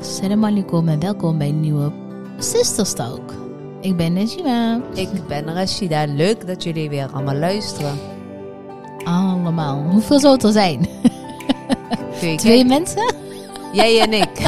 Assalamu 0.00 0.46
alaikum 0.46 0.88
en 0.88 1.00
welkom 1.00 1.38
bij 1.38 1.48
een 1.48 1.60
nieuwe 1.60 1.92
Sisters 2.38 2.92
Talk. 2.92 3.34
Ik 3.80 3.96
ben 3.96 4.12
Najima. 4.12 4.82
Ik 4.94 5.08
ben 5.28 5.54
Rashida. 5.54 6.04
Leuk 6.06 6.46
dat 6.46 6.62
jullie 6.62 6.88
weer 6.88 7.08
allemaal 7.12 7.34
luisteren. 7.34 7.98
Allemaal. 9.04 9.82
Hoeveel 9.82 10.20
zou 10.20 10.32
het 10.34 10.42
er 10.42 10.52
zijn? 10.52 10.88
Twee 12.36 12.64
mensen? 12.64 13.14
Jij 13.72 14.00
en 14.00 14.12
ik. 14.12 14.38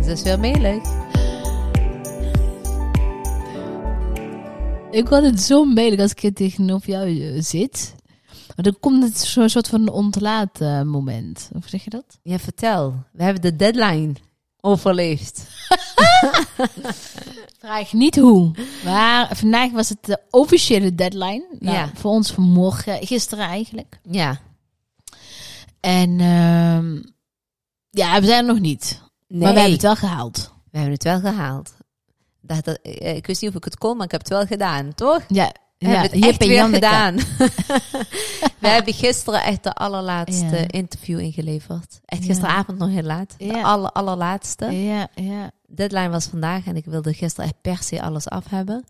Is 0.00 0.06
dat 0.06 0.22
weer 0.22 0.40
melig? 0.40 0.84
Ik 4.90 5.08
word 5.08 5.22
het 5.22 5.40
zo 5.40 5.64
melig 5.64 6.00
als 6.00 6.10
ik 6.10 6.20
hier 6.20 6.32
tegenover 6.32 6.90
jou 6.90 7.20
eh, 7.20 7.42
zit. 7.42 7.94
Maar 8.56 8.64
dan 8.64 8.76
komt 8.80 9.02
het 9.02 9.18
zo'n 9.18 9.48
soort 9.48 9.68
van 9.68 9.88
ontlaat 9.88 10.60
moment. 10.84 11.48
Hoe 11.52 11.62
zeg 11.66 11.84
je 11.84 11.90
dat? 11.90 12.18
Ja, 12.22 12.38
vertel. 12.38 12.94
We 13.12 13.22
hebben 13.22 13.42
de 13.42 13.56
deadline 13.56 14.12
overleefd. 14.60 15.46
Vraag 17.58 17.92
niet 17.92 18.16
hoe. 18.16 18.50
Maar 18.84 19.36
vandaag 19.36 19.70
was 19.70 19.88
het 19.88 19.98
de 20.04 20.20
officiële 20.30 20.94
deadline. 20.94 21.46
Nou, 21.58 21.76
Ja. 21.76 21.90
Voor 21.94 22.10
ons 22.10 22.32
vanmorgen, 22.32 23.06
gisteren 23.06 23.44
eigenlijk. 23.44 23.98
Ja. 24.10 24.40
En 25.80 26.20
ehm, 26.20 27.02
ja, 27.90 28.20
we 28.20 28.26
zijn 28.26 28.46
er 28.46 28.52
nog 28.52 28.60
niet. 28.60 29.00
Nee, 29.28 29.40
Maar 29.40 29.52
we 29.52 29.58
hebben 29.58 29.72
het 29.76 29.82
wel 29.82 29.96
gehaald. 29.96 30.52
we 30.70 30.78
hebben 30.78 30.94
het 30.94 31.04
wel 31.04 31.20
gehaald. 31.20 31.74
Dat, 32.40 32.64
dat, 32.64 32.78
eh, 32.82 33.16
ik 33.16 33.26
wist 33.26 33.40
niet 33.42 33.50
of 33.50 33.56
ik 33.56 33.64
het 33.64 33.78
kon, 33.78 33.96
maar 33.96 34.04
ik 34.06 34.10
heb 34.12 34.20
het 34.20 34.30
wel 34.30 34.46
gedaan, 34.46 34.94
toch? 34.94 35.22
Ja, 35.28 35.52
ja 35.78 35.88
hebben 35.88 36.18
het 36.20 36.28
echt 36.28 36.38
weer 36.44 36.52
Janneke. 36.54 36.86
gedaan. 36.86 37.16
we 38.58 38.68
hebben 38.68 38.94
gisteren 38.94 39.42
echt 39.42 39.62
de 39.62 39.72
allerlaatste 39.72 40.56
Ja. 40.56 40.64
interview 40.68 41.18
ingeleverd. 41.18 42.00
Echt 42.04 42.20
Ja. 42.22 42.26
gisteravond 42.28 42.78
nog 42.78 42.88
heel 42.90 43.02
laat. 43.02 43.34
De 43.38 43.62
aller, 43.62 43.90
allerlaatste. 43.90 44.64
Ja, 44.70 45.08
ja. 45.14 45.50
Deadline 45.66 46.08
was 46.08 46.26
vandaag 46.26 46.66
en 46.66 46.76
ik 46.76 46.84
wilde 46.84 47.12
gisteren 47.12 47.44
echt 47.44 47.60
per 47.60 47.78
se 47.82 48.02
alles 48.02 48.28
af 48.28 48.44
hebben. 48.48 48.84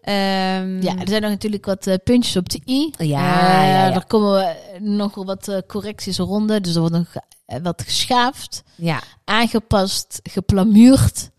Ehm, 0.00 0.82
Ja, 0.82 0.96
er 0.96 1.08
zijn 1.08 1.22
nog 1.22 1.30
natuurlijk 1.30 1.64
wat 1.66 1.86
eh, 1.86 1.94
puntjes 2.04 2.36
op 2.36 2.48
de 2.48 2.60
i. 2.66 2.92
Ja, 2.98 2.98
Eh, 2.98 3.08
ja, 3.08 3.62
ja. 3.88 3.94
Er 3.94 4.06
komen 4.06 4.46
eh, 4.48 4.80
nog 4.80 5.14
wat 5.14 5.48
eh, 5.48 5.58
correcties 5.66 6.18
ronden. 6.18 6.62
Dus 6.62 6.74
er 6.74 6.80
wordt 6.80 6.94
nog 6.94 7.12
wat 7.62 7.82
geschaafd, 7.82 8.62
ja, 8.74 9.00
aangepast, 9.24 10.20
geplamuurd. 10.22 11.30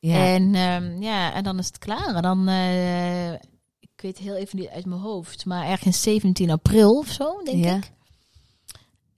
ja. 0.00 0.14
En 0.26 0.52
ja. 0.52 0.80
ja, 1.00 1.32
en 1.34 1.44
dan 1.44 1.58
is 1.58 1.66
het 1.66 1.78
klaar. 1.78 2.14
En 2.14 2.22
dan, 2.22 2.48
weet 4.04 4.18
heel 4.18 4.34
even 4.34 4.58
niet 4.58 4.68
uit 4.68 4.86
mijn 4.86 5.00
hoofd, 5.00 5.44
maar 5.44 5.66
ergens 5.66 6.02
17 6.02 6.50
april 6.50 6.98
of 6.98 7.08
zo, 7.08 7.40
denk 7.44 7.64
Ja. 7.64 7.76
ik. 7.76 7.92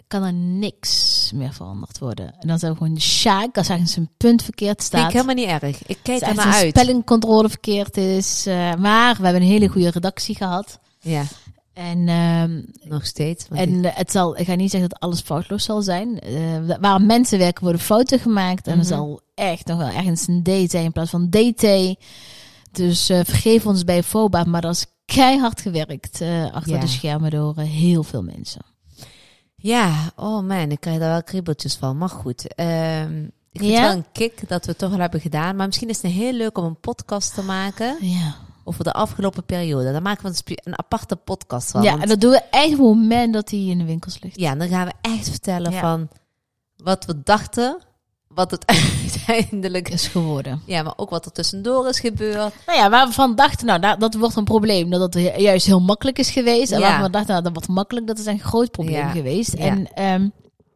Kan 0.06 0.23
er 0.23 0.33
niks 0.33 1.31
meer 1.34 1.53
veranderd 1.53 1.98
worden. 1.98 2.34
En 2.39 2.48
dan 2.48 2.59
we 2.59 2.67
gewoon 2.67 2.95
de 2.95 3.01
sjaak 3.01 3.56
als 3.59 3.69
ergens 3.69 3.97
een 3.97 4.11
punt 4.17 4.43
verkeerd 4.43 4.81
Vind 4.83 4.93
ik 4.93 4.98
staat. 4.98 5.12
helemaal 5.12 5.34
niet 5.34 5.47
erg. 5.62 5.87
Ik 5.87 5.98
kijk 6.03 6.23
er 6.23 6.28
een 6.28 6.41
uit. 6.41 6.69
spellingcontrole 6.69 7.48
verkeerd 7.48 7.97
is. 7.97 8.47
eh, 8.47 8.75
maar 8.75 9.17
we 9.17 9.23
hebben 9.25 9.43
een 9.43 9.48
hele 9.48 9.69
goede 9.69 9.91
redactie 9.91 10.34
gehad. 10.34 10.78
Ja, 11.00 11.25
En, 11.73 12.09
ehm, 12.09 12.62
nog 12.89 13.06
steeds. 13.06 13.47
en 13.50 13.84
het 13.95 14.11
zal, 14.11 14.39
ik 14.39 14.47
ga 14.47 14.55
niet 14.55 14.71
zeggen 14.71 14.89
dat 14.89 15.00
alles 15.00 15.21
foutloos 15.21 15.65
zal 15.65 15.83
zijn. 15.83 16.21
Eh, 16.21 16.77
waar 16.81 17.03
mensen 17.03 17.39
werken 17.39 17.62
worden 17.62 17.81
fouten 17.81 18.19
gemaakt. 18.19 18.67
En 18.67 18.73
er 18.73 18.78
Mhm. 18.78 18.87
zal 18.87 19.21
echt 19.34 19.67
nog 19.67 19.78
wel 19.78 19.89
ergens 19.91 20.27
een 20.28 20.43
D 20.43 20.71
zijn 20.71 20.84
in 20.84 20.93
plaats 20.93 21.11
van 21.11 21.31
DT. 21.31 21.97
Dus 22.77 23.09
eh, 23.09 23.21
vergeef 23.25 23.67
ons 23.67 23.85
bij 23.85 24.03
FOBA, 24.03 24.45
maar 24.45 24.61
dat 24.61 24.75
is 24.75 24.87
keihard 25.05 25.61
gewerkt 25.61 26.21
eh, 26.21 26.53
achter 26.53 26.73
Ja. 26.73 26.81
de 26.81 26.87
schermen 26.87 27.31
door 27.31 27.55
eh, 27.57 27.65
heel 27.65 28.03
veel 28.03 28.23
mensen. 28.23 28.63
Ja, 29.57 30.13
oh 30.17 30.47
man, 30.47 30.71
ik 30.71 30.81
krijg 30.81 30.99
daar 30.99 31.11
wel 31.11 31.23
kriebeltjes 31.23 31.75
van. 31.75 31.99
Maar 31.99 32.09
goed, 32.09 32.55
ehm, 32.55 33.23
ik 33.53 33.61
vind 33.61 33.73
Ja? 33.73 33.79
het 33.81 33.89
wel 33.89 33.97
een 33.97 34.05
kick 34.13 34.49
dat 34.49 34.65
we 34.65 34.71
het 34.71 34.79
toch 34.81 34.91
wel 34.91 34.99
hebben 34.99 35.21
gedaan. 35.21 35.56
Maar 35.56 35.67
misschien 35.67 35.89
is 35.89 36.03
het 36.03 36.12
heel 36.12 36.33
leuk 36.33 36.59
om 36.59 36.65
een 36.65 36.81
podcast 36.81 37.34
te 37.34 37.43
maken 37.43 37.97
Ja, 38.00 38.34
over 38.65 38.84
de 38.84 38.93
afgelopen 38.93 39.45
periode. 39.45 39.93
Dan 39.93 40.03
maken 40.03 40.33
we 40.33 40.59
een, 40.65 40.79
aparte 40.79 41.17
podcast 41.17 41.71
van. 41.71 41.83
ja 41.83 41.91
want- 41.91 42.03
en 42.03 42.09
dat 42.09 42.21
doen 42.21 42.31
we 42.31 42.43
echt 42.50 42.65
op 42.73 42.79
het 42.79 42.79
moment 42.79 43.33
dat 43.33 43.50
hij 43.50 43.61
in 43.61 43.79
de 43.79 43.84
winkels 43.84 44.21
ligt. 44.23 44.41
Ja, 44.41 44.55
dan 44.55 44.69
gaan 44.69 44.87
we 44.87 44.93
echt 45.00 45.29
vertellen 45.29 45.73
Ja. 45.73 45.81
van 45.81 46.09
wat 46.77 47.05
we 47.05 47.23
dachten, 47.23 47.79
wat 48.37 48.51
het 48.51 48.67
uiteindelijk 49.01 49.89
Is 49.89 50.09
geworden. 50.09 50.63
Ja, 50.67 50.83
maar 50.83 50.93
ook 50.97 51.11
wat 51.11 51.25
er 51.25 51.33
tussendoor 51.33 51.89
is 51.89 52.01
gebeurd. 52.01 52.55
Nou 52.67 52.79
ja, 52.79 52.91
waar 52.91 53.07
we 53.07 53.13
van 53.13 53.35
dachten, 53.35 53.67
nou, 53.67 53.81
dat, 53.81 54.01
dat 54.01 54.15
wordt 54.15 54.37
een 54.37 54.45
probleem. 54.45 54.91
Dat 54.91 55.15
het 55.15 55.41
juist 55.41 55.67
heel 55.67 55.81
makkelijk 55.81 56.19
is 56.19 56.31
geweest. 56.31 56.73
En 56.73 56.81
Ja. 56.81 56.89
waar 56.91 57.03
we 57.03 57.11
dachten, 57.11 57.31
nou, 57.31 57.43
dat 57.43 57.53
wordt 57.53 57.69
makkelijk. 57.69 58.07
Dat 58.07 58.19
is 58.19 58.27
een 58.27 58.41
groot 58.41 58.71
probleem 58.71 58.95
Ja. 58.97 59.11
geweest. 59.11 59.59
Ja. 59.59 59.65
En 59.65 59.93
ehm, 59.95 60.29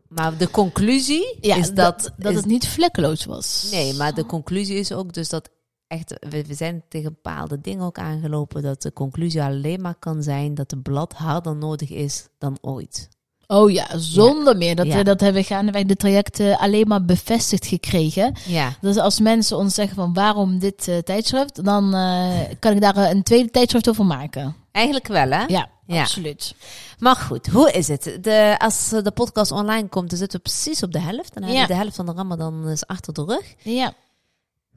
Maar 0.09 0.37
de 0.37 0.51
conclusie 0.51 1.37
ja, 1.41 1.57
is 1.57 1.73
dat... 1.75 2.13
dat 2.17 2.31
is- 2.33 2.37
het 2.37 2.47
niet 2.47 2.69
vlekkeloos 2.69 3.25
was. 3.25 3.69
Nee, 3.71 3.95
maar 3.95 4.15
de 4.15 4.27
conclusie 4.27 4.77
is 4.77 4.93
ook 4.93 5.13
dus 5.13 5.29
dat 5.29 5.49
echt... 5.87 6.15
We, 6.31 6.45
we 6.47 6.55
zijn 6.55 6.83
tegen 6.89 7.13
bepaalde 7.13 7.61
dingen 7.61 7.85
ook 7.85 7.99
aangelopen 7.99 8.63
dat 8.63 8.83
de 8.83 8.93
conclusie 8.93 9.43
alleen 9.43 9.81
maar 9.81 9.95
kan 9.99 10.23
zijn 10.23 10.55
dat 10.55 10.71
de 10.71 10.79
blad 10.79 11.13
harder 11.13 11.57
nodig 11.57 11.91
is 11.91 12.27
dan 12.39 12.59
ooit. 12.61 13.09
Oh 13.53 13.71
ja, 13.71 13.87
zonder 13.99 14.57
meer. 14.57 14.75
Dat, 14.75 14.87
Ja. 14.87 14.97
we 14.97 15.05
dat 15.05 15.21
hebben 15.21 15.43
we 15.43 15.49
gaandeweg 15.49 15.85
de 15.85 15.97
trajecten 15.97 16.59
alleen 16.59 16.89
maar 16.89 17.05
bevestigd 17.05 17.67
gekregen. 17.67 18.35
Ja, 18.47 18.73
Dus 18.81 18.97
als 18.97 19.21
mensen 19.21 19.57
ons 19.57 19.75
zeggen 19.75 19.95
van 19.97 20.13
waarom 20.13 20.59
dit 20.59 20.89
eh, 20.89 20.99
tijdschrift, 20.99 21.65
dan 21.65 21.95
eh, 21.95 22.29
kan 22.59 22.73
ik 22.73 22.81
daar 22.81 22.97
eh, 22.97 23.11
een 23.11 23.23
tweede 23.23 23.51
tijdschrift 23.51 23.89
over 23.89 24.05
maken. 24.07 24.57
eigenlijk 24.73 25.07
wel 25.07 25.31
hè? 25.31 25.45
Ja, 25.47 25.69
Ja. 25.87 26.01
absoluut. 26.01 26.55
Maar 26.99 27.17
goed, 27.17 27.47
hoe 27.47 27.71
is 27.71 27.89
het? 27.89 28.19
De, 28.21 28.55
als 28.59 28.89
de 28.89 29.11
podcast 29.15 29.51
online 29.53 29.89
komt, 29.89 30.09
dan 30.11 30.19
zitten 30.19 30.39
we 30.43 30.45
precies 30.51 30.83
op 30.83 30.93
de 30.93 31.01
helft. 31.01 31.35
Dan 31.35 31.43
hebben 31.43 31.61
we 31.63 31.67
de 31.69 31.75
helft 31.75 31.97
van 31.97 32.07
de 32.07 32.13
Ramadan 32.13 32.69
is 32.69 32.87
achter 32.87 33.13
de 33.15 33.25
rug. 33.25 33.55
Ja, 33.63 33.93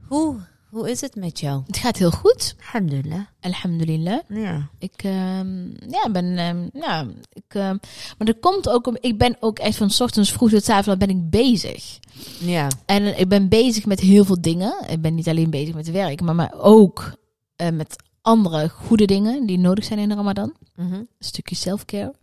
Hoe, 0.07 0.35
hoe 0.73 0.89
is 0.89 1.01
het 1.01 1.15
met 1.15 1.39
jou? 1.39 1.61
het 1.67 1.77
gaat 1.77 1.97
heel 1.97 2.11
goed. 2.11 2.55
Alhamdulillah. 2.59 3.21
Alhamdulillah. 3.39 4.19
Ja. 4.27 4.69
Ik 4.79 5.03
ehm, 5.03 5.67
ja, 5.67 6.09
ben, 6.11 6.37
ehm, 6.37 6.69
ja, 6.73 7.05
ik, 7.33 7.43
ehm, 7.47 7.77
maar 8.17 8.27
dat 8.27 8.39
komt 8.39 8.69
ook 8.69 8.87
om, 8.87 8.97
ik 8.99 9.17
ben 9.17 9.37
ook 9.39 9.59
echt 9.59 9.77
van 9.77 9.89
's 9.89 9.99
ochtends 9.99 10.31
vroeg 10.31 10.49
tot 10.49 10.63
's 10.63 10.69
avonds 10.69 11.05
ben 11.05 11.15
ik 11.15 11.29
bezig. 11.29 11.99
Ja. 12.39 12.67
En 12.85 13.19
ik 13.19 13.27
ben 13.27 13.49
bezig 13.49 13.85
met 13.85 13.99
heel 13.99 14.25
veel 14.25 14.41
dingen. 14.41 14.73
Ik 14.87 15.01
ben 15.01 15.15
niet 15.15 15.29
alleen 15.29 15.49
bezig 15.49 15.75
met 15.75 15.91
werk, 15.91 16.21
maar, 16.21 16.35
maar 16.35 16.53
ook 16.57 17.13
eh, 17.55 17.69
met 17.69 17.95
andere 18.21 18.69
goede 18.69 19.05
dingen 19.05 19.45
die 19.45 19.59
nodig 19.59 19.83
zijn 19.83 19.99
in 19.99 20.09
de 20.09 20.15
Ramadan. 20.15 20.53
Mhm. 20.75 20.93
Een 20.93 21.07
stukje 21.19 21.55
self-care. 21.55 22.13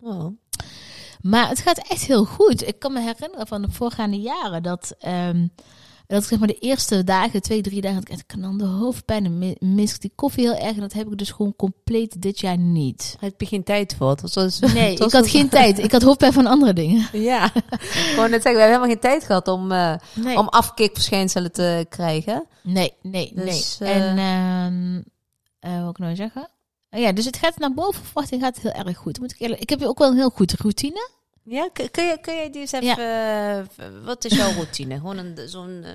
Oh. 0.00 0.26
Maar 1.20 1.48
het 1.48 1.58
gaat 1.58 1.88
echt 1.88 2.02
heel 2.04 2.24
goed. 2.24 2.66
Ik 2.66 2.78
kan 2.78 2.92
me 2.92 3.00
herinneren 3.00 3.46
van 3.46 3.62
de 3.62 3.70
voorgaande 3.70 4.20
jaren 4.20 4.62
dat, 4.62 4.94
dat 6.14 6.22
ik 6.22 6.28
zeg 6.28 6.38
maar 6.38 6.48
de 6.48 6.58
eerste 6.58 7.04
dagen, 7.04 7.42
twee, 7.42 7.60
drie 7.62 7.80
dagen, 7.80 8.00
ik 8.00 8.08
echt 8.08 8.26
knalde 8.26 8.64
hoofdpijn 8.64 9.24
en 9.24 9.38
mi- 9.38 9.56
mis 9.58 9.94
ik 9.94 10.00
die 10.00 10.12
koffie 10.14 10.44
heel 10.44 10.56
erg. 10.66 10.74
En 10.74 10.80
dat 10.80 10.92
heb 10.92 11.06
ik 11.12 11.18
dus 11.18 11.30
gewoon 11.30 11.56
compleet 11.56 12.22
dit 12.22 12.40
jaar 12.40 12.58
niet. 12.58 13.16
Heb 13.20 13.40
je 13.40 13.46
geen 13.46 13.62
tijd 13.64 13.94
voor? 13.98 14.10
Het 14.10 14.20
was, 14.20 14.34
was- 14.34 14.58
Nee, 14.60 14.96
was 14.98 15.06
ik 15.06 15.12
had 15.12 15.24
een- 15.24 15.30
geen 15.30 15.48
tijd. 15.48 15.78
Ik 15.78 15.92
had 15.92 16.02
hoofdpijn 16.02 16.32
van 16.32 16.46
andere 16.46 16.72
dingen. 16.72 17.08
Ja, 17.30 17.48
gewoon 17.78 18.30
net 18.30 18.42
zeggen, 18.42 18.54
we 18.54 18.60
hebben 18.60 18.66
helemaal 18.66 18.88
geen 18.88 18.98
tijd 19.00 19.24
gehad 19.24 19.48
om, 19.48 19.66
Nee, 20.14 20.38
om 20.38 20.48
afkikverschijnselen 20.48 21.52
te 21.52 21.86
krijgen. 21.88 22.46
nee, 22.62 22.92
nee. 23.02 23.32
Dus, 23.34 23.76
nee. 23.78 23.92
eh, 23.92 24.06
En 24.06 25.04
eh, 25.60 25.70
wat 25.72 25.80
wil 25.80 25.88
ik 25.90 25.98
nou 25.98 26.14
zeggen? 26.16 26.48
Ja, 26.90 27.12
dus 27.12 27.24
het 27.24 27.36
gaat 27.36 27.58
naar 27.58 27.74
boven 27.74 28.04
verwachting 28.04 28.42
gaat 28.42 28.58
heel 28.60 28.70
erg 28.72 28.96
goed. 28.96 29.18
Moet 29.20 29.32
ik, 29.32 29.40
eerlijk, 29.40 29.60
ik 29.60 29.70
heb 29.70 29.82
ook 29.82 29.98
wel 29.98 30.10
een 30.10 30.16
heel 30.16 30.30
goed 30.30 30.52
routine. 30.52 31.08
Ja, 31.50 31.68
kun, 31.72 32.04
je, 32.04 32.18
kun 32.20 32.34
je 32.34 32.50
die 32.50 32.60
eens 32.60 32.72
even... 32.72 32.96
eh, 32.98 33.86
wat 34.04 34.24
is 34.24 34.36
jouw 34.36 34.52
routine? 34.52 34.94
Gewoon 34.96 35.16
een, 35.18 35.48
zo'n... 35.48 35.82
eh, 35.84 35.92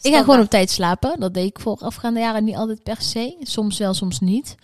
Ik 0.00 0.12
ga 0.14 0.20
gewoon 0.20 0.40
op 0.40 0.50
tijd 0.50 0.70
slapen. 0.70 1.20
Dat 1.20 1.34
deed 1.34 1.46
ik 1.48 1.60
voorafgaande 1.60 2.20
jaren 2.20 2.44
niet 2.44 2.56
altijd 2.56 2.82
per 2.82 3.02
se. 3.02 3.36
Soms 3.40 3.78
wel, 3.78 3.94
soms 3.94 4.20
niet. 4.20 4.54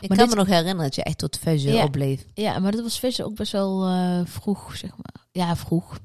Ik 0.00 0.08
maar 0.08 0.18
kan 0.18 0.26
dit- 0.26 0.36
me 0.36 0.40
nog 0.42 0.46
herinneren 0.46 0.82
dat 0.82 0.94
je 0.94 1.02
echt 1.02 1.18
tot 1.18 1.38
vijf 1.38 1.64
uur 1.64 1.72
Ja. 1.72 1.84
opbleef. 1.84 2.24
Ja, 2.34 2.58
maar 2.58 2.72
dat 2.72 2.80
was 2.82 2.98
visje 2.98 3.24
ook 3.24 3.34
best 3.34 3.52
wel 3.52 3.84
eh, 3.86 4.20
vroeg, 4.24 4.76
zeg 4.76 4.90
maar. 4.90 5.24
Ja, 5.32 5.56
vroeg. 5.56 5.98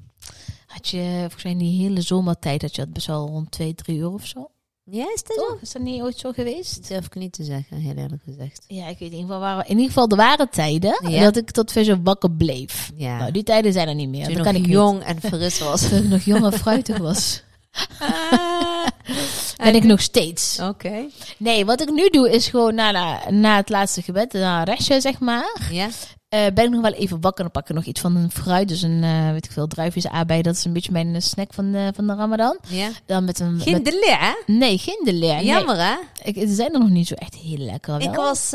Had 0.66 0.88
je, 0.88 1.16
volgens 1.20 1.42
mij 1.42 1.52
in 1.52 1.58
die 1.58 1.82
hele 1.82 2.00
zomertijd, 2.00 2.62
had 2.62 2.74
je 2.74 2.82
dat 2.84 2.92
best 2.92 3.06
wel 3.06 3.26
rond 3.28 3.50
twee, 3.50 3.74
drie 3.74 3.98
uur 3.98 4.10
of 4.12 4.26
zo. 4.26 4.50
Ja, 4.90 5.04
is 5.14 5.22
dat 5.22 5.36
zo? 5.36 5.58
Is 5.60 5.72
dat 5.72 5.82
niet 5.82 6.02
ooit 6.02 6.18
zo 6.18 6.32
geweest? 6.32 6.76
Dat 6.76 6.88
durf 6.88 7.06
ik 7.06 7.14
niet 7.14 7.32
te 7.32 7.44
zeggen, 7.44 7.76
heel 7.76 7.94
eerlijk 7.96 8.22
gezegd. 8.24 8.64
Ja, 8.66 8.86
ik 8.88 8.98
weet 8.98 9.10
in 9.12 9.16
ieder 9.18 9.20
geval, 9.20 9.40
waren, 9.40 9.64
in 9.64 9.70
ieder 9.70 9.86
geval 9.86 10.08
er 10.08 10.16
waren 10.16 10.50
tijden 10.50 11.10
Ja. 11.10 11.22
dat 11.22 11.36
ik 11.36 11.50
tot 11.50 11.72
visje 11.72 12.02
wakker 12.02 12.30
bleef. 12.30 12.90
Ja. 12.96 13.18
Nou, 13.18 13.32
die 13.32 13.42
tijden 13.42 13.72
zijn 13.72 13.88
er 13.88 13.94
niet 13.94 14.08
meer. 14.08 14.26
Toen 14.26 14.42
kan 14.42 14.54
ik 14.54 14.66
jong 14.66 15.02
en 15.02 15.20
fris 15.20 15.58
was. 15.58 15.80
Toen 15.88 15.98
ik 15.98 16.08
nog 16.08 16.22
jong 16.22 16.44
en 16.44 16.52
fruitig 16.52 16.98
was. 16.98 17.42
Ben 19.56 19.74
ik 19.74 19.84
nog 19.84 20.00
steeds. 20.00 20.58
Oké. 20.60 21.04
Nee, 21.36 21.64
wat 21.64 21.80
ik 21.80 21.90
nu 21.90 22.08
doe 22.08 22.30
is 22.30 22.48
gewoon 22.48 22.74
na, 22.74 22.90
na, 22.90 23.30
na 23.30 23.56
het 23.56 23.68
laatste 23.68 24.02
gebed, 24.02 24.32
na 24.32 24.62
restje 24.62 25.00
zeg 25.00 25.18
maar. 25.18 25.68
Ja? 25.70 25.88
Eh, 26.34 26.52
ben 26.54 26.64
ik 26.64 26.70
nog 26.70 26.80
wel 26.82 26.92
even 26.92 27.20
wakker. 27.20 27.42
Dan 27.42 27.52
pak 27.52 27.68
ik 27.68 27.74
nog 27.74 27.84
iets 27.84 28.00
van 28.00 28.16
een 28.16 28.30
fruit. 28.30 28.68
Dus 28.68 28.82
een, 28.82 29.04
eh, 29.04 29.30
weet 29.30 29.44
ik 29.44 29.52
veel, 29.52 29.66
druifjes 29.66 30.08
aardbei. 30.08 30.42
Dat 30.42 30.54
is 30.54 30.64
een 30.64 30.72
beetje 30.72 30.92
mijn 30.92 31.14
eh, 31.14 31.20
snack 31.20 31.52
van 31.52 31.72
de, 31.72 31.90
van 31.94 32.06
de 32.06 32.14
ramadan. 32.14 32.58
Ja. 32.68 32.88
Dan 33.06 33.24
met 33.24 33.40
een... 33.40 33.60
Geen 33.60 33.72
met- 33.72 33.84
de 33.84 34.16
hè? 34.18 34.52
nee, 34.52 34.78
geen 34.78 35.00
de. 35.04 35.12
Nee. 35.12 35.44
Jammer, 35.44 35.76
hè? 35.76 35.94
Ik, 36.22 36.34
ze 36.48 36.54
zijn 36.54 36.72
er 36.72 36.78
nog 36.78 36.88
niet 36.88 37.06
zo 37.06 37.14
echt 37.14 37.34
heel 37.34 37.56
lekker. 37.58 37.98
Wel. 37.98 38.08
Ik 38.08 38.14
was... 38.14 38.50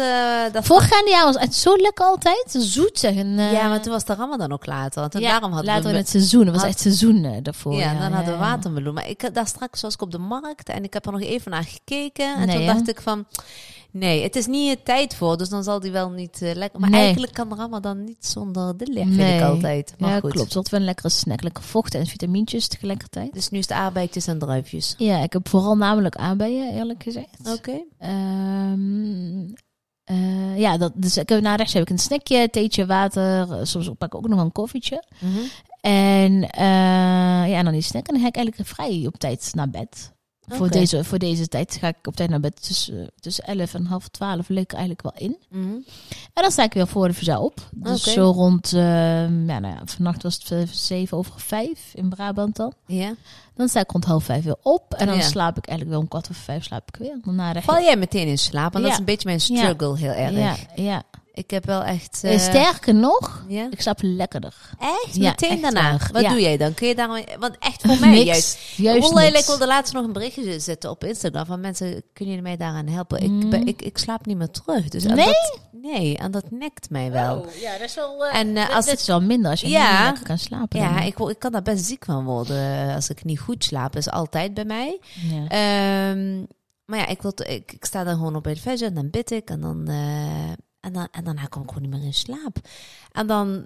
dat 0.52 0.66
Voorgaande 0.66 1.10
jaar 1.10 1.26
was 1.26 1.36
het 1.40 1.56
zo 1.56 1.76
lekker 1.76 2.06
altijd. 2.06 2.46
Zoet 2.60 3.00
zeg. 3.00 3.16
En, 3.16 3.40
eh, 3.40 3.52
Ja, 3.52 3.68
maar 3.68 3.82
toen 3.82 3.92
was 3.92 4.06
de 4.06 4.14
Ramadan 4.16 4.52
ook 4.52 4.66
later. 4.66 5.00
Want 5.02 5.14
ja, 5.14 5.20
daarom 5.20 5.52
later 5.64 5.84
we... 5.84 5.90
in 5.90 5.96
het 5.96 6.10
seizoen. 6.10 6.42
Het 6.42 6.52
was 6.52 6.62
had- 6.62 6.70
echt 6.70 6.80
seizoen 6.80 7.40
daarvoor. 7.44 7.74
ja, 7.74 7.94
dan 8.00 8.12
hadden 8.12 8.34
we 8.34 8.40
watermeloen. 8.40 8.94
Maar 8.94 9.10
ik, 9.10 9.34
daar 9.34 9.48
straks 9.48 9.82
was 9.82 9.94
ik 9.94 10.02
op 10.02 10.12
de 10.12 10.18
markt 10.18 10.70
en 10.70 10.84
ik 10.84 10.94
heb 10.94 11.06
er 11.06 11.12
nog 11.12 11.22
even 11.22 11.52
naar 11.52 11.64
gekeken. 11.64 12.36
En 12.36 12.48
Nee, 12.48 12.56
toen 12.56 12.66
dacht 12.66 12.88
ik 12.90 13.02
van... 13.02 13.26
Nee, 13.92 14.24
het 14.24 14.36
is 14.36 14.46
niet 14.48 14.86
tijd 14.86 15.16
voor, 15.16 15.38
dus 15.38 15.50
dan 15.50 15.64
zal 15.64 15.80
die 15.80 15.92
wel 15.92 16.10
niet 16.10 16.42
eh, 16.42 16.56
lekker... 16.56 16.80
Maar 16.80 16.90
Nee. 16.90 17.02
eigenlijk 17.02 17.34
kan 17.34 17.56
Ramadan 17.56 18.04
niet 18.04 18.26
zonder 18.26 18.78
de 18.78 18.86
leer, 18.88 19.04
vind 19.04 19.16
Nee. 19.18 19.38
ik 19.38 19.44
altijd. 19.44 19.94
Maar 19.98 20.10
ja, 20.10 20.20
goed. 20.20 20.32
klopt. 20.32 20.54
Dat 20.54 20.70
wel 20.70 20.80
een 20.80 20.86
lekkere 20.86 21.10
snack. 21.10 21.42
Lekker 21.44 21.64
vocht 21.64 21.96
en 21.96 22.06
vitamintjes 22.06 22.68
tegelijkertijd. 22.68 23.34
Dus 23.34 23.50
nu 23.50 23.58
is 23.60 23.68
het 23.68 23.78
arbeidjes 23.78 24.28
en 24.28 24.40
druifjes. 24.40 24.96
Ja, 24.98 25.18
ik 25.24 25.34
heb 25.34 25.50
vooral 25.50 25.76
namelijk 25.78 26.16
aanbijen, 26.16 26.74
eerlijk 26.74 27.04
gezegd. 27.04 27.54
Oké. 27.58 27.82
Ehm, 27.98 29.40
eh, 30.04 30.58
ja, 30.60 30.78
dat, 30.78 30.92
dus 30.96 31.18
ik 31.18 31.30
heb, 31.30 31.42
na 31.42 31.56
rechts 31.56 31.74
heb 31.74 31.82
ik 31.84 31.90
een 31.90 32.00
snackje, 32.00 32.50
theetje, 32.50 32.86
water. 32.86 33.52
eh, 33.52 33.60
Soms 33.64 33.90
pak 33.98 34.14
ik 34.14 34.16
ook 34.16 34.28
nog 34.28 34.40
een 34.40 34.52
koffietje. 34.52 35.04
Mhm. 35.20 35.40
En 35.82 36.40
ja, 36.42 37.58
en 37.58 37.64
dan 37.64 37.74
die 37.74 37.82
snack. 37.82 38.08
En 38.08 38.14
dan 38.14 38.22
ga 38.22 38.28
ik 38.28 38.36
eigenlijk 38.36 38.70
vrij 38.70 39.04
op 39.08 39.18
tijd 39.18 39.52
naar 39.54 39.70
bed. 39.70 40.12
Voor, 40.50 40.66
Oké. 40.66 40.78
deze, 40.78 41.04
voor 41.04 41.20
deze 41.20 41.48
tijd 41.48 41.78
ga 41.80 41.88
ik 41.88 42.08
op 42.08 42.16
tijd 42.16 42.30
naar 42.30 42.40
bed. 42.40 42.64
Tussen, 42.68 43.12
tussen 43.20 43.44
11 43.44 43.74
en 43.74 43.86
half 43.86 44.08
12 44.08 44.50
lig 44.50 44.64
ik 44.64 44.72
er 44.72 44.78
eigenlijk 44.78 45.02
wel 45.16 45.28
in. 45.28 45.38
Mhm. 45.50 45.74
En 46.34 46.42
dan 46.44 46.52
sta 46.52 46.64
ik 46.64 46.74
weer 46.74 46.88
voor 46.88 47.08
de 47.08 47.14
verzaal 47.14 47.44
op. 47.44 47.70
Dus 47.72 48.02
Oké. 48.02 48.10
zo 48.12 48.30
rond, 48.32 48.74
ehm, 48.74 49.50
ja, 49.50 49.60
nou 49.60 49.74
ja, 49.76 49.82
vannacht 49.86 50.24
was 50.24 50.36
het 50.36 50.52
eh, 50.52 50.60
zeven 50.72 51.18
over 51.18 51.34
vijf 51.40 51.92
in 51.94 52.10
Brabant 52.10 52.56
dan. 52.56 52.74
Ja. 52.86 53.14
Dan 53.56 53.68
sta 53.68 53.80
ik 53.80 53.92
rond 53.92 54.06
half 54.06 54.24
vijf 54.24 54.44
weer 54.44 54.58
op. 54.62 54.94
En 54.94 55.08
dan 55.08 55.16
Ja. 55.16 55.22
slaap 55.22 55.58
ik 55.58 55.66
eigenlijk 55.68 55.90
wel 55.90 56.00
om 56.00 56.08
kwart 56.08 56.30
over 56.30 56.42
vijf 56.44 56.64
slaap 56.64 56.88
ik 56.88 56.96
weer. 56.96 57.18
De 57.54 57.62
Val 57.62 57.82
jij 57.82 57.98
meteen 57.98 58.28
in 58.28 58.38
slaap? 58.38 58.72
Want 58.74 58.84
dat 58.84 58.94
is 58.94 59.00
een 59.00 59.06
beetje 59.06 59.28
mijn 59.28 59.42
struggle 59.42 59.98
heel 59.98 60.12
erg. 60.12 60.34
Ja, 60.36 60.56
ja. 60.76 61.04
Ik 61.40 61.52
heb 61.52 61.66
wel 61.66 61.84
echt... 61.84 62.24
Eh, 62.24 62.34
eh, 62.34 62.40
Sterker 62.40 62.96
nog, 62.96 63.46
Ja? 63.48 63.68
ik 63.72 63.82
slaap 63.82 64.00
lekkerder. 64.02 64.54
Echt? 64.80 65.16
Ja, 65.16 65.30
Meteen 65.30 65.50
echt 65.50 65.62
daarna? 65.62 65.82
waar. 65.82 66.10
Wat 66.12 66.22
Ja. 66.22 66.30
doe 66.30 66.42
jij 66.42 66.58
dan? 66.58 66.74
Kun 66.74 66.88
je 66.88 66.96
daar... 66.96 67.08
Want 67.40 67.56
echt 67.60 67.82
voor 67.82 68.00
mij 68.00 68.10
Niks. 68.24 68.26
juist... 68.26 68.58
Juist 68.76 69.12
ik 69.40 69.46
wilde 69.46 69.68
laatst 69.68 69.94
nog 69.94 70.04
een 70.06 70.14
berichtje 70.14 70.60
zetten 70.60 70.90
op 70.90 71.04
Instagram 71.04 71.46
van 71.46 71.60
mensen, 71.60 71.88
kunnen 72.14 72.36
jullie 72.36 72.50
mij 72.50 72.58
daaraan 72.58 72.88
helpen? 72.88 73.20
Ik, 73.22 73.30
Mm. 73.30 73.50
ben, 73.50 73.66
ik, 73.68 73.82
ik 73.82 73.98
slaap 73.98 74.26
niet 74.26 74.38
meer 74.38 74.52
terug. 74.52 74.88
Dus 74.90 75.04
en 75.04 75.16
Nee? 75.16 75.26
Dat, 75.26 75.60
nee, 75.72 76.18
en 76.18 76.32
dat 76.32 76.52
nekt 76.52 76.90
mij 76.90 77.12
wel. 77.12 77.38
Oh, 77.40 77.54
ja, 77.62 77.72
dat 77.72 77.82
is 77.82 77.96
wel... 77.96 78.26
En 78.26 78.58
eh, 78.58 78.66
als 78.66 78.76
als 78.76 78.84
het 78.86 78.92
het, 78.92 79.00
is 79.00 79.08
wel 79.08 79.22
minder 79.22 79.52
als 79.52 79.62
je 79.62 79.68
Ja. 79.70 79.98
niet 79.98 80.06
lekker 80.06 80.24
kan 80.28 80.38
slapen. 80.38 80.80
ja, 80.80 81.00
ik, 81.02 81.20
ik 81.20 81.40
kan 81.40 81.52
daar 81.52 81.62
best 81.62 81.86
ziek 81.86 82.06
van 82.06 82.26
worden 82.26 82.96
als 82.96 83.10
ik 83.10 83.24
niet 83.24 83.40
goed 83.40 83.64
slaap. 83.64 83.94
Dat 83.94 84.02
is 84.02 84.12
altijd 84.12 84.54
bij 84.54 84.66
mij. 84.66 85.00
ja. 85.14 85.48
Ehm, 85.48 86.38
maar 86.86 87.00
ja, 87.00 87.08
ik, 87.08 87.22
wil, 87.22 87.34
ik, 87.36 87.72
ik 87.72 87.86
sta 87.86 88.04
dan 88.04 88.16
gewoon 88.16 88.36
op 88.36 88.44
bij 88.44 88.60
de 88.64 88.86
en 88.86 88.94
dan 88.94 89.10
bid 89.10 89.32
ik 89.32 89.50
en 89.50 89.62
dan, 89.62 89.88
eh, 89.88 90.52
en 90.82 90.94
dan 90.94 91.08
en 91.12 91.24
daarna 91.24 91.46
kom 91.46 91.62
ik 91.62 91.68
gewoon 91.68 91.90
niet 91.90 91.92
meer 92.00 92.04
in 92.06 92.14
slaap. 92.14 92.58
En 93.12 93.28
dan 93.28 93.48
eh, 93.50 93.64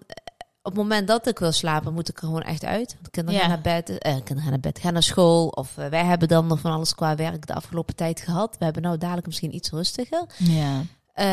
op 0.62 0.72
het 0.72 0.82
moment 0.82 1.08
dat 1.08 1.28
ik 1.28 1.40
wil 1.40 1.52
slapen, 1.52 1.94
moet 1.94 2.10
ik 2.10 2.18
er 2.18 2.26
gewoon 2.28 2.42
echt 2.42 2.64
uit. 2.64 2.94
Want 2.94 3.10
kinderen 3.10 3.40
Ja. 3.40 3.46
gaan 3.48 3.54
naar 3.54 3.62
bed, 3.84 3.90
eh, 3.98 4.14
kinderen 4.14 4.42
gaan 4.42 4.50
naar 4.52 4.60
bed, 4.60 4.80
gaan 4.80 4.94
naar 4.94 5.04
school. 5.04 5.48
Of 5.48 5.78
eh, 5.78 5.88
wij 5.88 6.04
hebben 6.06 6.28
dan 6.28 6.48
nog 6.48 6.60
van 6.60 6.72
alles 6.72 6.96
qua 6.96 7.16
werk 7.16 7.48
de 7.48 7.54
afgelopen 7.54 7.96
tijd 7.96 8.20
gehad. 8.22 8.56
We 8.60 8.64
hebben 8.66 8.84
nou 8.84 8.98
dadelijk 8.98 9.28
misschien 9.28 9.56
iets 9.56 9.70
rustiger. 9.72 10.26
ja. 10.38 10.82
Eh, 11.14 11.26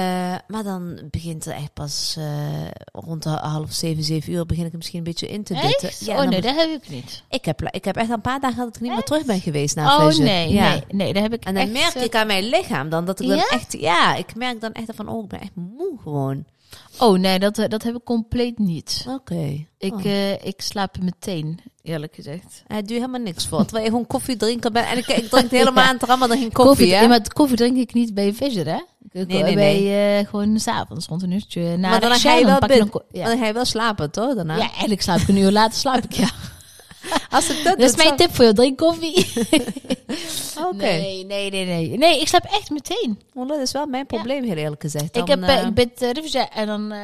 maar 0.46 0.62
dan 0.62 1.00
begint 1.10 1.46
er 1.46 1.52
echt 1.52 1.72
pas 1.72 2.14
eh, 2.18 2.24
rond 2.92 3.22
de 3.22 3.28
half 3.28 3.72
zeven, 3.72 4.04
zeven 4.04 4.32
uur 4.32 4.46
begin 4.46 4.66
ik 4.66 4.72
misschien 4.72 4.98
een 4.98 5.04
beetje 5.04 5.28
in 5.28 5.42
te 5.42 5.54
dutten. 5.54 5.88
Echt? 5.88 6.04
Ja, 6.04 6.22
oh 6.22 6.28
nee, 6.28 6.40
dat 6.40 6.56
heb 6.56 6.68
ik 6.82 6.88
niet. 6.88 7.22
ik, 7.28 7.44
heb, 7.44 7.62
ik 7.62 7.84
heb 7.84 7.96
echt 7.96 8.10
een 8.10 8.20
paar 8.20 8.40
dagen 8.40 8.56
dat 8.64 8.76
ik 8.76 8.80
niet 8.80 8.92
meer 8.92 9.02
terug 9.02 9.24
ben 9.24 9.40
geweest 9.40 9.74
naar 9.76 10.06
oh 10.06 10.16
nee, 10.16 10.52
Ja. 10.52 10.70
nee, 10.70 10.82
nee, 10.88 11.12
dat 11.12 11.22
heb 11.22 11.32
ik 11.32 11.44
En 11.44 11.54
dan 11.54 11.62
echt, 11.62 11.72
merk 11.72 11.94
eh, 11.94 12.02
ik 12.02 12.14
aan 12.14 12.26
mijn 12.26 12.44
lichaam 12.44 12.88
dan 12.88 13.04
dat 13.04 13.20
ik 13.20 13.28
dan 13.28 13.38
echt... 13.38 13.72
Ja, 13.72 14.14
ik 14.14 14.34
merk 14.34 14.60
dan 14.60 14.72
echt 14.72 14.86
van, 14.94 15.08
oh, 15.08 15.22
ik 15.22 15.28
ben 15.28 15.40
echt 15.40 15.54
moe 15.54 15.98
gewoon. 16.02 16.44
Oh 16.98 17.18
nee, 17.18 17.38
dat, 17.38 17.58
eh, 17.58 17.68
dat 17.68 17.82
heb 17.82 17.94
ik 17.96 18.04
compleet 18.04 18.58
niet. 18.58 19.04
Oké. 19.08 19.66
Ik, 19.78 19.92
Oh. 19.94 20.04
eh, 20.04 20.32
ik 20.32 20.60
slaap 20.60 20.96
meteen, 21.02 21.60
eerlijk 21.82 22.14
gezegd. 22.14 22.62
Hij 22.66 22.80
doet 22.80 22.90
helemaal 22.90 23.20
niks 23.20 23.46
voor. 23.46 23.60
Terwijl 23.62 23.84
je 23.84 23.90
gewoon 23.90 24.06
koffie 24.06 24.36
drinken 24.36 24.72
bent. 24.72 24.86
En 24.86 24.98
ik, 24.98 25.06
ik 25.06 25.28
drink 25.30 25.50
helemaal 25.60 25.84
aan 25.84 25.94
het 25.94 26.02
rammen 26.02 26.28
dan 26.28 26.38
geen 26.38 26.52
koffie, 26.52 26.66
koffie 26.76 26.86
ja, 27.02 27.06
maar 27.06 27.32
koffie 27.32 27.56
drink 27.56 27.76
ik 27.76 27.94
niet 27.94 28.14
bij 28.14 28.32
Visser, 28.34 28.66
hè? 28.66 28.80
Ik, 29.12 29.26
Nee, 29.26 29.42
nee, 29.42 29.54
bij, 29.54 30.18
eh, 30.18 30.28
gewoon 30.28 30.58
s'avonds 30.60 31.06
rond 31.06 31.22
een 31.22 31.30
uurtje. 31.30 31.76
Na 31.76 31.88
Maar 31.90 32.00
dan 32.00 32.12
de 32.12 32.18
ga 32.18 32.34
je 32.34 32.44
wel 32.44 33.02
ja. 33.10 33.24
Dan 33.26 33.38
ga 33.38 33.46
je 33.46 33.52
wel 33.52 33.64
slapen, 33.64 34.10
toch? 34.10 34.34
Daarna? 34.34 34.56
ja, 34.56 34.70
eigenlijk 34.70 35.02
slaap 35.02 35.18
ik 35.18 35.28
een 35.28 35.36
uur 35.36 35.50
later, 35.50 35.78
slaap 35.78 36.04
ik, 36.04 36.12
ja. 36.12 36.28
Als 37.30 37.50
ik 37.50 37.64
dat 37.64 37.78
Dat 37.78 37.90
is 37.90 37.96
mijn 37.96 38.16
tip 38.16 38.34
voor 38.34 38.44
je, 38.44 38.52
drink 38.52 38.78
koffie. 38.78 39.26
Oké. 40.68 40.76
Nee, 40.76 41.24
nee, 41.24 41.50
nee, 41.50 41.66
nee. 41.66 41.98
Nee, 41.98 42.20
ik 42.20 42.28
slaap 42.28 42.44
echt 42.44 42.70
meteen. 42.70 43.18
Want 43.32 43.48
dat 43.48 43.58
is 43.58 43.72
wel 43.72 43.86
mijn 43.86 44.06
probleem, 44.06 44.44
heel 44.44 44.56
eerlijk 44.56 44.80
gezegd. 44.80 45.04
ik 45.04 45.26
Dan, 45.26 45.28
heb, 45.28 45.42
eh, 45.42 45.58
eh, 45.58 45.66
ik 45.66 45.74
bid 45.74 46.02
uh, 46.02 46.10
Rifja 46.10 46.50
en 46.50 46.66
dan, 46.66 46.92
eh, 46.92 46.98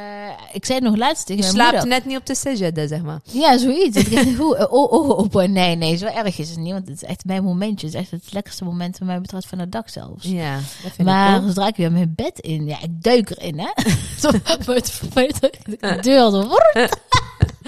ik 0.51 0.65
zei 0.65 0.79
het 0.79 0.87
nog 0.87 0.97
laatst 0.97 1.25
tegen 1.25 1.43
je 1.43 1.49
slaapt 1.49 1.71
moeder. 1.71 1.89
net 1.89 2.05
niet 2.05 2.17
op 2.17 2.25
de 2.25 2.35
sajada, 2.35 2.87
zeg 2.87 3.01
maar. 3.01 3.19
Ja, 3.23 3.57
zoiets. 3.57 3.97
Ik 3.97 4.39
oh, 4.39 4.93
oh, 4.93 5.09
oh, 5.09 5.43
nee, 5.43 5.75
nee, 5.75 5.95
zo 5.95 6.05
erg 6.05 6.39
is 6.39 6.49
het 6.49 6.57
niet. 6.59 6.73
Want 6.73 6.87
het 6.87 7.01
is 7.01 7.07
echt 7.07 7.25
mijn 7.25 7.43
momentje. 7.43 7.85
Het 7.87 7.95
is 7.95 8.01
echt 8.01 8.11
het 8.11 8.33
lekkerste 8.33 8.63
moment 8.63 8.97
wat 8.97 9.07
mij 9.07 9.21
betreft 9.21 9.47
van 9.47 9.57
de 9.57 9.69
dag 9.69 9.89
zelfs. 9.89 10.25
Ja, 10.25 10.55
dat 10.55 10.91
vind 10.91 11.07
Maar 11.07 11.29
ik 11.29 11.35
cool. 11.35 11.47
zodra 11.47 11.67
ik 11.67 11.75
weer 11.75 11.91
mijn 11.91 12.13
bed 12.15 12.39
in, 12.39 12.65
ja, 12.65 12.81
ik 12.81 13.03
duik 13.03 13.29
erin, 13.29 13.59
hè. 13.59 13.69
zo, 14.21 14.29
buiten, 14.65 14.93
buiten, 15.13 15.51
de 15.65 15.97
deur 16.01 16.31
zo. 16.31 16.49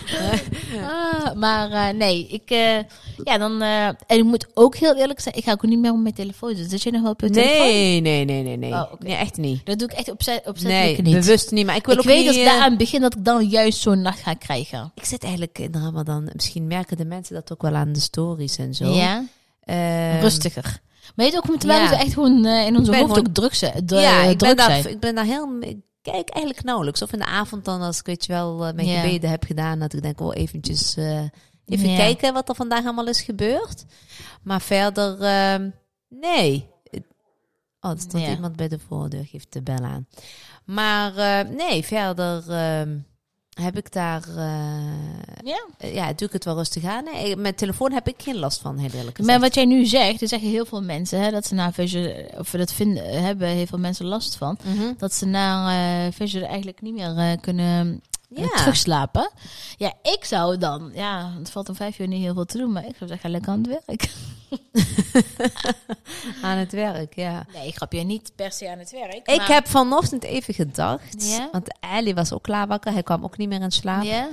Ah, 0.82 1.34
maar 1.36 1.70
eh, 1.70 1.94
nee, 1.96 2.26
ik, 2.26 2.50
eh, 2.50 2.76
ja, 3.24 3.38
dan, 3.38 3.62
eh, 3.62 3.86
en 3.86 3.96
ik 4.06 4.24
moet 4.24 4.46
ook 4.54 4.76
heel 4.76 4.94
eerlijk 4.96 5.20
zijn, 5.20 5.34
ik 5.34 5.44
ga 5.44 5.52
ook 5.52 5.62
niet 5.62 5.78
meer 5.78 5.92
op 5.92 5.98
mijn 5.98 6.14
telefoon 6.14 6.48
zitten. 6.48 6.68
Zit 6.68 6.82
je 6.82 6.90
nog 6.90 7.02
wel 7.02 7.10
op 7.10 7.20
je 7.20 7.30
telefoon? 7.30 7.58
Nee, 7.66 8.00
nee, 8.00 8.24
nee, 8.24 8.42
nee, 8.42 8.56
nee. 8.56 8.72
Oh. 8.72 8.92
Nee, 8.98 9.14
echt 9.14 9.36
niet. 9.36 9.66
Dat 9.66 9.78
doe 9.78 9.88
ik 9.88 9.94
echt 9.96 10.10
opzet, 10.10 10.34
Nee, 10.44 10.52
opzettelijk 10.52 11.02
niet. 11.02 11.14
bewust 11.14 11.50
niet. 11.50 11.66
Maar 11.66 11.76
ik 11.76 11.86
wil 11.86 11.94
ik 11.94 12.00
ook 12.00 12.06
weet 12.06 12.16
niet... 12.16 12.26
dat 12.26 12.34
ik 12.34 12.44
daar 12.44 12.60
aan 12.60 12.68
het 12.68 12.78
begin 12.78 13.00
dat 13.00 13.14
ik 13.16 13.24
dan 13.24 13.46
juist 13.48 13.78
zo'n 13.80 14.00
nacht 14.02 14.20
ga 14.20 14.34
krijgen. 14.34 14.92
Ik 14.94 15.04
zit 15.04 15.22
eigenlijk 15.22 15.58
in 15.58 15.70
de 15.70 15.78
Ramadan. 15.78 16.28
Misschien 16.34 16.66
merken 16.66 16.96
de 16.96 17.04
mensen 17.04 17.34
dat 17.34 17.52
ook 17.52 17.62
wel 17.62 17.74
aan 17.74 17.92
de 17.92 18.00
stories 18.00 18.56
en 18.58 18.74
zo. 18.74 18.92
Ja, 18.94 19.24
Ehm, 19.64 20.20
rustiger. 20.20 20.80
Maar 21.14 21.26
je 21.26 21.36
ook 21.36 21.48
met 21.48 21.60
terwijl 21.60 21.82
ja. 21.82 21.88
we 21.90 21.96
echt 21.96 22.12
gewoon 22.12 22.46
in 22.46 22.76
onze 22.76 22.90
hoofd 22.90 23.02
gewoon- 23.02 23.18
ook 23.18 23.34
druk 23.34 23.54
zijn. 23.54 23.82
ja, 23.86 24.22
ik 24.22 24.38
ben, 24.38 24.56
daar, 24.56 24.88
ik 24.88 25.00
ben 25.00 25.14
daar 25.14 25.24
heel... 25.24 25.48
Ik 25.60 25.76
kijk 26.12 26.28
eigenlijk 26.28 26.64
nauwelijks. 26.64 27.02
Of 27.02 27.12
in 27.12 27.18
de 27.18 27.24
avond 27.26 27.64
dan, 27.64 27.80
als 27.80 27.98
ik 27.98 28.06
weet 28.06 28.24
je 28.24 28.32
wel 28.32 28.64
eh, 28.66 28.74
mijn 28.74 28.88
Ja. 28.88 29.00
gebeden 29.00 29.30
heb 29.30 29.44
gedaan, 29.44 29.78
dat 29.78 29.92
ik 29.92 30.02
denk, 30.02 30.20
oh, 30.20 30.36
eventjes... 30.36 30.96
eh, 30.96 31.22
even 31.66 31.96
kijken 31.96 32.32
wat 32.32 32.48
er 32.48 32.54
vandaag 32.54 32.84
allemaal 32.84 33.06
is 33.08 33.22
gebeurd. 33.22 33.84
Maar 34.42 34.60
verder, 34.60 35.20
ehm, 35.22 35.70
nee. 36.08 36.68
Oh, 37.80 37.90
er 38.12 38.20
Ja. 38.20 38.30
iemand 38.30 38.56
bij 38.56 38.68
de 38.68 38.78
voordeur, 38.78 39.24
geeft 39.24 39.52
de 39.52 39.62
bel 39.62 39.78
aan. 39.84 40.06
Maar 40.64 41.16
eh, 41.16 41.48
nee, 41.50 41.84
verder 41.84 42.50
ehm, 42.50 42.98
heb 43.54 43.76
ik 43.76 43.92
daar... 43.92 44.22
eh, 44.36 45.44
Ja. 45.44 45.66
eh, 45.78 45.94
ja, 45.94 46.12
doe 46.12 46.26
ik 46.26 46.32
het 46.32 46.44
wel 46.44 46.54
rustig 46.54 46.84
aan. 46.84 47.04
Nee, 47.04 47.36
met 47.36 47.56
telefoon 47.56 47.92
heb 47.92 48.08
ik 48.08 48.14
geen 48.22 48.38
last 48.38 48.60
van, 48.60 48.78
heel 48.78 48.90
eerlijk 48.94 49.16
gezegd. 49.16 49.26
Maar 49.26 49.40
wat 49.40 49.54
jij 49.54 49.64
nu 49.64 49.84
zegt, 49.86 50.22
er 50.22 50.28
zeggen 50.28 50.48
heel 50.48 50.64
veel 50.66 50.82
mensen 50.82 51.20
hè, 51.20 51.30
dat 51.30 51.46
ze 51.46 51.54
na 51.54 51.72
Vision, 51.72 52.12
of 52.38 52.50
dat 52.50 52.72
vinden, 52.72 53.22
hebben 53.24 53.48
heel 53.48 53.66
veel 53.66 53.78
mensen 53.78 54.06
last 54.06 54.36
van. 54.36 54.58
Mhm. 54.64 54.92
Dat 54.98 55.14
ze 55.14 55.26
na 55.26 55.70
eh 56.06 56.12
Vision 56.12 56.42
eigenlijk 56.42 56.80
niet 56.80 56.94
meer 56.94 57.38
kunnen 57.40 58.02
Ja. 58.34 58.48
terugslapen. 58.56 59.30
Ja, 59.76 59.92
ik 60.02 60.24
zou 60.24 60.58
dan, 60.58 60.90
ja, 60.94 61.32
het 61.38 61.50
valt 61.50 61.68
om 61.68 61.74
vijf 61.74 61.98
uur 61.98 62.08
niet 62.08 62.22
heel 62.22 62.34
veel 62.34 62.44
te 62.44 62.58
doen, 62.58 62.72
maar 62.72 62.86
ik 62.86 62.96
zou 62.98 63.10
zeggen, 63.10 63.30
lekker 63.30 63.52
aan 63.52 63.62
het 63.68 63.82
werk. 63.86 64.10
Aan 66.42 66.56
het 66.56 66.72
werk, 66.72 67.14
ja. 67.14 67.46
Nee, 67.52 67.66
ik 67.66 67.74
grap 67.76 67.92
je 67.92 68.00
niet 68.02 68.32
per 68.36 68.52
se 68.52 68.70
aan 68.70 68.78
het 68.78 68.90
werk. 68.90 69.14
Ik 69.28 69.36
maar- 69.36 69.48
heb 69.48 69.68
vanochtend 69.68 70.22
even 70.24 70.54
gedacht, 70.54 71.28
Ja? 71.28 71.48
want 71.52 71.68
Ali 71.80 72.14
was 72.14 72.32
ook 72.32 72.42
klaar 72.42 72.66
wakker. 72.66 72.92
Hij 72.92 73.02
kwam 73.02 73.24
ook 73.24 73.36
niet 73.36 73.48
meer 73.48 73.60
in 73.60 73.70
slaap. 73.70 74.02
Ja? 74.02 74.28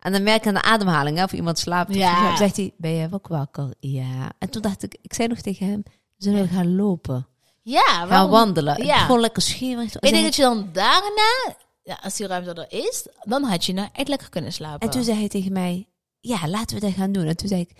En 0.00 0.12
dan 0.12 0.22
merk 0.22 0.42
je 0.42 0.48
aan 0.48 0.54
de 0.54 0.62
ademhaling 0.62 1.16
hè, 1.16 1.24
of 1.24 1.32
iemand 1.32 1.58
slaapt. 1.58 1.94
Ja. 1.94 2.28
Dan 2.28 2.36
zegt 2.36 2.56
hij, 2.56 2.72
ben 2.76 2.96
jij 2.96 3.08
ook 3.10 3.28
wakker? 3.28 3.74
Ja. 3.80 4.30
En 4.38 4.50
toen 4.50 4.62
dacht 4.62 4.82
ik, 4.82 4.96
ik 5.02 5.14
zei 5.14 5.28
nog 5.28 5.38
tegen 5.40 5.66
hem, 5.70 5.82
zullen 6.16 6.42
we 6.42 6.48
gaan 6.48 6.76
lopen? 6.76 7.26
Ja, 7.62 7.82
Gaan 7.86 8.08
waarom? 8.08 8.30
wandelen? 8.30 8.84
Ja. 8.86 8.98
Gewoon 8.98 9.20
lekker 9.20 9.42
schemerig. 9.42 9.94
Ik 9.94 10.10
denk 10.12 10.24
dat 10.24 10.36
je 10.36 10.42
dan 10.42 10.68
daarna, 10.72 11.56
ja, 11.86 11.98
als 12.02 12.16
die 12.16 12.26
ruimte 12.26 12.66
er 12.66 12.78
is, 12.88 13.06
dan 13.22 13.42
had 13.44 13.64
je 13.64 13.72
nou 13.72 13.88
echt 13.92 14.08
lekker 14.08 14.28
kunnen 14.28 14.52
slapen. 14.52 14.80
En 14.80 14.90
toen 14.90 15.04
zei 15.04 15.18
hij 15.18 15.28
tegen 15.28 15.52
mij, 15.52 15.86
ja, 16.20 16.48
laten 16.48 16.76
we 16.80 16.86
dat 16.86 16.94
gaan 16.94 17.12
doen. 17.12 17.26
En 17.26 17.36
toen 17.36 17.48
zei 17.48 17.60
ik, 17.60 17.70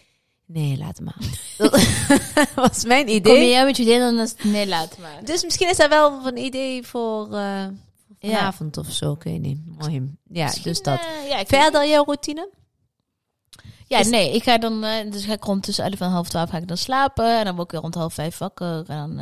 nee, 0.46 0.76
laat 0.78 1.00
maar. 1.00 1.16
dat 1.58 1.70
was 2.54 2.84
mijn 2.84 3.04
Kom 3.04 3.12
je 3.14 3.20
idee. 3.20 3.48
jij 3.50 3.64
met 3.64 3.76
je 3.76 3.82
idee, 3.82 3.98
dan 3.98 4.18
is 4.18 4.30
het 4.30 4.44
nee, 4.44 4.66
laat 4.66 4.98
maar. 4.98 5.25
Dus 5.25 5.44
misschien 5.44 5.68
is 5.70 5.76
dat 5.76 5.88
wel 5.88 6.26
een 6.26 6.36
idee 6.36 6.82
voor 6.86 7.28
Ja. 7.30 7.72
vanavond 8.18 8.76
of 8.76 8.92
zo. 8.92 9.12
Ik 9.12 9.22
weet 9.22 9.40
niet. 9.40 9.58
Mooi. 9.78 10.16
Ja, 10.28 10.44
Misschien, 10.44 10.62
dus 10.62 10.82
dat. 10.82 10.98
eh, 11.00 11.28
ja, 11.28 11.44
Verder 11.46 11.88
jouw 11.88 12.04
routine? 12.04 12.50
Ja, 13.88 14.02
nee, 14.02 14.34
ik 14.34 14.42
ga 14.42 14.58
dan, 14.58 14.84
eh, 14.84 15.10
dus 15.10 15.25
ga 15.25 15.32
ik 15.32 15.44
rond 15.44 15.62
tussen 15.62 15.84
11 15.84 16.00
en 16.00 16.08
half 16.10 16.28
12 16.28 16.50
ga 16.50 16.56
ik 16.58 16.68
dan 16.68 16.76
slapen. 16.76 17.38
En 17.38 17.44
dan 17.44 17.54
word 17.54 17.66
ik 17.66 17.72
weer 17.72 17.80
rond 17.80 17.94
half 17.94 18.14
vijf 18.14 18.38
wakker. 18.38 18.84
En 18.88 19.16
dan, 19.16 19.20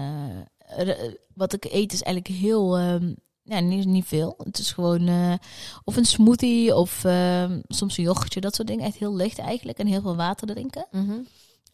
wat 1.34 1.52
ik 1.52 1.64
eet 1.64 1.92
is 1.92 2.02
eigenlijk 2.02 2.40
heel, 2.40 2.76
ehm, 2.78 3.12
ja, 3.44 3.60
niet, 3.60 3.86
niet 3.86 4.04
veel. 4.06 4.34
Het 4.44 4.58
is 4.58 4.72
gewoon 4.72 5.08
eh, 5.08 5.34
of 5.84 5.96
een 5.96 6.04
smoothie 6.04 6.74
of 6.76 7.04
ehm, 7.04 7.60
soms 7.68 7.96
een 7.98 8.04
yoghurtje, 8.04 8.40
dat 8.40 8.54
soort 8.54 8.68
dingen. 8.68 8.84
Echt 8.86 8.96
heel 8.96 9.14
licht 9.14 9.38
eigenlijk. 9.38 9.78
En 9.78 9.86
heel 9.86 10.00
veel 10.00 10.16
water 10.16 10.46
drinken. 10.46 10.86
Mhm. 10.90 11.12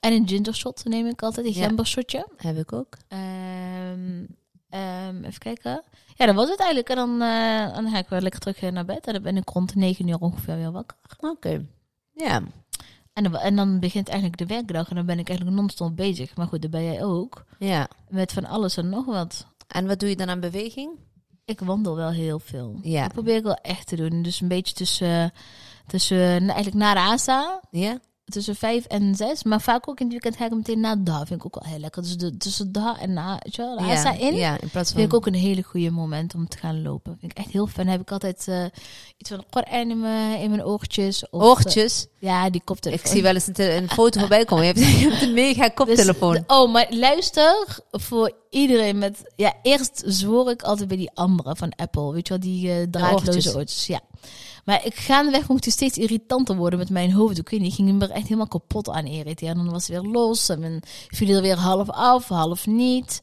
En 0.00 0.12
een 0.12 0.29
ginger 0.29 0.55
shot 0.55 0.85
neem 0.85 1.07
ik 1.07 1.23
altijd, 1.23 1.47
een 1.47 1.53
Ja. 1.53 1.67
gembershotje. 1.67 2.27
Heb 2.37 2.57
ik 2.57 2.73
ook. 2.73 2.97
Ehm, 3.09 4.25
ehm, 4.69 5.25
even 5.25 5.39
kijken. 5.39 5.83
Ja, 6.15 6.27
dat 6.27 6.35
was 6.35 6.49
het 6.49 6.59
eigenlijk. 6.59 6.89
En 6.89 6.97
dan, 6.97 7.11
eh, 7.23 7.75
dan 7.75 7.91
ga 7.91 7.99
ik 7.99 8.09
weer 8.09 8.21
lekker 8.21 8.41
terug 8.41 8.61
eh, 8.61 8.71
naar 8.73 8.85
bed. 8.85 9.07
En 9.07 9.12
dan 9.12 9.23
ben 9.23 9.37
ik 9.37 9.49
rond 9.49 9.73
de 9.73 9.79
9 9.79 10.09
uur 10.09 10.19
ongeveer 10.19 10.57
weer 10.57 10.73
wakker. 10.73 10.97
Oké. 11.21 11.67
Ja. 12.15 12.43
En 13.12 13.23
dan, 13.23 13.37
en 13.37 13.57
dan 13.57 13.81
begint 13.81 14.09
eigenlijk 14.09 14.39
de 14.39 14.47
werkdag. 14.47 14.89
En 14.89 14.97
dan 14.97 15.07
ben 15.07 15.19
ik 15.19 15.29
eigenlijk 15.29 15.59
non-stop 15.59 15.97
bezig. 15.97 16.37
Maar 16.37 16.47
goed, 16.47 16.62
dat 16.62 16.71
ben 16.71 16.85
jij 16.85 17.05
ook. 17.05 17.45
Ja. 17.59 17.89
Met 18.09 18.33
van 18.33 18.45
alles 18.45 18.77
en 18.77 18.89
nog 18.89 19.05
wat. 19.05 19.47
En 19.69 19.87
wat 19.87 20.00
doe 20.00 20.09
je 20.09 20.17
dan 20.17 20.29
aan 20.29 20.41
beweging? 20.41 20.91
Ik 21.50 21.61
wandel 21.61 21.97
wel 21.97 22.11
heel 22.11 22.38
veel. 22.38 22.78
Ja. 22.83 23.02
Dat 23.02 23.12
probeer 23.12 23.37
ik 23.37 23.42
wel 23.42 23.54
echt 23.62 23.87
te 23.87 23.97
doen. 23.97 24.23
Dus 24.23 24.40
een 24.40 24.49
beetje 24.49 24.75
tussen, 24.75 25.33
tussen 25.87 26.19
nou, 26.19 26.47
eigenlijk 26.47 26.76
na 26.76 26.95
de 26.95 27.00
ASA, 27.00 27.61
Ja? 27.71 27.99
tussen 28.25 28.57
vijf 28.57 28.85
en 28.85 29.14
zes. 29.14 29.42
Maar 29.45 29.61
vaak 29.61 29.88
ook 29.88 29.99
in 30.00 30.04
het 30.04 30.12
weekend 30.12 30.37
ga 30.37 30.45
ik 30.45 30.54
meteen 30.54 30.80
na 30.80 30.97
DA. 30.97 31.26
Vind 31.26 31.40
ik 31.40 31.47
ook 31.47 31.62
wel 31.62 31.73
heel 31.73 31.80
lekker. 31.80 32.02
Dus 32.02 32.16
de, 32.16 32.37
tussen 32.37 32.73
DA 32.73 32.97
en 33.00 33.12
na, 33.12 33.38
weet 33.42 33.57
je 33.57 33.62
wel, 33.62 33.76
de 33.76 33.83
ASA 33.85 34.12
ja. 34.12 34.19
in. 34.19 34.35
Ja, 34.35 34.52
in 34.61 34.69
plaats 34.69 34.90
van... 34.90 35.00
Vind 35.00 35.12
ik 35.12 35.14
ook 35.14 35.26
een 35.26 35.35
hele 35.35 35.62
goede 35.62 35.90
moment 35.90 36.35
om 36.35 36.49
te 36.49 36.57
gaan 36.59 36.83
lopen. 36.83 37.16
Vind 37.21 37.33
ik 37.33 37.38
echt 37.38 37.50
heel 37.50 37.66
fijn. 37.66 37.88
Heb 37.88 38.00
ik 38.00 38.11
altijd 38.12 38.49
eh, 38.49 38.64
iets 39.16 39.30
van 39.30 39.45
Koran 39.50 39.90
in 39.90 40.00
mijn, 40.00 40.40
in 40.40 40.50
mijn 40.50 40.64
oortjes. 40.64 41.28
Of, 41.30 41.42
Oortjes. 41.42 42.07
eh, 42.21 42.28
ja, 42.28 42.50
die 42.50 42.62
koptelefoon. 42.64 43.04
Ik 43.04 43.11
zie 43.12 43.23
wel 43.23 43.35
eens 43.35 43.47
een, 43.47 43.76
een 43.76 43.90
foto 43.90 44.21
voorbij 44.21 44.45
komen. 44.45 44.66
Je 44.66 44.73
hebt, 44.73 44.87
je 45.00 45.09
hebt 45.09 45.23
een 45.23 45.35
mega 45.35 45.62
Dus 45.66 45.75
koptelefoon. 45.75 46.45
oh, 46.47 46.73
maar 46.73 46.87
luister 46.90 47.78
voor 47.90 48.33
iedereen 48.50 48.99
met... 48.99 49.23
Ja, 49.37 49.54
eerst 49.62 50.02
zwoer 50.07 50.50
ik 50.50 50.62
altijd 50.62 50.88
bij 50.88 50.97
die 50.97 51.11
andere 51.14 51.57
van 51.57 51.73
Apple. 51.76 52.12
Weet 52.12 52.26
je 52.28 52.33
wel, 52.33 52.42
die 52.42 52.71
eh 52.71 52.87
draadloze 52.90 53.54
oortjes. 53.57 53.87
Ja. 53.87 54.00
Maar 54.64 54.87
ik 54.87 54.95
gaandeweg 54.95 55.45
vond 55.45 55.59
ik 55.59 55.64
het 55.64 55.75
steeds 55.75 55.99
irritanter 55.99 56.57
worden 56.57 56.78
met 56.78 56.90
mijn 56.90 57.12
hoofd. 57.12 57.38
Ik 57.38 57.49
weet 57.49 57.61
niet, 57.61 57.69
ik 57.71 57.75
ging 57.76 57.88
hem 57.88 58.02
er 58.02 58.11
echt 58.11 58.25
helemaal 58.25 58.47
kapot 58.49 58.88
aan 58.88 59.07
irriteren. 59.07 59.57
En 59.57 59.64
dan 59.64 59.73
was 59.73 59.87
het 59.88 60.00
weer 60.02 60.11
los 60.12 60.49
en 60.49 60.61
dan 60.61 60.83
viel 61.09 61.37
er 61.37 61.42
weer 61.42 61.57
half 61.57 61.90
af, 61.90 62.28
half 62.28 62.66
niet. 62.66 63.23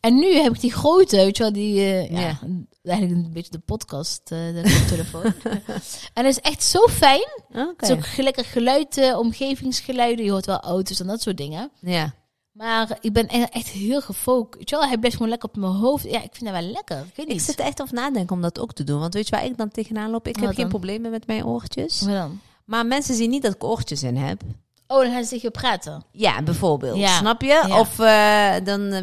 En 0.00 0.14
nu 0.14 0.34
heb 0.34 0.54
ik 0.54 0.60
die 0.60 0.72
grote, 0.72 1.16
weet 1.16 1.36
je 1.36 1.42
wel, 1.42 1.52
die... 1.52 1.80
eh, 1.80 2.10
ja, 2.10 2.20
Ja. 2.20 2.38
eigenlijk 2.82 3.26
een 3.26 3.32
beetje 3.32 3.50
de 3.50 3.58
podcast, 3.58 4.20
eh, 4.24 4.38
de 4.38 4.62
koptelefoon. 4.78 5.34
en 6.14 6.26
is 6.26 6.40
echt 6.40 6.62
zo 6.62 6.86
fijn. 6.86 7.28
Oké. 7.48 7.58
Het 7.76 7.82
is 7.82 7.90
ook 7.90 8.16
lekker 8.16 8.44
geluid, 8.44 9.14
omgevingsgeluiden. 9.16 10.24
Je 10.24 10.30
hoort 10.30 10.46
wel 10.46 10.60
auto's 10.60 11.00
en 11.00 11.06
dat 11.06 11.22
soort 11.22 11.36
dingen. 11.36 11.70
Ja. 11.80 12.14
Maar 12.52 12.98
ik 13.00 13.12
ben 13.12 13.26
e- 13.28 13.42
echt 13.42 13.68
heel 13.68 14.00
gefocust. 14.00 14.70
Wel, 14.70 14.84
hij 14.84 14.98
blijft 14.98 15.16
gewoon 15.16 15.30
lekker 15.30 15.48
op 15.48 15.56
mijn 15.56 15.72
hoofd. 15.72 16.04
Ja, 16.04 16.22
ik 16.22 16.34
vind 16.34 16.44
dat 16.50 16.60
wel 16.60 16.70
lekker. 16.70 16.98
Ik 16.98 17.16
weet 17.16 17.28
Ik 17.28 17.40
zit 17.40 17.58
echt 17.60 17.82
over 17.82 17.94
nadenken 17.94 18.36
om 18.36 18.42
dat 18.42 18.58
ook 18.60 18.72
te 18.72 18.84
doen. 18.84 19.00
Want 19.00 19.14
weet 19.14 19.28
je 19.28 19.36
waar 19.36 19.44
ik 19.44 19.56
dan 19.56 19.70
tegenaan 19.70 20.10
loop? 20.10 20.28
Ik 20.28 20.36
heb 20.36 20.54
geen 20.54 20.68
problemen 20.68 21.10
met 21.10 21.26
mijn 21.26 21.44
oortjes. 21.46 22.00
Maar 22.00 22.14
dan? 22.14 22.40
Maar 22.64 22.86
mensen 22.86 23.14
zien 23.14 23.30
niet 23.30 23.42
dat 23.42 23.54
ik 23.54 23.64
oortjes 23.64 24.02
in 24.02 24.16
heb. 24.16 24.42
Oh, 24.86 25.02
dan 25.02 25.12
gaan 25.12 25.22
ze 25.22 25.28
tegen 25.28 25.48
je 25.52 25.58
praten. 25.60 26.04
Ja, 26.10 26.42
bijvoorbeeld. 26.42 26.96
Ja. 26.98 27.16
Snap 27.18 27.40
je? 27.42 27.64
Ja. 27.66 27.78
Of 27.80 27.98
eh, 27.98 28.64
dan, 28.64 28.80
eh, 28.80 29.02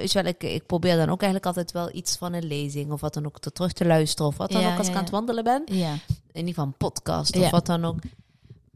weet 0.00 0.12
je 0.12 0.22
wel, 0.22 0.32
ik, 0.32 0.42
ik 0.42 0.66
probeer 0.66 0.96
dan 0.96 1.08
ook 1.10 1.22
eigenlijk 1.22 1.46
altijd 1.46 1.72
wel 1.72 1.90
iets 1.92 2.16
van 2.16 2.32
een 2.32 2.46
lezing 2.46 2.92
of 2.92 3.00
wat 3.00 3.14
dan 3.14 3.26
ook 3.26 3.38
te 3.38 3.52
terug 3.52 3.72
te 3.72 3.86
luisteren 3.86 4.30
of 4.30 4.36
wat 4.36 4.50
dan 4.52 4.60
Ja, 4.60 4.72
ook 4.72 4.78
als 4.78 4.88
ik 4.88 4.94
aan 4.94 5.00
het 5.00 5.10
wandelen 5.10 5.44
ben. 5.44 5.62
Ja. 5.64 5.92
In 5.92 5.98
ieder 6.32 6.48
geval 6.48 6.64
een 6.64 6.76
podcast 6.76 7.36
of 7.36 7.50
wat 7.50 7.66
dan 7.66 7.84
ook. 7.84 7.98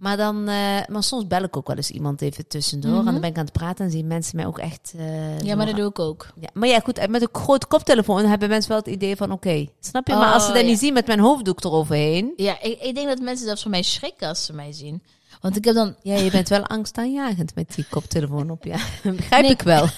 Maar 0.04 0.16
dan, 0.16 0.48
eh, 0.48 0.80
maar 0.88 1.02
soms 1.02 1.26
bel 1.26 1.42
ik 1.42 1.56
ook 1.56 1.66
wel 1.66 1.76
eens 1.76 1.90
iemand 1.90 2.20
even 2.22 2.46
tussendoor 2.46 2.90
en 2.92 3.02
Mhm. 3.02 3.12
dan 3.12 3.20
ben 3.20 3.30
ik 3.30 3.36
aan 3.38 3.44
het 3.44 3.52
praten 3.52 3.84
en 3.84 3.90
zien 3.90 4.06
mensen 4.06 4.36
mij 4.36 4.46
ook 4.46 4.58
echt. 4.58 4.92
eh, 4.96 5.40
ja, 5.40 5.54
maar 5.56 5.66
dat 5.66 5.76
doe 5.76 5.88
ik 5.88 5.98
ook. 5.98 6.26
Ja, 6.40 6.48
maar 6.52 6.68
ja, 6.68 6.80
goed, 6.80 6.98
en 6.98 7.10
met 7.10 7.22
een 7.22 7.28
grote 7.32 7.66
koptelefoon 7.66 8.24
hebben 8.24 8.48
mensen 8.48 8.68
wel 8.70 8.78
het 8.78 8.86
idee 8.88 9.16
van, 9.16 9.32
oké, 9.32 9.66
snap 9.80 10.06
je? 10.06 10.14
maar 10.14 10.32
als 10.32 10.42
ze 10.42 10.48
Oh, 10.48 10.54
dat 10.54 10.64
ja. 10.64 10.68
niet 10.70 10.78
zien 10.78 10.92
met 10.92 11.06
mijn 11.06 11.20
hoofddoek 11.20 11.64
eroverheen, 11.64 12.32
Ja, 12.36 12.60
ik, 12.62 12.80
ik 12.80 12.94
denk 12.94 13.08
dat 13.08 13.18
mensen 13.20 13.46
zelfs 13.46 13.62
van 13.62 13.70
mij 13.70 13.82
schrikken 13.82 14.28
als 14.28 14.44
ze 14.44 14.52
mij 14.52 14.72
zien. 14.72 15.02
Want 15.40 15.56
ik 15.56 15.64
heb 15.64 15.74
dan... 15.74 15.94
ja, 16.02 16.14
je 16.16 16.30
bent 16.30 16.48
wel 16.48 16.66
angstaanjagend 16.66 17.54
met 17.54 17.74
die 17.74 17.86
koptelefoon 17.90 18.50
op, 18.50 18.64
ja. 18.64 18.76
Begrijp 19.16 19.42
Nee. 19.42 19.50
ik 19.50 19.62
wel. 19.62 19.86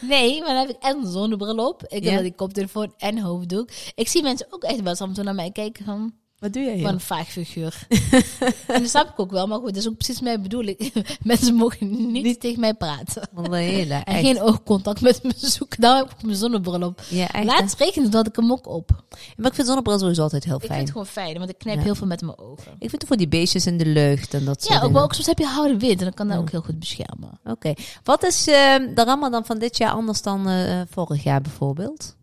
Nee, 0.00 0.38
maar 0.40 0.48
dan 0.48 0.56
heb 0.66 0.68
ik 0.68 0.76
en 0.82 0.96
een 1.04 1.10
zonnebril 1.12 1.68
op. 1.68 1.82
Ik 1.86 2.04
Ja. 2.04 2.10
heb 2.12 2.22
die 2.22 2.34
koptelefoon 2.34 2.92
en 2.98 3.18
hoofddoek. 3.18 3.68
Ik 3.94 4.08
zie 4.08 4.22
mensen 4.22 4.46
ook 4.50 4.62
echt 4.62 4.80
wel 4.82 4.94
toe 4.94 5.22
naar 5.24 5.34
mij 5.34 5.50
kijken 5.50 5.84
van... 5.84 6.12
Wat 6.46 6.54
doe 6.54 6.62
jij 6.64 6.80
Van 6.80 6.92
een 6.94 7.00
vaag 7.00 7.28
figuur. 7.28 7.86
en 8.66 8.80
dat 8.80 8.88
snap 8.88 9.08
ik 9.08 9.18
ook 9.20 9.30
wel. 9.30 9.46
Maar 9.46 9.58
goed, 9.58 9.66
dat 9.66 9.76
is 9.76 9.88
ook 9.88 9.96
precies 9.96 10.20
mijn 10.20 10.42
bedoeling. 10.42 10.92
mensen 11.22 11.54
mogen 11.54 12.12
niet, 12.12 12.40
tegen 12.40 12.60
mij 12.60 12.74
praten. 12.74 13.28
Hele, 13.50 13.94
En 14.04 14.04
echt. 14.04 14.20
geen 14.20 14.40
oogcontact 14.40 15.00
met 15.00 15.22
me 15.22 15.32
zoeken. 15.36 15.80
Daarom 15.80 16.08
heb 16.08 16.18
ik 16.18 16.24
mijn 16.24 16.36
zonnebril 16.36 16.82
op. 16.82 17.02
Ja, 17.08 17.28
echt. 17.32 17.44
Laatst 17.44 17.78
regende 17.78 18.16
had 18.16 18.26
ik 18.26 18.36
hem 18.36 18.52
ook 18.52 18.66
op. 18.66 18.90
Maar 19.36 19.46
ik 19.46 19.54
vind 19.54 19.66
zonnebril 19.66 19.98
sowieso 19.98 20.22
altijd 20.22 20.44
heel 20.44 20.54
Ik 20.54 20.60
vind 20.60 20.72
fijn. 20.72 20.84
het 20.84 20.92
gewoon 20.92 21.06
fijn, 21.06 21.38
want 21.38 21.50
ik 21.50 21.58
knijp 21.58 21.76
Ja. 21.76 21.82
heel 21.82 21.94
veel 21.94 22.06
met 22.06 22.20
mijn 22.20 22.38
ogen. 22.38 22.72
Ik 22.72 22.88
vind 22.90 22.92
het 22.92 23.06
voor 23.06 23.16
die 23.16 23.28
beestjes 23.28 23.66
in 23.66 23.78
de 23.78 23.86
lucht 23.86 24.34
en 24.34 24.44
dat 24.44 24.62
soort 24.64 24.80
Ja, 24.80 24.86
ook, 24.86 24.96
ook 24.96 25.12
soms 25.14 25.26
heb 25.26 25.38
je 25.38 25.46
harde 25.46 25.76
wind 25.78 25.98
en 25.98 26.04
dan 26.04 26.14
kan 26.14 26.26
dat 26.26 26.36
Ja. 26.36 26.42
ook 26.42 26.50
heel 26.50 26.62
goed 26.62 26.78
beschermen. 26.78 27.40
Oké. 27.44 27.72
Wat 28.02 28.24
is 28.24 28.46
eh, 28.46 28.54
de 28.94 29.04
Ramadan 29.04 29.44
van 29.44 29.58
dit 29.58 29.76
jaar 29.76 29.90
anders 29.92 30.22
dan 30.22 30.48
eh, 30.48 30.80
vorig 30.90 31.22
jaar 31.22 31.40
bijvoorbeeld? 31.40 32.16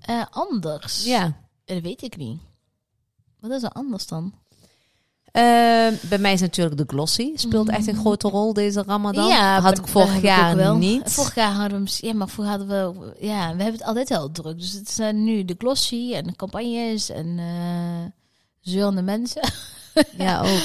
Eh, 0.00 0.22
anders? 0.30 1.04
Ja. 1.04 1.36
Dat 1.64 1.80
weet 1.80 2.02
ik 2.02 2.16
niet. 2.16 2.40
Wat 3.40 3.50
is 3.50 3.62
er 3.62 3.70
anders 3.70 4.06
dan? 4.06 4.32
Eh, 5.32 5.42
bij 6.08 6.18
mij 6.18 6.32
is 6.32 6.40
natuurlijk 6.40 6.76
de 6.76 6.84
glossy. 6.86 7.30
Speelt 7.34 7.68
echt 7.68 7.86
een 7.86 7.96
grote 7.96 8.28
rol 8.28 8.52
deze 8.52 8.82
Ramadan. 8.86 9.28
Ja, 9.28 9.60
Had 9.60 9.78
ik 9.78 9.86
vorig 9.86 10.22
jaar 10.22 10.56
wel. 10.56 10.76
niet. 10.76 11.12
Vorig 11.12 11.34
jaar 11.34 11.52
hadden 11.52 11.84
we, 11.84 12.06
ja, 12.06 12.12
maar 12.14 12.28
vroeger 12.28 12.58
hadden 12.58 12.68
we, 12.68 13.14
ja, 13.26 13.56
we 13.56 13.62
hebben 13.62 13.78
het 13.80 13.84
altijd 13.84 14.08
heel 14.08 14.30
druk. 14.30 14.58
Dus 14.58 14.72
het 14.72 14.90
zijn 14.90 15.24
nu 15.24 15.44
de 15.44 15.54
glossy 15.58 16.12
en 16.14 16.24
de 16.24 16.36
campagnes 16.36 17.10
en 17.10 17.38
eh 17.38 18.12
zeurende 18.60 19.02
mensen. 19.02 19.42
Ja, 20.18 20.40
ook. 20.40 20.60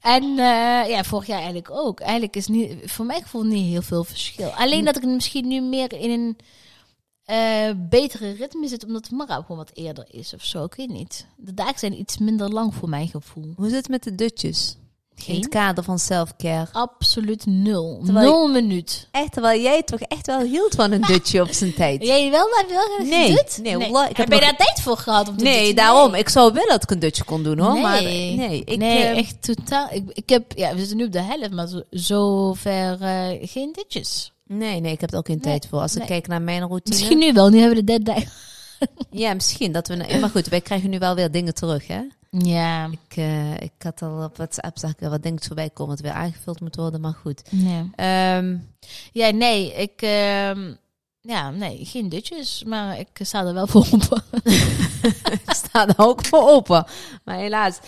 En 0.00 0.22
eh, 0.22 0.88
ja, 0.88 1.04
vorig 1.04 1.26
jaar 1.26 1.36
eigenlijk 1.36 1.70
ook. 1.70 2.00
Eigenlijk 2.00 2.36
is 2.36 2.46
niet, 2.46 2.76
voor 2.84 3.04
mijn 3.04 3.22
gevoel 3.22 3.42
niet 3.42 3.70
heel 3.70 3.82
veel 3.82 4.04
verschil. 4.04 4.48
Alleen 4.48 4.84
dat 4.84 4.96
ik 4.96 5.04
misschien 5.04 5.48
nu 5.48 5.60
meer 5.60 5.92
in 5.92 6.10
een 6.10 6.36
eh, 7.24 7.70
betere 7.76 8.32
ritme 8.32 8.68
zit, 8.68 8.84
omdat 8.84 9.04
de 9.04 9.24
gewoon 9.26 9.56
wat 9.56 9.70
eerder 9.74 10.04
is 10.10 10.34
of 10.34 10.44
zo. 10.44 10.64
Ik 10.64 10.74
weet 10.74 10.88
niet. 10.88 11.26
De 11.36 11.54
dagen 11.54 11.78
zijn 11.78 11.98
iets 11.98 12.18
minder 12.18 12.48
lang 12.48 12.74
voor 12.74 12.88
mijn 12.88 13.08
gevoel. 13.08 13.52
Hoe 13.56 13.68
zit 13.68 13.76
het 13.76 13.88
met 13.88 14.02
de 14.02 14.14
dutjes? 14.14 14.76
In 15.16 15.22
Geen? 15.22 15.36
het 15.36 15.48
kader 15.48 15.84
van 15.84 15.98
self-care. 15.98 16.68
Absoluut 16.72 17.46
nul. 17.46 18.00
Terwijl 18.04 18.30
nul 18.30 18.48
minuut. 18.48 19.08
Echt, 19.10 19.32
terwijl 19.32 19.60
jij 19.60 19.82
toch 19.82 20.00
echt 20.00 20.26
wel 20.26 20.40
hield 20.40 20.74
van 20.74 20.92
een 20.92 21.00
dutje 21.12 21.42
op 21.42 21.52
zijn 21.52 21.74
tijd. 21.74 22.02
Jij 22.06 22.30
wel 22.30 22.48
maar 22.48 22.64
wel 22.68 23.06
Nee, 23.06 23.28
gedut? 23.36 23.58
nee, 23.62 23.78
wallah, 23.78 24.10
ik 24.10 24.16
heb 24.16 24.30
heb 24.30 24.38
je 24.40 24.44
daar 24.46 24.56
tijd 24.56 24.80
voor 24.80 24.96
gehad? 24.96 25.28
Om 25.28 25.36
Nee, 25.36 25.56
dutchen? 25.56 25.76
daarom. 25.76 26.10
Nee. 26.10 26.20
Ik 26.20 26.28
zou 26.28 26.52
willen 26.52 26.68
dat 26.68 26.82
ik 26.82 26.90
een 26.90 26.98
dutje 26.98 27.24
kon 27.24 27.42
doen 27.42 27.58
hoor. 27.58 27.72
Nee. 27.72 27.82
Maar 27.82 28.02
nee, 28.02 28.62
ik, 28.64 28.78
nee, 28.78 29.02
eh, 29.02 29.18
echt 29.18 29.42
totaal. 29.42 29.88
Ik, 29.90 30.10
ik 30.12 30.28
heb, 30.28 30.52
ja, 30.56 30.72
we 30.72 30.78
zitten 30.78 30.96
nu 30.96 31.04
op 31.04 31.12
de 31.12 31.22
helft, 31.22 31.50
maar 31.52 31.68
zo, 31.68 31.82
zover 31.90 33.00
eh, 33.00 33.28
geen 33.40 33.72
ditjes. 33.72 34.32
Nee, 34.46 34.80
nee, 34.80 34.92
ik 34.92 35.00
heb 35.00 35.12
er 35.12 35.18
ook 35.18 35.26
geen 35.26 35.38
Nee, 35.42 35.44
tijd 35.44 35.66
voor. 35.70 35.80
Als 35.80 35.92
ik 35.92 35.98
nee. 35.98 36.06
kijk 36.08 36.26
naar 36.26 36.42
mijn 36.42 36.60
routine. 36.60 36.96
Misschien 36.96 37.18
nu 37.18 37.32
wel, 37.32 37.48
nu 37.48 37.58
hebben 37.58 37.76
we 37.76 37.84
de 37.84 38.02
deadline. 38.02 38.28
Ja, 39.10 39.34
misschien. 39.34 39.72
Dat 39.72 39.88
we, 39.88 40.16
maar 40.20 40.30
goed, 40.30 40.46
wij 40.48 40.60
krijgen 40.60 40.90
nu 40.90 40.98
wel 40.98 41.14
weer 41.14 41.30
dingen 41.30 41.54
terug, 41.54 41.86
hè? 41.86 42.00
Ja, 42.30 42.84
Ik, 42.90 43.16
eh, 43.16 43.52
ik 43.56 43.72
had 43.78 44.02
al 44.02 44.24
op 44.24 44.36
WhatsApp 44.36 44.78
zag 44.78 44.90
ik 44.90 45.08
wat 45.08 45.22
dingen 45.22 45.42
voorbij 45.42 45.70
komen 45.70 45.96
dat 45.96 46.04
weer 46.04 46.14
aangevuld 46.14 46.60
moet 46.60 46.76
worden, 46.76 47.00
maar 47.00 47.12
goed. 47.22 47.42
ja. 47.50 47.86
Ehm, 47.96 48.56
Ja, 49.12 49.30
nee, 49.30 49.72
ik... 49.74 50.02
ehm, 50.02 50.72
ja, 51.20 51.50
nee, 51.50 51.78
geen 51.84 52.08
dutjes, 52.08 52.64
maar 52.66 52.98
ik 52.98 53.08
sta 53.20 53.44
er 53.44 53.54
wel 53.54 53.66
voor 53.66 53.86
op. 53.92 54.22
ik 55.32 55.42
sta 55.46 55.88
er 55.88 55.94
ook 55.96 56.24
voor 56.24 56.48
open. 56.50 56.86
Maar 57.24 57.36
helaas. 57.38 57.78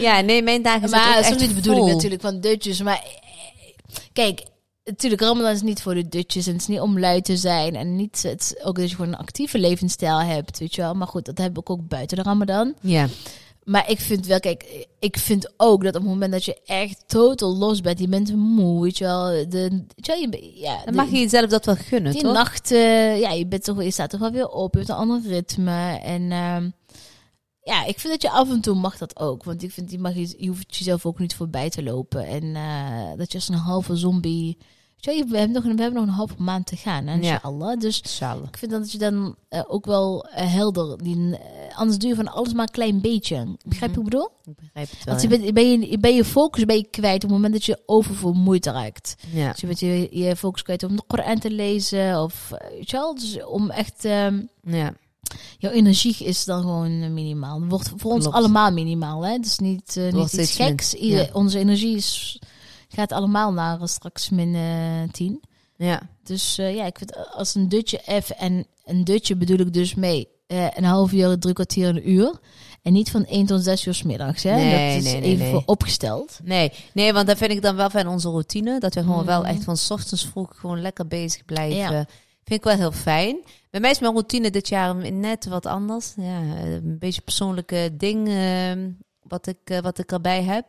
Ja, 0.00 0.20
nee, 0.20 0.42
mijn 0.42 0.62
dagen 0.62 0.88
zijn 0.88 1.02
maar 1.02 1.14
dat 1.22 1.24
is 1.30 1.38
niet 1.40 1.48
de 1.48 1.54
bedoeling 1.54 1.86
natuurlijk 1.92 2.22
van 2.22 2.40
dutjes. 2.40 2.82
Maar 2.82 3.02
eh, 3.02 3.94
kijk, 4.12 4.42
natuurlijk, 4.84 5.22
Ramadan 5.22 5.50
is 5.52 5.62
niet 5.62 5.82
voor 5.82 5.94
de 5.94 6.08
dutjes. 6.08 6.46
En 6.46 6.52
het 6.52 6.60
is 6.60 6.66
niet 6.68 6.80
om 6.80 6.98
lui 6.98 7.20
te 7.20 7.36
zijn. 7.36 7.74
En 7.76 7.96
niet, 7.96 8.22
het 8.22 8.40
is 8.40 8.64
ook 8.64 8.76
dat 8.76 8.90
je 8.90 8.96
gewoon 8.96 9.12
een 9.12 9.18
actieve 9.18 9.58
levensstijl 9.58 10.20
hebt, 10.20 10.58
weet 10.58 10.74
je 10.74 10.80
wel. 10.82 10.94
Maar 10.94 11.06
goed, 11.06 11.24
dat 11.24 11.38
heb 11.38 11.58
ik 11.58 11.70
ook 11.70 11.88
buiten 11.88 12.16
de 12.16 12.22
Ramadan. 12.22 12.74
Ja, 12.80 13.06
Maar 13.64 13.90
ik 13.90 14.00
vind 14.00 14.26
wel, 14.26 14.40
kijk, 14.40 14.86
ik 14.98 15.18
vind 15.18 15.52
ook 15.56 15.82
dat 15.84 15.94
op 15.94 16.00
het 16.02 16.10
moment 16.10 16.32
dat 16.32 16.44
je 16.44 16.58
echt 16.64 17.04
totaal 17.06 17.56
los 17.56 17.80
bent, 17.80 17.98
je 17.98 18.08
bent 18.08 18.34
moe, 18.36 18.82
weet 18.82 18.98
je 18.98 19.04
wel. 19.04 19.26
De, 19.48 19.68
weet 19.70 20.06
je, 20.06 20.12
wel, 20.12 20.20
je, 20.20 20.28
be- 20.28 20.50
ja, 20.54 20.74
dan 20.76 20.84
de- 20.86 20.92
mag 20.92 21.10
je 21.10 21.18
jezelf 21.18 21.50
dat 21.50 21.64
wel 21.64 21.76
gunnen, 21.76 22.12
die 22.12 22.22
toch? 22.22 22.32
nachten, 22.32 23.18
ja, 23.18 23.30
je, 23.30 23.46
bent 23.46 23.64
toch, 23.64 23.82
je 23.82 23.90
staat 23.90 24.10
toch 24.10 24.20
wel 24.20 24.30
weer 24.30 24.48
op, 24.48 24.72
je 24.72 24.78
hebt 24.78 24.90
een 24.90 24.96
ander 24.96 25.20
ritme. 25.28 25.98
En 26.02 26.32
ehm, 26.32 26.70
ja, 27.64 27.84
ik 27.84 28.00
vind 28.00 28.12
dat 28.12 28.22
je 28.22 28.30
af 28.30 28.50
en 28.50 28.60
toe 28.60 28.74
mag 28.74 28.98
dat 28.98 29.18
ook. 29.20 29.44
Want 29.44 29.62
ik 29.62 29.70
vind, 29.72 29.90
je, 29.90 29.98
mag 29.98 30.14
je, 30.14 30.34
je 30.38 30.48
hoeft 30.48 30.76
jezelf 30.76 31.06
ook 31.06 31.18
niet 31.18 31.34
voorbij 31.34 31.70
te 31.70 31.82
lopen. 31.82 32.26
En 32.26 32.56
eh, 32.56 33.16
dat 33.18 33.32
je 33.32 33.38
als 33.38 33.48
een 33.48 33.54
halve 33.54 33.96
zombie... 33.96 34.58
Je, 34.96 35.24
we, 35.28 35.36
hebben 35.38 35.54
nog, 35.54 35.64
een- 35.64 35.76
we 35.76 35.82
hebben 35.82 36.00
nog 36.00 36.08
een 36.10 36.16
halve 36.16 36.34
maand 36.38 36.66
te 36.66 36.76
gaan, 36.76 37.04
Ja. 37.06 37.12
inshallah. 37.12 37.78
Dus 37.80 38.00
Inshallah. 38.00 38.48
ik 38.48 38.56
vind 38.58 38.70
dat 38.70 38.92
je 38.92 38.98
dan 38.98 39.36
eh, 39.48 39.62
ook 39.66 39.86
wel 39.86 40.24
eh, 40.28 40.52
helder... 40.52 41.02
Die, 41.02 41.36
anders 41.76 41.98
doe 41.98 42.08
je 42.08 42.14
van 42.14 42.28
alles 42.32 42.52
maar 42.52 42.62
een 42.66 42.70
klein 42.72 43.00
beetje. 43.00 43.56
Begrijp 43.66 43.90
je 43.94 43.96
wat 43.96 44.06
ik 44.06 44.10
bedoel? 44.10 44.28
Ik 44.44 44.56
begrijp 44.56 44.90
het 44.90 45.04
wel. 45.04 45.14
Want 45.14 45.22
je 45.22 45.28
bent, 45.38 45.54
ben, 45.54 45.80
je, 45.90 45.98
ben 45.98 46.14
je 46.14 46.24
focus 46.24 46.64
ben 46.64 46.76
je 46.76 46.86
kwijt 46.90 47.14
op 47.14 47.22
het 47.22 47.30
moment 47.30 47.52
dat 47.52 47.64
je 47.64 47.82
oververmoeid 47.86 48.66
raakt. 48.66 49.14
ja. 49.32 49.50
Dus 49.50 49.60
je 49.60 49.66
bent 49.66 49.80
je, 49.80 50.08
je 50.10 50.36
focus 50.36 50.62
kwijt 50.62 50.82
om 50.82 50.96
de 50.96 51.02
Koran 51.06 51.38
te 51.38 51.50
lezen. 51.50 52.22
Of, 52.22 52.48
weet 52.70 52.90
je 52.90 52.96
wel, 52.96 53.14
dus 53.14 53.44
om 53.44 53.70
echt... 53.70 54.04
ehm, 54.04 54.42
ja. 54.62 54.94
Jouw 55.58 55.70
energie 55.72 56.16
is 56.24 56.44
dan 56.44 56.60
gewoon 56.60 57.14
minimaal. 57.14 57.60
Het 57.60 57.70
wordt 57.70 57.92
voor 57.96 58.12
ons 58.12 58.26
allemaal 58.30 58.72
minimaal. 58.72 59.24
Hè? 59.24 59.32
Het 59.32 59.46
is 59.46 59.58
niet, 59.58 59.96
eh, 59.96 60.12
niet 60.12 60.32
iets 60.32 60.54
geks. 60.56 60.92
min- 60.92 61.02
Ieder- 61.02 61.24
ja. 61.24 61.28
Onze 61.32 61.58
energie 61.58 61.96
is, 61.96 62.38
gaat 62.88 63.12
allemaal 63.12 63.52
naar 63.52 63.80
eh, 63.80 63.86
straks 63.86 64.30
min 64.30 64.54
eh 64.54 65.12
10. 65.12 65.40
Ja. 65.76 66.00
Dus 66.24 66.54
ja, 66.56 66.84
ik 66.86 66.98
vind 66.98 67.32
als 67.34 67.54
een 67.54 67.68
dutje 67.68 68.00
F 68.22 68.30
en 68.30 68.66
een 68.84 69.04
dutje 69.04 69.36
bedoel 69.36 69.58
ik 69.58 69.72
dus 69.72 69.94
mee 69.94 70.28
een 70.74 70.84
half 70.84 71.12
uur, 71.12 71.38
drie 71.38 71.54
kwartier, 71.54 71.88
een 71.88 72.10
uur. 72.10 72.32
En 72.82 72.92
niet 72.92 73.10
van 73.10 73.24
1 73.24 73.46
tot 73.46 73.62
6 73.62 73.86
uur 73.86 73.94
's 73.94 74.02
middags. 74.02 74.42
Hè? 74.42 74.54
Nee, 74.54 74.94
dat 74.96 75.04
is 75.04 75.12
nee, 75.12 75.20
nee, 75.20 75.30
even 75.30 75.50
voor 75.50 75.62
opgesteld. 75.66 76.38
Nee, 76.42 76.72
nee, 76.92 77.12
want 77.12 77.26
dat 77.26 77.36
vind 77.36 77.50
ik 77.50 77.62
dan 77.62 77.76
wel 77.76 77.90
van 77.90 78.06
onze 78.06 78.28
routine. 78.28 78.80
Dat 78.80 78.94
we 78.94 79.00
gewoon 79.00 79.18
Mm. 79.20 79.26
wel 79.26 79.46
echt 79.46 79.64
van 79.64 79.76
's 79.76 79.90
ochtends 79.90 80.26
vroeg 80.26 80.52
gewoon 80.58 80.80
lekker 80.80 81.06
bezig 81.06 81.44
blijven. 81.44 81.76
Ja. 81.76 82.06
Vind 82.44 82.60
ik 82.60 82.64
wel 82.64 82.76
heel 82.76 82.92
fijn. 82.92 83.36
Bij 83.70 83.80
mij 83.80 83.90
is 83.90 83.98
mijn 83.98 84.12
routine 84.12 84.50
dit 84.50 84.68
jaar 84.68 85.12
net 85.12 85.46
wat 85.46 85.66
anders. 85.66 86.12
Ja, 86.16 86.40
een 86.40 86.98
beetje 86.98 87.20
persoonlijke 87.20 87.90
ding 87.92 88.28
eh, 88.28 88.72
wat, 89.22 89.46
ik, 89.46 89.58
eh, 89.64 89.78
wat 89.78 89.98
ik 89.98 90.12
erbij 90.12 90.42
heb. 90.42 90.68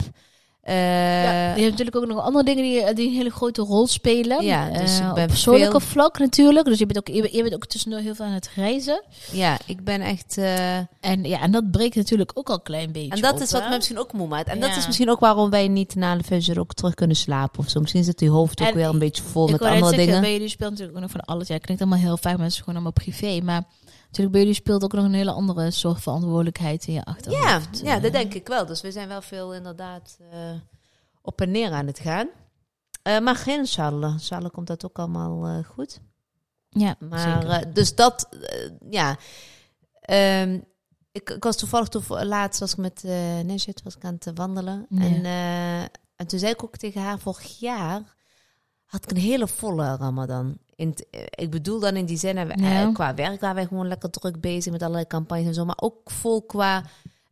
Eh, 0.65 0.75
ja, 1.23 1.55
je 1.55 1.61
hebt 1.61 1.69
natuurlijk 1.71 1.95
ook 1.95 2.05
nog 2.07 2.19
andere 2.23 2.45
dingen 2.45 2.63
die, 2.63 2.93
die 2.93 3.07
een 3.07 3.13
hele 3.15 3.29
grote 3.29 3.61
rol 3.61 3.87
spelen. 3.87 4.43
Ja, 4.45 4.69
dus 4.69 4.99
Eh, 4.99 5.07
ik 5.07 5.13
ben 5.13 5.23
op 5.23 5.29
persoonlijke 5.29 5.79
veel- 5.79 5.89
vlak 5.89 6.19
natuurlijk. 6.19 6.65
Dus 6.65 6.79
je 6.79 6.85
bent 6.85 6.97
ook, 6.97 7.15
je 7.15 7.21
bent, 7.21 7.33
je 7.33 7.41
bent 7.41 7.53
ook 7.55 7.65
tussendoor 7.65 7.99
heel 7.99 8.15
veel 8.15 8.25
aan 8.25 8.31
het 8.31 8.49
reizen. 8.55 9.03
ja, 9.31 9.57
ik 9.65 9.83
ben 9.83 10.01
echt... 10.01 10.37
eh, 10.37 10.77
En 10.77 11.23
ja, 11.23 11.41
en 11.41 11.51
dat 11.51 11.71
breekt 11.71 11.95
natuurlijk 11.95 12.31
ook 12.33 12.49
al 12.49 12.55
een 12.55 12.61
klein 12.63 12.91
beetje 12.91 13.11
en 13.15 13.21
dat 13.21 13.33
op, 13.33 13.39
is 13.41 13.51
wat 13.51 13.69
me 13.69 13.75
misschien 13.75 13.99
ook 13.99 14.13
moe 14.13 14.27
maakt. 14.27 14.47
En 14.47 14.59
dat 14.59 14.75
is 14.75 14.85
misschien 14.85 15.09
ook 15.09 15.19
waarom 15.19 15.49
wij 15.49 15.67
niet 15.67 15.95
na 15.95 16.15
de 16.17 16.23
festival 16.23 16.61
ook 16.61 16.73
terug 16.73 16.93
kunnen 16.93 17.15
slapen 17.15 17.59
of 17.59 17.69
zo. 17.69 17.79
Misschien 17.79 18.03
zit 18.03 18.17
die 18.17 18.29
hoofd 18.29 18.61
ook 18.61 18.67
En 18.67 18.75
weer 18.75 18.85
een 18.89 18.99
beetje 18.99 19.23
vol 19.23 19.45
ik 19.45 19.51
met 19.51 19.61
andere 19.61 19.79
zeggen, 19.85 20.05
dingen. 20.05 20.21
bij 20.21 20.31
jullie 20.31 20.49
speelt 20.49 20.69
natuurlijk 20.69 20.97
ook 20.97 21.03
nog 21.03 21.11
van 21.11 21.21
alles. 21.25 21.47
Ja, 21.47 21.57
klinkt 21.57 21.81
allemaal 21.83 21.99
heel 21.99 22.17
het 22.21 22.51
is 22.51 22.57
gewoon 22.57 22.73
allemaal 22.75 22.91
privé. 22.91 23.39
Maar 23.43 23.63
natuurlijk 24.17 24.31
bij 24.31 24.41
jullie 24.41 24.55
speelt 24.55 24.83
ook 24.83 24.93
nog 24.93 25.05
een 25.05 25.13
hele 25.13 25.31
andere 25.31 25.71
soort 25.71 26.01
verantwoordelijkheid 26.01 26.87
in 26.87 26.93
je 26.93 26.99
Ja, 27.05 27.11
achterhoofd. 27.11 27.79
ja, 27.83 27.95
Eh, 27.95 28.01
dat 28.01 28.11
denk 28.11 28.33
ik 28.33 28.47
wel. 28.47 28.65
Dus 28.65 28.81
we 28.81 28.91
zijn 28.91 29.07
wel 29.07 29.21
veel 29.21 29.53
inderdaad 29.53 30.17
eh, 30.31 30.39
op 31.21 31.41
en 31.41 31.51
neer 31.51 31.71
aan 31.71 31.87
het 31.87 31.99
gaan. 31.99 32.27
Eh, 33.01 33.19
maar 33.19 33.35
geen 33.35 33.57
inshallah. 33.59 34.11
Inshallah 34.11 34.51
komt 34.51 34.67
dat 34.67 34.85
ook 34.85 34.99
allemaal 34.99 35.45
eh, 35.47 35.65
goed. 35.65 35.99
Ja, 36.69 36.95
Maar 36.99 37.19
zeker. 37.41 37.49
eh, 37.49 37.73
dus 37.73 37.95
dat, 37.95 38.29
eh, 38.41 38.71
ja. 38.89 39.17
Ehm, 40.01 40.59
ik, 41.11 41.29
ik 41.29 41.43
was 41.43 41.55
toevallig 41.57 41.87
toev 41.87 42.09
laatst 42.09 42.59
was 42.59 42.71
ik 42.71 42.77
met 42.77 43.03
eh 43.03 43.39
Nesjet 43.39 43.81
was 43.83 43.95
ik 43.95 44.03
aan 44.05 44.13
het 44.19 44.31
wandelen. 44.37 44.85
Ja. 44.89 45.01
En, 45.01 45.25
eh, 45.25 45.81
en 46.15 46.27
toen 46.27 46.39
zei 46.39 46.51
ik 46.51 46.63
ook 46.63 46.77
tegen 46.77 47.01
haar, 47.01 47.19
vorig 47.19 47.59
jaar 47.59 48.01
had 48.85 49.03
ik 49.03 49.11
een 49.11 49.17
hele 49.23 49.47
volle 49.47 49.95
Ramadan. 49.95 50.57
In 50.75 50.95
eh, 51.11 51.21
ik 51.29 51.49
bedoel 51.49 51.79
dan 51.79 51.95
in 51.95 52.05
die 52.05 52.17
zin, 52.17 52.37
eh, 52.37 52.47
Ja. 52.55 52.91
qua 52.93 53.13
werk 53.13 53.41
waren 53.41 53.55
wij 53.55 53.65
gewoon 53.65 53.87
lekker 53.87 54.09
druk 54.09 54.41
bezig 54.41 54.71
met 54.71 54.81
allerlei 54.81 55.07
campagnes 55.07 55.47
en 55.47 55.53
zo. 55.53 55.65
Maar 55.65 55.79
ook 55.79 56.11
vol 56.11 56.41
qua 56.45 56.83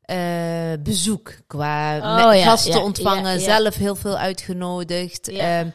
eh, 0.04 0.18
bezoek, 0.80 1.34
qua 1.48 1.96
Oh, 1.98 2.36
ja, 2.36 2.44
gasten 2.44 2.72
ja, 2.72 2.84
ontvangen, 2.84 3.40
zelf 3.40 3.76
heel 3.76 3.96
veel 3.96 4.18
uitgenodigd. 4.18 5.32
Ja. 5.32 5.72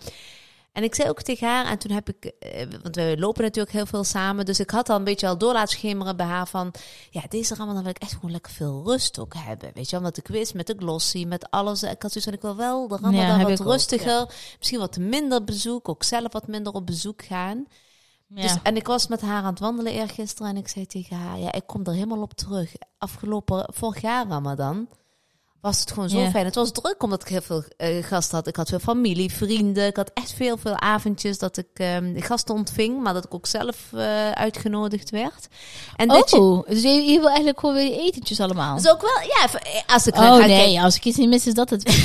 En 0.78 0.85
ik 0.85 0.94
zei 0.94 1.08
ook 1.08 1.23
tegen 1.23 1.49
haar, 1.49 1.66
en 1.66 1.78
toen 1.78 1.90
heb 1.90 2.08
ik, 2.08 2.25
eh, 2.25 2.66
want 2.82 2.97
we 2.97 3.16
lopen 3.18 3.42
natuurlijk 3.42 3.75
heel 3.75 3.87
veel 3.87 4.04
samen, 4.04 4.44
dus 4.44 4.61
ik 4.61 4.70
had 4.70 4.88
al 4.88 4.97
een 4.97 5.04
beetje 5.04 5.26
al 5.28 5.38
door 5.38 5.52
laten 5.52 5.76
schemeren 5.76 6.16
bij 6.16 6.26
haar 6.26 6.49
van, 6.49 6.75
ja, 7.11 7.23
deze 7.28 7.54
Ramadan 7.54 7.82
wil 7.82 7.90
ik 7.90 7.99
echt 7.99 8.12
gewoon 8.12 8.30
lekker 8.30 8.52
veel 8.52 8.82
rust 8.85 9.18
ook 9.18 9.35
hebben. 9.37 9.70
Weet 9.75 9.85
je, 9.85 9.90
wel, 9.90 10.00
omdat 10.00 10.16
ik 10.16 10.26
wist 10.28 10.54
met 10.54 10.66
de 10.66 10.75
glossy, 10.78 11.25
met 11.25 11.50
alles. 11.50 11.82
Ik 11.82 12.02
had 12.02 12.12
zoiets 12.12 12.25
van, 12.25 12.32
ik 12.32 12.40
wil 12.40 12.56
wel 12.56 12.88
de 12.88 12.94
Ramadan 12.94 13.38
Ja, 13.38 13.42
wat 13.42 13.61
ook, 13.61 13.66
rustiger, 13.66 14.35
misschien 14.58 14.78
wat 14.78 14.97
minder 14.97 15.44
bezoek, 15.44 15.88
ook 15.88 16.02
zelf 16.02 16.32
wat 16.32 16.47
minder 16.47 16.73
op 16.73 16.87
bezoek 16.87 17.25
gaan. 17.25 17.66
ja. 18.26 18.42
Dus, 18.42 18.56
en 18.62 18.76
ik 18.76 18.87
was 18.87 19.06
met 19.06 19.20
haar 19.20 19.42
aan 19.42 19.50
het 19.50 19.61
wandelen 19.61 19.92
eergisteren 19.92 20.50
en 20.50 20.56
ik 20.56 20.68
zei 20.68 20.87
tegen 20.87 21.16
haar, 21.16 21.38
ja, 21.38 21.52
ik 21.52 21.66
kom 21.66 21.85
er 21.85 21.92
helemaal 21.92 22.23
op 22.23 22.32
terug. 22.32 22.73
Afgelopen, 22.99 23.75
vorig 23.75 24.00
jaar 24.00 24.26
Ramadan, 24.26 24.88
was 25.60 25.80
het 25.80 25.90
gewoon 25.92 26.08
zo 26.08 26.26
fijn. 26.30 26.44
Het 26.44 26.54
was 26.54 26.72
druk 26.72 27.02
omdat 27.02 27.22
ik 27.22 27.28
heel 27.28 27.40
veel 27.40 27.64
eh, 27.76 28.04
gasten 28.04 28.36
had. 28.36 28.46
Ik 28.46 28.56
had 28.56 28.68
veel 28.68 28.78
familie, 28.78 29.32
vrienden. 29.32 29.86
Ik 29.86 29.96
had 29.96 30.10
echt 30.14 30.32
veel, 30.32 30.56
veel 30.56 30.78
avondjes 30.80 31.38
dat 31.38 31.56
ik 31.56 31.66
ehm, 31.74 32.20
gasten 32.20 32.54
ontving, 32.54 33.02
maar 33.02 33.14
dat 33.14 33.24
ik 33.24 33.34
ook 33.34 33.46
zelf 33.46 33.76
eh, 33.92 34.30
uitgenodigd 34.30 35.10
werd. 35.10 35.48
En 35.96 36.10
oh, 36.10 36.62
dus 36.68 36.82
je, 36.82 36.88
je 36.88 37.18
wil 37.18 37.26
eigenlijk 37.28 37.60
gewoon 37.60 37.74
weer 37.74 37.92
etentjes 37.98 38.40
allemaal. 38.40 38.76
is 38.76 38.88
ook 38.88 39.00
wel, 39.00 39.20
ja, 39.20 39.44
even- 39.44 39.84
als 39.86 40.06
ik 40.06 40.14
Oh 40.14 40.20
ga 40.20 40.46
nee, 40.46 40.82
als 40.82 40.96
ik 40.96 41.04
iets 41.04 41.16
niet 41.16 41.28
mis 41.28 41.46
is 41.46 41.54
dat 41.54 41.70
het. 41.70 41.82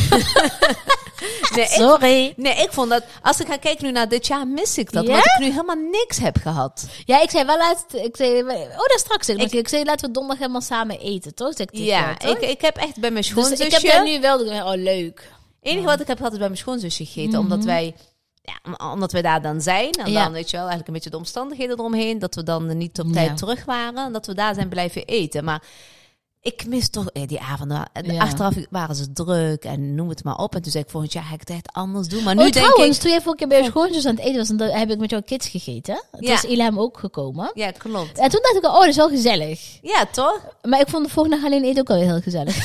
nee, 1.56 1.66
ik, 1.66 1.72
Sorry. 1.72 2.34
nee, 2.38 2.56
ik 2.56 2.72
vond 2.72 2.90
dat, 2.90 3.04
als 3.22 3.40
ik 3.40 3.48
ga 3.48 3.58
kijken 3.58 3.86
nu 3.86 3.92
naar 3.92 4.10
dit 4.10 4.28
jaar, 4.28 4.48
mis 4.48 4.78
ik 4.78 4.92
dat. 4.92 5.04
Ja? 5.06 5.10
Omdat 5.10 5.26
ik 5.26 5.40
nu 5.40 5.46
helemaal 5.52 5.76
niks 5.92 6.18
heb 6.18 6.38
gehad. 6.42 6.86
Ja, 7.06 7.22
ik 7.22 7.30
zei 7.30 7.46
wel 7.46 7.58
laatst. 7.58 7.94
Ik 7.94 8.16
zei, 8.16 8.42
oh, 8.44 8.78
dat 8.78 9.00
straks. 9.00 9.30
Ik, 9.30 9.52
ik 9.52 9.68
zei, 9.68 9.84
laten 9.84 10.06
we 10.08 10.12
donderdag 10.14 10.40
helemaal 10.40 10.62
samen 10.62 11.00
eten, 11.00 11.36
toch? 11.36 11.54
Ik 11.54 11.70
Ja, 11.72 11.84
jou, 11.84 12.18
toch? 12.18 12.38
ik, 12.44 12.50
ik 12.50 12.62
heb 12.62 12.76
echt 12.78 13.00
bij 13.00 13.12
mijn 13.12 13.16
dus 13.24 13.28
schoonzusje... 13.28 13.64
ik 13.64 13.92
heb 13.92 14.04
nu 14.04 14.20
wel. 14.22 14.40
Oh, 14.40 14.74
leuk. 14.76 15.20
Het 15.62 15.72
enige 15.72 15.86
wat 15.88 16.00
ik 16.00 16.08
heb 16.08 16.18
gehad 16.18 16.32
is 16.32 16.38
bij 16.38 16.48
mijn 16.48 16.60
schoonzusje 16.60 17.06
gegeten. 17.06 17.40
Omdat 17.40 17.58
Mhm. 17.58 17.68
wij... 17.68 17.96
Ja, 18.42 18.54
om- 18.64 18.92
omdat 18.92 19.12
wij 19.12 19.22
daar 19.22 19.42
dan 19.42 19.62
zijn. 19.62 19.92
En 19.92 20.12
Ja. 20.12 20.24
dan 20.24 20.32
weet 20.34 20.46
je 20.50 20.52
wel, 20.58 20.60
eigenlijk 20.68 20.88
een 20.88 20.94
beetje 20.94 21.10
de 21.10 21.18
omstandigheden 21.18 21.80
eromheen. 21.80 22.20
Dat 22.20 22.36
we 22.36 22.44
dan 22.44 22.78
niet 22.78 23.00
op 23.00 23.06
Ja. 23.08 23.14
tijd 23.14 23.38
terug 23.38 23.66
waren. 23.66 24.06
En 24.06 24.14
dat 24.14 24.26
we 24.26 24.34
daar 24.34 24.54
zijn 24.54 24.70
blijven 24.70 25.06
eten. 25.06 25.44
Maar 25.44 25.64
ik 26.44 26.66
mis 26.68 26.90
toch 26.90 27.10
eh, 27.10 27.28
die 27.28 27.40
avonden. 27.40 27.86
En 27.94 28.14
Ja. 28.14 28.22
Achteraf 28.22 28.54
waren 28.70 28.96
ze 28.96 29.12
druk 29.14 29.64
en 29.64 29.96
noem 29.96 30.10
het 30.10 30.24
maar 30.24 30.36
op. 30.38 30.56
En 30.56 30.62
toen 30.62 30.72
zei 30.72 30.84
ik 30.84 30.90
volgend 30.90 31.14
jaar 31.14 31.24
ga 31.24 31.34
ik 31.34 31.40
het 31.40 31.50
echt 31.50 31.70
anders 31.72 32.08
doen. 32.08 32.24
Maar 32.24 32.36
nu 32.36 32.46
oh, 32.46 32.52
denk 32.52 32.66
trouwens, 32.66 32.96
ik... 32.96 33.02
toen 33.02 33.12
jij 33.12 33.22
vorige 33.22 33.38
keer 33.38 33.48
bij 33.48 33.62
je 33.64 33.70
schoonzus 33.70 34.06
aan 34.06 34.16
het 34.16 34.24
eten 34.26 34.38
was, 34.38 34.50
en 34.50 34.80
heb 34.80 34.90
ik 34.90 35.00
met 35.00 35.10
jouw 35.10 35.22
kids 35.22 35.48
gegeten. 35.48 36.04
Toen 36.12 36.22
Ja. 36.22 36.34
is 36.34 36.44
Ilham 36.44 36.80
ook 36.80 36.98
gekomen. 37.00 37.52
Ja, 37.54 37.72
klopt. 37.72 38.18
En 38.18 38.30
toen 38.30 38.40
dacht 38.42 38.56
ik, 38.56 38.64
oh, 38.66 38.80
dat 38.80 38.88
is 38.88 38.96
wel 38.96 39.10
gezellig. 39.10 39.78
Ja, 39.82 40.06
toch? 40.06 40.40
Maar 40.62 40.80
ik 40.80 40.88
vond 40.90 41.06
de 41.06 41.12
volgende 41.12 41.38
dag 41.38 41.46
alleen 41.46 41.64
eten 41.64 41.82
ook 41.82 41.88
wel 41.88 41.98
heel 41.98 42.22
gezellig. 42.22 42.56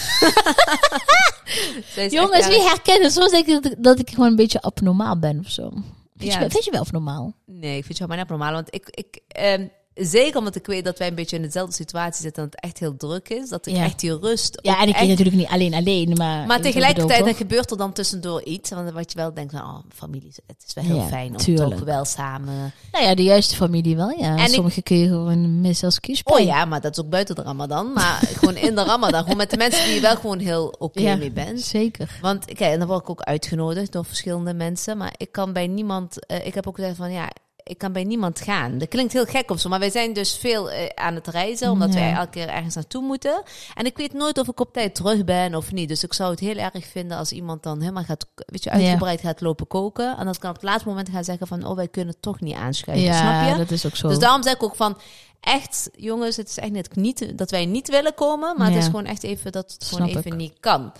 Jongens, 2.10 2.46
wie 2.46 2.62
herkennen? 2.62 3.10
Soms 3.10 3.30
denk 3.30 3.46
ik 3.46 3.62
dat, 3.62 3.72
ik 3.72 3.82
dat 3.84 3.98
ik 3.98 4.10
gewoon 4.10 4.28
een 4.28 4.36
beetje 4.36 4.60
abnormaal 4.60 5.18
ben 5.18 5.38
of 5.38 5.50
zo. 5.50 5.70
Vind, 6.16 6.32
Ja. 6.32 6.32
je, 6.32 6.38
wel- 6.38 6.50
vind 6.50 6.64
je 6.64 6.70
wel 6.70 6.80
abnormaal? 6.80 7.32
Nee, 7.46 7.76
ik 7.76 7.84
vind 7.84 7.88
het 7.88 7.98
helemaal 7.98 8.16
niet 8.18 8.28
normaal. 8.28 8.52
Want 8.52 8.74
ik... 8.74 8.88
ik 8.90 9.20
ehm, 9.28 9.66
Zeker 10.00 10.38
omdat 10.38 10.54
ik 10.54 10.66
weet 10.66 10.84
dat 10.84 10.98
wij 10.98 11.08
een 11.08 11.14
beetje 11.14 11.36
in 11.36 11.42
dezelfde 11.42 11.74
situatie 11.74 12.22
zitten 12.22 12.42
en 12.42 12.48
het 12.50 12.60
echt 12.60 12.78
heel 12.78 12.96
druk 12.96 13.28
is. 13.28 13.48
Dat 13.48 13.66
ik 13.66 13.74
Ja. 13.74 13.84
echt 13.84 14.00
die 14.00 14.18
rust. 14.18 14.58
Ja, 14.62 14.80
en 14.80 14.88
ik 14.88 14.94
echt 14.94 15.02
eet 15.02 15.08
natuurlijk 15.08 15.36
niet 15.36 15.48
alleen 15.48 15.74
alleen, 15.74 16.08
maar... 16.16 16.46
Maar 16.46 16.56
ik 16.56 16.62
tegelijkertijd 16.62 17.24
dan 17.24 17.34
gebeurt 17.34 17.70
er 17.70 17.76
dan 17.76 17.92
tussendoor 17.92 18.42
iets. 18.42 18.70
Want 18.70 18.90
wat 18.90 19.12
je 19.12 19.18
wel 19.18 19.34
denkt 19.34 19.52
van, 19.52 19.60
oh, 19.62 19.78
familie, 19.94 20.32
het 20.46 20.64
is 20.66 20.74
wel 20.74 20.84
heel 20.84 20.96
Ja, 20.96 21.06
fijn 21.06 21.30
om 21.30 21.36
tuurlijk. 21.36 21.70
toch 21.70 21.84
wel 21.84 22.04
samen... 22.04 22.72
Nou 22.92 23.04
ja, 23.04 23.14
de 23.14 23.22
juiste 23.22 23.54
familie 23.56 23.96
wel, 23.96 24.10
ja. 24.10 24.36
En 24.36 24.44
ik- 24.46 24.52
Sommige 24.54 24.82
kun 24.82 24.96
je 24.98 25.08
gewoon 25.08 25.60
missen 25.60 25.86
als 25.86 26.00
kiespijn. 26.00 26.38
Oh 26.40 26.44
ja, 26.46 26.64
maar 26.64 26.80
dat 26.80 26.98
is 26.98 27.04
ook 27.04 27.10
buiten 27.10 27.34
de 27.34 27.42
ramadan. 27.42 27.92
Maar 27.92 28.18
gewoon 28.38 28.56
in 28.56 28.74
de 28.74 28.84
ramadan. 28.84 29.22
Gewoon 29.22 29.36
met 29.36 29.50
de 29.50 29.56
mensen 29.56 29.84
die 29.84 29.94
je 29.94 30.00
wel 30.00 30.16
gewoon 30.16 30.38
heel 30.38 30.74
oké 30.78 31.00
Ja. 31.00 31.16
mee 31.16 31.30
bent. 31.32 31.60
Zeker. 31.60 32.18
Want 32.20 32.44
kijk, 32.44 32.60
en 32.72 32.78
dan 32.78 32.88
word 32.88 33.00
ik 33.00 33.10
ook 33.10 33.20
uitgenodigd 33.22 33.92
door 33.92 34.04
verschillende 34.04 34.54
mensen. 34.54 34.96
Maar 34.96 35.14
ik 35.16 35.32
kan 35.32 35.52
bij 35.52 35.66
niemand... 35.66 36.26
eh, 36.26 36.46
ik 36.46 36.54
heb 36.54 36.66
ook 36.68 36.74
gezegd 36.74 36.96
van, 36.96 37.12
ja, 37.12 37.28
ik 37.68 37.78
kan 37.78 37.92
bij 37.92 38.04
niemand 38.04 38.40
gaan. 38.40 38.78
Dat 38.78 38.88
klinkt 38.88 39.12
heel 39.12 39.24
gek 39.24 39.50
of 39.50 39.60
zo. 39.60 39.68
Maar 39.68 39.78
wij 39.78 39.90
zijn 39.90 40.12
dus 40.12 40.36
veel 40.36 40.70
eh, 40.70 40.86
aan 40.94 41.14
het 41.14 41.26
reizen. 41.26 41.70
Omdat 41.70 41.92
Ja. 41.92 41.98
wij 42.00 42.12
elke 42.12 42.30
keer 42.30 42.48
ergens 42.48 42.74
naartoe 42.74 43.02
moeten. 43.02 43.42
En 43.74 43.86
ik 43.86 43.96
weet 43.96 44.12
nooit 44.12 44.38
of 44.38 44.48
ik 44.48 44.60
op 44.60 44.72
tijd 44.72 44.94
terug 44.94 45.24
ben 45.24 45.54
of 45.54 45.72
niet. 45.72 45.88
Dus 45.88 46.02
ik 46.04 46.12
zou 46.12 46.30
het 46.30 46.40
heel 46.40 46.56
erg 46.56 46.86
vinden 46.86 47.16
als 47.18 47.32
iemand 47.32 47.62
dan 47.62 47.80
helemaal 47.80 48.04
gaat... 48.04 48.26
Weet 48.34 48.64
je, 48.64 48.70
uitgebreid 48.70 49.20
gaat 49.20 49.40
lopen 49.40 49.66
koken. 49.66 50.16
En 50.18 50.26
dat 50.26 50.38
kan 50.38 50.50
op 50.50 50.56
het 50.56 50.64
laatste 50.64 50.88
moment 50.88 51.08
gaan 51.08 51.24
zeggen 51.24 51.46
van... 51.46 51.66
Oh, 51.66 51.76
wij 51.76 51.88
kunnen 51.88 52.14
toch 52.20 52.40
niet 52.40 52.54
aanschuiven. 52.56 53.06
Ja, 53.06 53.18
snap 53.42 53.52
je? 53.52 53.58
dat 53.58 53.70
is 53.70 53.86
ook 53.86 53.96
zo. 53.96 54.08
Dus 54.08 54.18
daarom 54.18 54.42
zeg 54.42 54.54
ik 54.54 54.62
ook 54.62 54.76
van... 54.76 54.98
Echt, 55.40 55.90
jongens, 55.96 56.36
het 56.36 56.48
is 56.48 56.56
echt 56.58 56.70
net 56.72 56.96
niet 56.96 57.38
dat 57.38 57.50
wij 57.50 57.66
niet 57.66 57.88
willen 57.88 58.14
komen. 58.14 58.54
Maar 58.56 58.66
Ja. 58.68 58.72
het 58.74 58.82
is 58.82 58.88
gewoon 58.88 59.04
echt 59.04 59.22
even 59.22 59.52
dat 59.52 59.72
het 59.72 59.84
gewoon 59.84 60.08
Snap 60.08 60.18
even 60.24 60.32
ik. 60.32 60.36
niet 60.38 60.54
kan. 60.60 60.92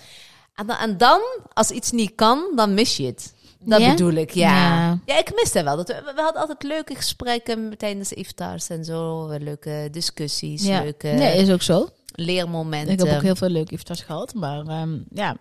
En 0.55 0.67
dan, 0.67 0.77
en 0.77 0.97
dan, 0.99 1.21
als 1.53 1.71
iets 1.71 1.91
niet 1.91 2.13
kan, 2.15 2.53
dan 2.57 2.75
mis 2.75 2.97
je 2.97 3.07
het. 3.07 3.35
Dat 3.61 3.81
Ja? 3.81 3.91
bedoel 3.91 4.13
ik, 4.13 4.31
ja. 4.31 4.51
Ja. 4.51 4.99
ja. 5.07 5.19
ik 5.19 5.35
mis 5.35 5.53
dat 5.53 5.65
wel. 5.65 5.77
Dat 5.77 5.89
we, 5.89 6.13
we 6.15 6.21
hadden 6.23 6.41
altijd 6.41 6.63
leuke 6.63 6.95
gesprekken 6.95 7.79
tijdens 7.79 8.13
iftars 8.13 8.69
en 8.69 8.85
zo. 8.85 9.29
Leuke 9.39 9.89
discussies, 9.91 10.65
ja. 10.65 10.83
leuke 10.83 11.07
Nee, 11.09 11.37
is 11.39 11.51
ook 11.51 11.63
zo. 11.63 11.89
leermomenten. 12.13 12.93
Ik 12.93 12.99
heb 12.99 13.15
ook 13.17 13.23
heel 13.23 13.37
veel 13.37 13.49
leuke 13.49 13.73
iftars 13.73 14.01
gehad, 14.01 14.35
maar 14.35 14.67
ehm, 14.67 14.99
ja. 15.11 15.37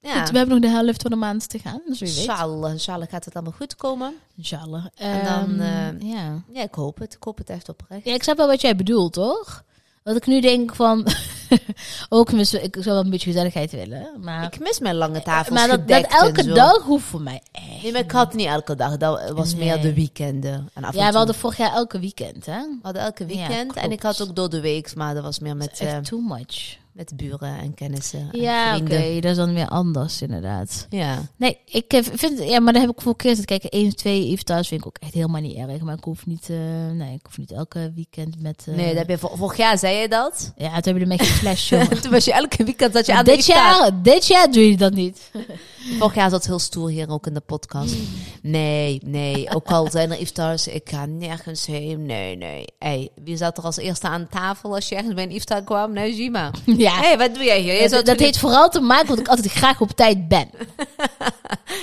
ja. 0.00 0.18
Goed, 0.20 0.30
we 0.30 0.36
hebben 0.38 0.60
nog 0.60 0.70
de 0.70 0.76
helft 0.78 1.02
van 1.02 1.10
de 1.10 1.16
maand 1.16 1.48
te 1.48 1.58
gaan, 1.58 1.80
dus 1.86 1.98
wie 2.00 2.08
weet. 2.08 2.18
Inshallah, 2.18 2.70
inshallah 2.72 3.08
gaat 3.10 3.24
het 3.24 3.34
allemaal 3.34 3.52
goed 3.56 3.76
komen. 3.76 4.14
Inshallah. 4.36 4.86
En 4.94 5.24
dan, 5.24 5.60
Ehm, 5.60 5.96
eh, 6.00 6.10
ja. 6.12 6.42
Ja, 6.52 6.62
ik 6.62 6.74
hoop 6.74 6.98
het. 6.98 7.14
Ik 7.14 7.22
hoop 7.22 7.38
het 7.38 7.50
echt 7.50 7.68
oprecht. 7.68 8.04
ja, 8.04 8.14
ik 8.14 8.22
snap 8.22 8.36
wel 8.36 8.46
wat 8.46 8.60
jij 8.60 8.76
bedoelt, 8.76 9.12
toch? 9.12 9.64
Wat 10.02 10.16
ik 10.16 10.26
nu 10.26 10.40
denk 10.40 10.74
van... 10.74 11.06
ook, 12.08 12.32
mis- 12.32 12.54
ik 12.54 12.74
zou 12.80 12.94
wel 12.94 13.04
een 13.04 13.10
beetje 13.10 13.30
gezelligheid 13.30 13.70
willen, 13.70 14.10
maar... 14.20 14.42
Ik 14.44 14.60
mis 14.60 14.78
mijn 14.78 14.94
lange 14.94 15.22
tafels 15.22 15.58
maar 15.58 15.68
dat, 15.68 15.88
dat 15.88 16.02
en 16.02 16.10
elke 16.10 16.44
dag 16.52 16.82
hoeft 16.82 17.04
voor 17.04 17.20
mij 17.20 17.40
echt 17.52 17.82
Nee, 17.82 17.92
maar 17.92 18.00
ik 18.00 18.10
had 18.10 18.34
niet 18.34 18.46
elke 18.46 18.74
dag. 18.74 18.96
Dat 18.96 19.30
was 19.30 19.54
meer 19.54 19.80
de 19.80 19.94
weekenden. 19.94 20.68
En 20.72 20.84
af 20.84 20.92
en 20.92 20.98
Ja, 20.98 21.02
we 21.04 21.08
toe. 21.08 21.16
hadden 21.16 21.34
vorig 21.34 21.56
jaar 21.56 21.72
elke 21.72 21.98
weekend, 21.98 22.46
hè? 22.46 22.60
We 22.60 22.78
hadden 22.82 23.02
elke 23.02 23.24
Ja, 23.28 23.46
weekend. 23.48 23.74
en 23.76 23.92
ik 23.92 24.02
had 24.02 24.22
ook 24.22 24.36
door 24.36 24.50
de 24.50 24.60
week, 24.60 24.94
maar 24.94 25.14
dat 25.14 25.22
was 25.22 25.38
meer 25.38 25.56
met... 25.56 25.70
Echt 25.70 25.80
eh, 25.92 25.98
too 25.98 26.20
much. 26.20 26.76
Met 26.92 27.12
buren 27.16 27.58
en 27.58 27.74
kennissen. 27.74 28.28
en 28.32 28.40
Ja, 28.40 28.76
oké, 28.76 29.20
dat 29.20 29.30
is 29.30 29.36
dan 29.36 29.54
weer 29.54 29.68
anders 29.68 30.22
inderdaad. 30.22 30.86
Ja. 30.90 31.18
Nee, 31.36 31.58
ik 31.64 31.92
eh, 31.92 32.00
vind, 32.12 32.42
ja, 32.48 32.60
maar 32.60 32.72
daar 32.72 32.82
heb 32.82 32.90
ik 32.90 33.00
voor 33.00 33.16
keer 33.16 33.34
te 33.34 33.44
kijken. 33.44 33.70
één 33.70 33.86
of 33.86 33.92
twee 33.94 34.26
eventuals 34.26 34.68
vind 34.68 34.80
ik 34.80 34.86
ook 34.86 34.96
echt 34.98 35.14
helemaal 35.14 35.40
niet 35.40 35.56
erg. 35.56 35.80
Maar 35.80 35.96
ik 35.96 36.04
hoef 36.04 36.26
niet, 36.26 36.50
eh, 36.50 36.56
nee, 36.92 37.14
ik 37.14 37.20
hoef 37.26 37.38
niet 37.38 37.52
elke 37.52 37.92
weekend 37.94 38.42
met... 38.42 38.64
eh, 38.68 38.74
Nee, 38.74 38.86
dat 38.88 38.96
heb 38.96 39.08
je 39.08 39.18
vor- 39.18 39.36
vorig 39.36 39.56
jaar 39.56 39.78
zei 39.78 39.96
je 39.96 40.08
dat. 40.08 40.52
Ja, 40.56 40.66
toen 40.68 40.80
heb 40.82 40.94
je 40.96 41.00
ermee 41.00 41.18
geflasht, 41.18 41.68
jongen. 41.68 42.00
Toen 42.02 42.10
was 42.10 42.24
je 42.24 42.32
elke 42.32 42.64
weekend 42.64 42.92
dat 42.92 43.06
je 43.06 43.14
aan 43.14 43.24
dit, 43.24 43.46
jaar, 43.46 44.02
dit 44.02 44.26
jaar 44.26 44.50
doe 44.50 44.70
je 44.70 44.76
dat 44.76 44.92
niet. 44.94 45.30
Vorig 45.98 46.14
jaar 46.14 46.30
zat 46.30 46.46
heel 46.46 46.58
stoer 46.58 46.88
hier 46.88 47.08
ook 47.08 47.26
in 47.26 47.34
de 47.34 47.40
podcast. 47.40 47.94
Nee, 48.42 49.00
nee. 49.04 49.50
Ook 49.54 49.70
al 49.70 49.90
zijn 49.90 50.10
er 50.10 50.18
iftars, 50.18 50.66
ik 50.68 50.88
ga 50.90 51.06
nergens 51.06 51.66
heen. 51.66 52.06
Nee, 52.06 52.36
nee. 52.36 52.64
Hey, 52.78 53.08
wie 53.24 53.36
zat 53.36 53.58
er 53.58 53.64
als 53.64 53.76
eerste 53.76 54.08
aan 54.08 54.28
tafel 54.30 54.74
als 54.74 54.88
je 54.88 54.94
ergens 54.94 55.14
bij 55.14 55.24
een 55.24 55.30
iftar 55.30 55.62
kwam? 55.62 55.92
Nee, 55.92 56.14
Jima. 56.14 56.50
Ja, 56.82 57.00
hey, 57.00 57.18
wat 57.18 57.34
doe 57.34 57.44
jij 57.44 57.60
hier? 57.60 57.82
Je 57.82 57.88
dat, 57.88 58.06
dat 58.06 58.18
heeft 58.18 58.38
vooral 58.38 58.68
te 58.68 58.80
maken 58.80 59.06
dat 59.06 59.18
ik 59.18 59.28
altijd 59.28 59.52
graag 59.62 59.80
op 59.80 59.90
tijd 59.90 60.28
ben. 60.28 60.50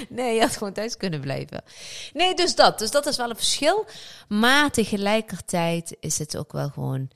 Nee, 0.10 0.36
je 0.36 0.42
had 0.42 0.58
gewoon 0.58 0.74
thuis 0.74 0.98
kunnen 0.98 1.20
blijven. 1.20 1.64
Nee, 2.14 2.36
dus 2.36 2.56
dat. 2.56 2.80
Dus 2.80 2.92
dat 2.92 3.06
is 3.06 3.18
wel 3.18 3.30
een 3.30 3.36
verschil. 3.36 3.86
Maar 4.28 4.72
tegelijkertijd 4.72 5.98
is 6.00 6.18
het 6.18 6.38
ook 6.38 6.52
wel 6.52 6.70
gewoon... 6.70 7.10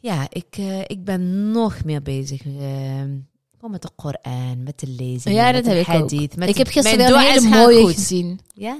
Ja, 0.00 0.26
ik, 0.28 0.46
eh, 0.50 0.80
ik 0.80 1.04
ben 1.04 1.50
nog 1.50 1.84
meer 1.84 2.02
bezig... 2.02 2.42
gewoon 2.42 3.70
met 3.70 3.82
de 3.82 3.90
Koran, 3.96 4.62
met 4.62 4.80
de 4.80 4.86
lezen. 4.86 5.32
Ja, 5.32 5.52
dat 5.52 5.66
heb 5.66 5.86
ik 5.86 5.94
ook. 5.94 6.36
Met 6.36 6.48
ik 6.48 6.56
heb 6.56 6.66
gisteren 6.66 6.98
wel 6.98 7.16
een 7.16 7.26
hele 7.26 7.48
mooie 7.48 7.82
goed. 7.82 7.94
gezien. 7.94 8.40
Ja? 8.54 8.78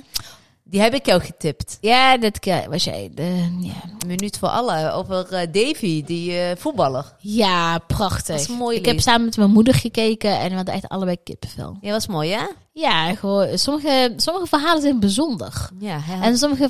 Die 0.71 0.81
heb 0.81 0.95
ik 0.95 1.07
jou 1.07 1.21
getipt. 1.21 1.79
Ja, 1.81 2.17
dat 2.17 2.39
was 2.69 2.85
jij. 2.85 3.11
De, 3.15 3.57
ja. 3.61 4.07
Minuut 4.07 4.39
voor 4.39 4.49
alle 4.49 4.93
over 4.93 5.33
eh, 5.33 5.47
Davy, 5.53 6.05
die 6.05 6.39
eh, 6.39 6.57
voetballer. 6.57 7.15
ja, 7.19 7.79
prachtig. 7.79 8.27
Dat 8.27 8.41
is 8.41 8.49
mooi 8.49 8.77
ik 8.77 8.87
heb 8.87 9.01
samen 9.01 9.25
met 9.25 9.37
mijn 9.37 9.51
moeder 9.51 9.75
gekeken 9.75 10.39
en 10.39 10.49
we 10.49 10.55
hadden 10.55 10.75
echt 10.75 10.89
allebei 10.89 11.17
kippenvel. 11.25 11.77
Ja, 11.81 11.91
was 11.91 12.07
mooi, 12.07 12.31
hè? 12.31 12.47
Ja, 12.73 13.15
gewoon, 13.15 13.59
sommige, 13.59 14.13
sommige 14.17 14.47
verhalen 14.47 14.83
zijn 14.83 15.01
bijzonder. 15.01 15.71
Ja, 15.79 16.01
En 16.23 16.39
sommige, 16.39 16.69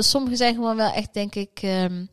sommige 0.00 0.36
zijn 0.36 0.54
gewoon 0.54 0.76
wel 0.76 0.92
echt, 0.92 1.14
denk 1.14 1.34
ik... 1.34 1.58
ehm, 1.62 2.04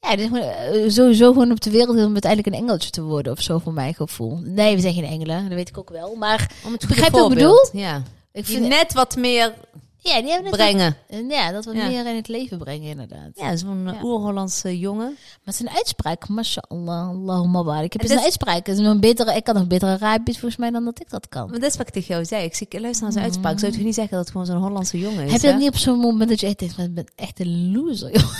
ja, 0.00 0.10
dit 0.10 0.20
is 0.20 0.26
gewoon, 0.26 0.42
eh, 0.42 0.90
sowieso 0.90 1.32
gewoon 1.32 1.50
op 1.50 1.60
de 1.60 1.70
wereld 1.70 1.96
om 1.96 2.12
uiteindelijk 2.12 2.54
een 2.54 2.62
engeltje 2.62 2.90
te 2.90 3.02
worden 3.02 3.32
of 3.32 3.40
zo, 3.40 3.58
voor 3.58 3.72
mijn 3.72 3.94
gevoel. 3.94 4.40
Nee, 4.42 4.74
we 4.74 4.80
zijn 4.80 4.94
geen 4.94 5.04
engelen, 5.04 5.44
dat 5.44 5.54
weet 5.54 5.68
ik 5.68 5.78
ook 5.78 5.90
wel. 5.90 6.14
Maar 6.14 6.50
om 6.64 6.72
het 6.72 6.86
begrijp 6.86 7.12
wat 7.12 7.20
ik 7.20 7.26
voorbeeld. 7.26 7.70
Ja. 7.72 8.02
ik 8.32 8.44
vind... 8.44 8.66
net 8.66 8.92
wat 8.92 9.16
meer 9.16 9.54
Ja, 10.06 10.20
die 10.20 10.30
hebben 10.30 10.46
het 10.52 10.60
brengen. 10.60 10.96
Ja, 11.28 11.52
dat 11.52 11.64
we 11.64 11.74
Ja. 11.74 11.86
meer 11.86 12.06
in 12.06 12.16
het 12.16 12.28
leven 12.28 12.58
brengen, 12.58 12.88
inderdaad. 12.88 13.30
Ja, 13.34 13.56
zo'n 13.56 13.82
Ja. 13.86 13.98
oer-Hollandse 14.02 14.78
jongen. 14.78 15.16
Maar 15.44 15.54
zijn 15.54 15.70
uitspraak, 15.70 16.28
mashallah, 16.28 17.08
Allahumma 17.08 17.62
barik. 17.64 17.84
Ik 17.84 17.92
heb 17.92 18.02
eens 18.02 18.10
een 18.10 18.24
uitspraak. 18.24 18.66
Is 18.68 18.78
nog 18.78 18.98
betere, 18.98 19.36
ik 19.36 19.44
kan 19.44 19.54
nog 19.54 19.66
betere 19.66 19.90
Arabisch 19.90 20.38
volgens 20.40 20.60
mij 20.60 20.70
dan 20.70 20.84
dat 20.84 21.00
ik 21.00 21.10
dat 21.10 21.28
kan. 21.28 21.50
Maar 21.50 21.58
dat 21.60 21.70
is 21.70 21.76
wat 21.76 21.86
ik 21.86 21.92
tegen 21.92 22.08
jou 22.14 22.24
zei. 22.24 22.44
Ik 22.44 22.54
zie, 22.54 22.80
luister 22.80 23.02
naar 23.02 23.12
zijn 23.12 23.24
uitspraak. 23.24 23.58
Zou 23.58 23.72
je 23.72 23.84
niet 23.84 23.94
zeggen 23.94 24.12
dat 24.16 24.22
het 24.24 24.30
gewoon 24.30 24.46
zo'n 24.46 24.62
Hollandse 24.62 24.98
jongen 24.98 25.24
is? 25.24 25.32
Heb 25.32 25.40
je 25.40 25.46
dat 25.46 25.58
niet 25.58 25.68
op 25.68 25.76
zo'n 25.76 25.98
moment 25.98 26.28
dat 26.28 26.40
je 26.40 26.46
echt 26.46 26.58
denkt, 26.58 26.78
ik 26.78 26.94
ben 26.94 27.06
echt 27.14 27.40
een 27.40 27.72
loser, 27.72 28.12
joh. 28.12 28.30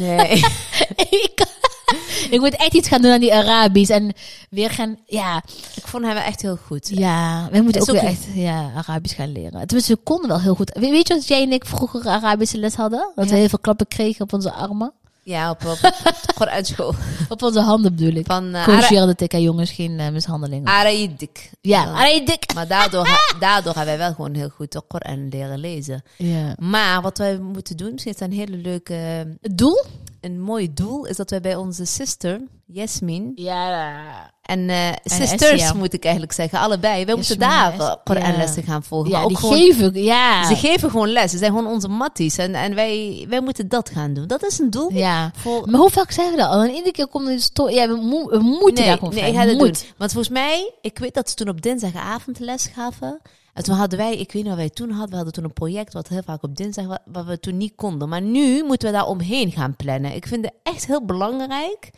Nee. 0.00 0.30
ik, 0.96 1.30
kan- 1.34 1.46
ik 2.34 2.40
moet 2.40 2.56
echt 2.56 2.74
iets 2.74 2.88
gaan 2.88 3.02
doen 3.02 3.12
aan 3.12 3.20
die 3.20 3.34
Arabisch 3.34 3.90
en 3.90 4.12
weer 4.50 4.70
gaan, 4.70 4.96
ja, 5.06 5.42
ik 5.74 5.86
vond 5.86 6.04
hem 6.04 6.16
echt 6.16 6.42
heel 6.42 6.58
goed. 6.66 6.88
ja, 6.88 7.48
we 7.52 7.60
moeten 7.60 7.80
ook 7.82 7.88
ook 7.88 7.94
weer 8.00 8.04
echt 8.10 8.24
ja, 8.34 8.70
Arabisch 8.76 9.14
gaan 9.16 9.32
leren. 9.32 9.66
Tenminste, 9.66 9.92
we 9.94 10.00
konden 10.04 10.28
wel 10.28 10.40
heel 10.40 10.54
goed. 10.54 10.70
We- 10.74 10.80
Weet 10.90 11.08
je 11.08 11.14
wat 11.14 11.28
jij 11.28 11.42
en 11.42 11.52
ik 11.52 11.64
vroeger 11.66 12.08
Arabische 12.08 12.58
les 12.58 12.74
hadden? 12.74 13.12
Dat 13.14 13.28
we 13.30 13.36
heel 13.36 13.48
veel 13.48 13.58
klappen 13.58 13.88
kregen 13.88 14.22
op 14.24 14.32
onze 14.32 14.52
armen. 14.52 14.92
Ja, 15.22 15.50
op, 15.50 15.64
op, 15.64 15.78
op 16.10 16.34
Koranschool. 16.34 16.94
Op 17.28 17.42
onze 17.42 17.60
handen 17.60 17.94
bedoel 17.96 18.14
ik. 18.14 18.26
Van 18.26 18.44
uh, 18.54 18.64
Corrigeerde 18.64 19.14
tikka 19.14 19.38
jongens, 19.38 19.70
geen 19.70 19.98
eh, 20.00 20.08
mishandelingen. 20.08 20.66
Araidik. 20.66 21.50
ja, 21.60 21.82
Ja. 21.82 21.92
allee, 21.92 22.24
dik. 22.30 22.54
Maar 22.54 22.66
daardoor, 22.66 23.08
daardoor 23.40 23.74
hebben 23.74 23.96
wij 23.96 24.06
wel 24.06 24.14
gewoon 24.14 24.34
heel 24.34 24.48
goed 24.48 24.72
de 24.72 24.82
Koran 24.88 25.28
leren 25.28 25.58
lezen. 25.58 26.02
Ja. 26.16 26.54
Maar 26.58 27.02
wat 27.02 27.18
wij 27.18 27.38
moeten 27.38 27.76
doen, 27.76 27.92
is 28.04 28.20
een 28.20 28.32
hele 28.32 28.56
leuke, 28.56 28.94
Het 29.42 29.58
doel? 29.58 29.82
Een 30.20 30.40
mooi 30.40 30.72
doel, 30.74 31.04
is 31.06 31.16
dat 31.16 31.30
wij 31.30 31.40
bij 31.40 31.56
onze 31.56 31.84
sister, 31.84 32.40
Yasmin, 32.66 33.32
Ja, 33.34 33.94
en 34.42 34.68
Essia. 34.68 35.26
sisters 35.26 35.72
moet 35.72 35.92
ik 35.92 36.02
eigenlijk 36.02 36.32
zeggen, 36.32 36.58
allebei. 36.58 37.04
Wij 37.04 37.14
moeten 37.14 37.38
daar 37.38 37.74
uh. 37.78 37.94
Koranlessen 38.04 38.62
Ja. 38.66 38.72
gaan 38.72 38.82
volgen. 38.82 39.10
ja 39.10 39.14
maar 39.16 39.22
ook 39.24 39.28
die 39.28 39.38
gewoon, 39.38 39.58
geven, 39.58 40.02
ja. 40.02 40.46
Ze 40.46 40.56
geven 40.56 40.90
gewoon 40.90 41.08
les. 41.08 41.30
Ze 41.30 41.38
zijn 41.38 41.50
gewoon 41.50 41.66
onze 41.72 41.88
matties. 41.88 42.36
En, 42.38 42.54
en 42.54 42.74
wij, 42.74 43.26
wij 43.28 43.40
moeten 43.40 43.68
dat 43.68 43.90
gaan 43.90 44.14
doen. 44.14 44.26
Dat 44.26 44.44
is 44.44 44.58
een 44.58 44.70
doel. 44.70 44.92
Ja. 44.92 45.30
Voor, 45.36 45.70
Maar 45.70 45.80
hoe 45.80 45.90
vaak 45.90 46.10
zijn 46.10 46.30
we 46.30 46.36
dat 46.36 46.48
al? 46.48 46.62
En 46.62 46.70
iedere 46.70 46.90
keer 46.92 47.06
komt 47.08 47.28
een 47.28 47.40
sto- 47.40 47.70
Ja, 47.70 47.88
we, 47.88 47.94
mo- 47.96 48.28
we 48.28 48.38
moeten 48.38 48.74
nee, 48.74 48.84
daar 48.84 48.98
gewoon 48.98 49.14
nee, 49.14 49.22
voor. 49.22 49.32
ik 49.32 49.38
ga 49.38 49.44
dat 49.46 49.58
doen. 49.58 49.74
Want 49.96 50.12
volgens 50.12 50.28
mij, 50.34 50.72
ik 50.80 50.98
weet 50.98 51.14
dat 51.14 51.28
ze 51.28 51.34
toen 51.34 51.48
op 51.48 51.62
dinsdagavond 51.62 52.38
les 52.38 52.66
gaven. 52.74 53.20
En 53.56 53.62
toen 53.62 53.74
hadden 53.76 53.98
wij, 53.98 54.12
ik 54.16 54.32
weet 54.32 54.42
niet 54.42 54.46
wat 54.46 54.56
wij 54.56 54.70
toen 54.70 54.90
hadden. 54.90 55.10
We 55.10 55.14
hadden 55.16 55.32
toen 55.34 55.44
een 55.44 55.52
project 55.52 55.92
wat 55.92 56.08
heel 56.08 56.22
vaak 56.22 56.42
op 56.42 56.56
dinsdag, 56.56 56.86
wa- 56.86 57.02
wat 57.04 57.24
we 57.24 57.40
toen 57.40 57.56
niet 57.56 57.72
konden. 57.74 58.08
Maar 58.08 58.22
nu 58.22 58.64
moeten 58.64 58.88
we 58.88 58.94
daar 58.94 59.06
omheen 59.06 59.52
gaan 59.52 59.76
plannen. 59.76 60.14
Ik 60.14 60.26
vind 60.26 60.44
het 60.44 60.54
echt 60.62 60.86
heel 60.86 61.04
belangrijk 61.04 61.90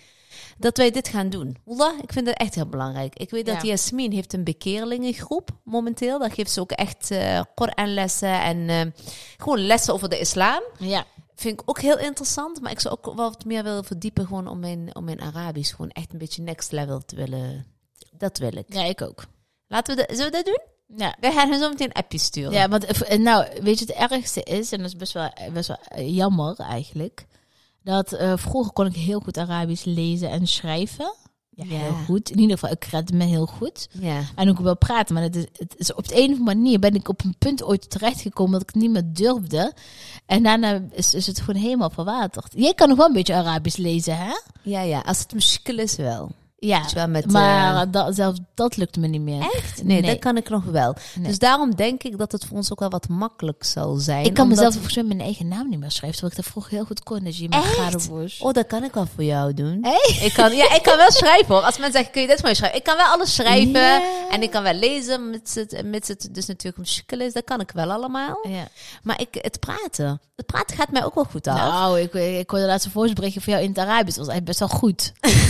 dat 0.59 0.77
wij 0.77 0.91
dit 0.91 1.09
gaan 1.09 1.31
doen. 1.31 1.57
Wallah, 1.65 1.99
ik 2.03 2.13
vind 2.13 2.27
het 2.27 2.37
echt 2.39 2.55
heel 2.55 2.67
belangrijk. 2.67 3.15
Ik 3.19 3.31
weet 3.31 3.47
dat 3.47 3.63
Ja. 3.63 3.69
Jasmin 3.69 4.13
heeft 4.13 4.33
een 4.33 4.45
bekeerlingengroep 4.45 5.51
momenteel. 5.65 6.19
Daar 6.19 6.31
geeft 6.33 6.51
ze 6.51 6.61
ook 6.61 6.71
echt 6.73 7.11
eh 7.11 7.41
Koranlessen 7.55 8.41
en 8.43 8.69
eh, 8.69 9.03
gewoon 9.37 9.59
lessen 9.67 9.95
over 9.95 10.09
de 10.09 10.19
islam. 10.19 10.63
Ja. 10.79 11.05
Vind 11.35 11.61
ik 11.61 11.69
ook 11.71 11.81
heel 11.81 11.99
interessant. 11.99 12.61
Maar 12.61 12.71
ik 12.71 12.81
zou 12.81 12.95
ook 12.99 13.05
wel 13.05 13.15
wat 13.31 13.45
meer 13.45 13.63
willen 13.63 13.85
verdiepen 13.85 14.27
gewoon 14.27 14.47
om 14.49 14.59
mijn, 14.59 14.95
om 14.97 15.05
mijn 15.05 15.21
Arabisch 15.21 15.75
gewoon 15.75 15.91
echt 15.91 16.13
een 16.13 16.19
beetje 16.19 16.43
next 16.43 16.73
level 16.73 17.05
te 17.05 17.17
willen. 17.17 17.67
Dat 18.13 18.39
wil 18.39 18.57
ik. 18.57 18.65
ja, 18.75 18.85
ik 18.85 19.03
ook. 19.03 19.25
Laten 19.67 19.97
we 19.97 20.01
dat, 20.07 20.17
zullen 20.17 20.31
we 20.31 20.37
dat 20.37 20.47
doen? 20.47 20.61
Ja. 20.97 21.17
Wij 21.21 21.33
gaan 21.33 21.51
hen 21.51 21.61
zo 21.61 21.69
meteen 21.69 21.87
een 21.87 21.93
appje 22.03 22.19
sturen. 22.19 22.53
Ja, 22.53 22.69
want 22.69 22.85
eh, 22.85 23.19
nou, 23.19 23.47
weet 23.63 23.79
je, 23.79 23.85
het 23.85 24.11
ergste 24.11 24.43
is, 24.43 24.73
en 24.73 24.79
dat 24.79 24.87
is 24.87 24.97
best 24.97 25.13
wel, 25.13 25.31
best 25.53 25.69
wel 25.69 25.79
eh, 25.89 26.15
jammer 26.17 26.57
eigenlijk, 26.59 27.27
dat 27.83 28.13
eh, 28.13 28.33
vroeger 28.37 28.73
kon 28.73 28.87
ik 28.87 28.95
heel 28.97 29.21
goed 29.21 29.39
Arabisch 29.39 29.85
lezen 29.85 30.31
en 30.31 30.47
schrijven. 30.47 31.15
Ja, 31.51 31.65
Ja. 31.69 31.79
heel 31.79 31.93
goed. 32.07 32.31
In 32.31 32.39
ieder 32.39 32.59
geval, 32.59 32.75
ik 32.75 32.85
redde 32.85 33.17
me 33.17 33.25
heel 33.25 33.47
goed. 33.47 33.89
Ja. 34.01 34.21
En 34.35 34.49
ook 34.49 34.59
wel 34.59 34.77
praten, 34.77 35.15
maar 35.15 35.23
het 35.23 35.37
is, 35.37 35.45
het 35.57 35.75
is 35.77 35.95
op 35.95 36.09
de 36.09 36.15
een 36.15 36.33
of 36.33 36.39
andere 36.39 36.55
manier 36.57 36.79
ben 36.79 36.95
ik 36.95 37.09
op 37.09 37.25
een 37.25 37.35
punt 37.39 37.63
ooit 37.63 37.91
terechtgekomen 37.91 38.53
dat 38.53 38.63
ik 38.63 38.69
het 38.75 38.83
niet 38.83 38.91
meer 38.91 39.03
durfde. 39.13 39.73
En 40.27 40.43
daarna 40.43 40.83
is, 40.93 41.15
is 41.15 41.27
het 41.27 41.41
gewoon 41.41 41.61
helemaal 41.63 41.91
verwaterd. 41.91 42.53
Jij 42.57 42.75
kan 42.75 42.89
nog 42.89 42.97
wel 42.97 43.07
een 43.07 43.13
beetje 43.13 43.35
Arabisch 43.35 43.77
lezen, 43.77 44.17
hè? 44.17 44.33
Ja, 44.63 44.81
ja. 44.81 45.01
Als 45.01 45.19
het 45.19 45.33
muskel 45.33 45.79
is 45.79 45.97
wel. 45.97 46.31
Ja, 46.61 46.83
Dus 46.83 46.93
wel 46.93 47.09
met, 47.09 47.31
maar 47.33 47.83
eh, 47.83 47.93
dat, 47.93 48.15
zelfs 48.15 48.39
dat 48.55 48.77
lukt 48.77 48.97
me 48.97 49.07
niet 49.07 49.21
meer. 49.21 49.43
Echt? 49.55 49.83
Nee, 49.85 50.03
dat 50.03 50.19
kan 50.19 50.37
ik 50.37 50.49
nog 50.49 50.65
wel. 50.65 50.95
Nee. 51.15 51.27
Dus 51.29 51.39
daarom 51.39 51.75
denk 51.75 52.03
ik 52.03 52.19
dat 52.19 52.33
het 52.33 52.45
voor 52.45 52.57
ons 52.57 52.73
ook 52.73 52.81
wel 52.81 52.91
wat 52.91 53.09
makkelijk 53.09 53.65
zal 53.65 53.95
zijn. 53.95 54.25
Ik 54.25 54.35
kan 54.35 54.43
omdat- 54.43 54.57
mezelf 54.57 54.73
volgens 54.75 54.95
mij 54.95 55.05
mijn 55.05 55.21
eigen 55.21 55.49
naam 55.49 55.69
niet 55.69 55.79
meer 55.79 55.91
schrijven, 55.91 56.19
terwijl 56.19 56.37
ik 56.39 56.43
dat 56.45 56.53
vroeger 56.53 56.73
heel 56.73 56.85
goed 56.85 57.03
kon. 57.03 57.25
Dus 57.25 57.39
je. 57.39 57.49
Oh, 58.41 58.53
dat 58.53 58.67
kan 58.67 58.85
ik 58.85 58.95
wel 58.95 59.07
voor 59.15 59.25
jou 59.25 59.55
doen. 59.55 59.79
Echt? 59.83 60.23
Ik 60.23 60.33
kan, 60.33 60.57
ja, 60.57 60.75
ik 60.75 60.83
kan 60.83 60.97
wel 60.97 61.11
schrijven 61.21 61.55
hoor. 61.55 61.63
Als 61.63 61.75
mensen 61.79 61.93
zeggen, 61.93 62.13
kun 62.13 62.21
je 62.23 62.27
dit 62.29 62.37
voor 62.37 62.45
mij 62.47 62.55
schrijven? 62.55 62.79
Ik 62.79 62.85
kan 62.85 62.97
wel 62.97 63.07
alles 63.07 63.35
schrijven. 63.35 64.03
En 64.31 64.43
ik 64.43 64.51
kan 64.51 64.63
wel 64.63 64.75
lezen, 64.75 65.31
mits 65.31 65.55
het, 65.55 65.83
mits 65.85 66.09
het 66.09 66.29
dus 66.33 66.47
natuurlijk 66.47 66.79
muskel 66.79 67.21
is. 67.21 67.33
Dat 67.33 67.45
kan 67.45 67.61
ik 67.61 67.71
wel 67.71 67.93
allemaal. 67.93 68.39
Ja. 68.49 68.69
Maar 69.03 69.21
ik, 69.21 69.29
het 69.31 69.61
praten. 69.61 70.21
Het 70.37 70.47
praten 70.47 70.77
gaat 70.77 70.91
mij 70.91 71.05
ook 71.05 71.15
wel 71.15 71.25
goed 71.31 71.47
af. 71.47 71.57
Nou, 71.57 72.01
ik, 72.01 72.15
ik 72.15 72.51
hoorde 72.51 72.67
laatst 72.67 72.87
een 72.87 72.93
voiceberichtje 72.93 73.41
van 73.41 73.53
jou 73.53 73.65
in 73.65 73.71
het 73.71 73.79
Arabisch. 73.79 74.17
Dat 74.17 74.27
was 74.27 74.35
eigenlijk 74.35 74.45
best 74.45 74.59
wel 74.59 74.79
goed. 74.79 75.13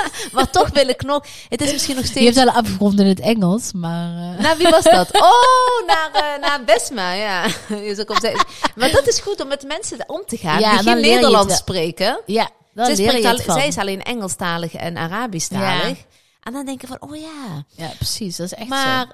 Maar 0.32 0.49
toch 0.50 0.70
wil 0.70 0.88
ik 0.88 1.02
nog... 1.02 1.24
Het 1.48 1.60
is 1.60 1.72
misschien 1.72 1.96
nog 1.96 2.04
Je 2.04 2.10
hebt 2.20 2.20
steeds... 2.32 2.44
wel 2.44 2.54
afgerond 2.54 3.00
in 3.00 3.06
het 3.06 3.20
Engels, 3.20 3.72
maar... 3.72 4.34
eh, 4.34 4.42
Nou, 4.42 4.58
wie 4.58 4.68
was 4.68 4.84
dat? 4.84 5.08
Oh, 5.14 5.86
naar, 5.86 6.10
eh, 6.12 6.40
naar 6.40 6.64
Besma, 6.64 7.12
ja. 7.12 7.46
Maar 8.74 8.90
dat 8.90 9.06
is 9.06 9.20
goed 9.20 9.40
om 9.40 9.48
met 9.48 9.62
mensen 9.66 9.98
om 10.06 10.22
te 10.26 10.36
gaan 10.36 10.60
Ja, 10.60 10.70
die 10.70 10.82
geen 10.82 11.00
Nederlands 11.00 11.56
spreken. 11.56 12.20
ja, 12.26 12.48
dan 12.74 12.86
Zij, 12.86 12.94
leer 12.96 13.20
je 13.20 13.26
het 13.26 13.42
van. 13.42 13.54
zij 13.54 13.66
is 13.66 13.76
alleen 13.78 14.02
Engelstalig 14.02 14.74
en 14.74 14.96
Arabischtalig. 14.96 15.98
En 16.42 16.52
dan 16.52 16.64
denk 16.64 16.80
je 16.80 16.86
van, 16.86 16.96
oh 17.00 17.16
ja. 17.16 17.64
Ja, 17.68 17.88
precies. 17.96 18.36
Dat 18.36 18.46
is 18.46 18.54
echt 18.54 18.68
Maar 18.68 19.06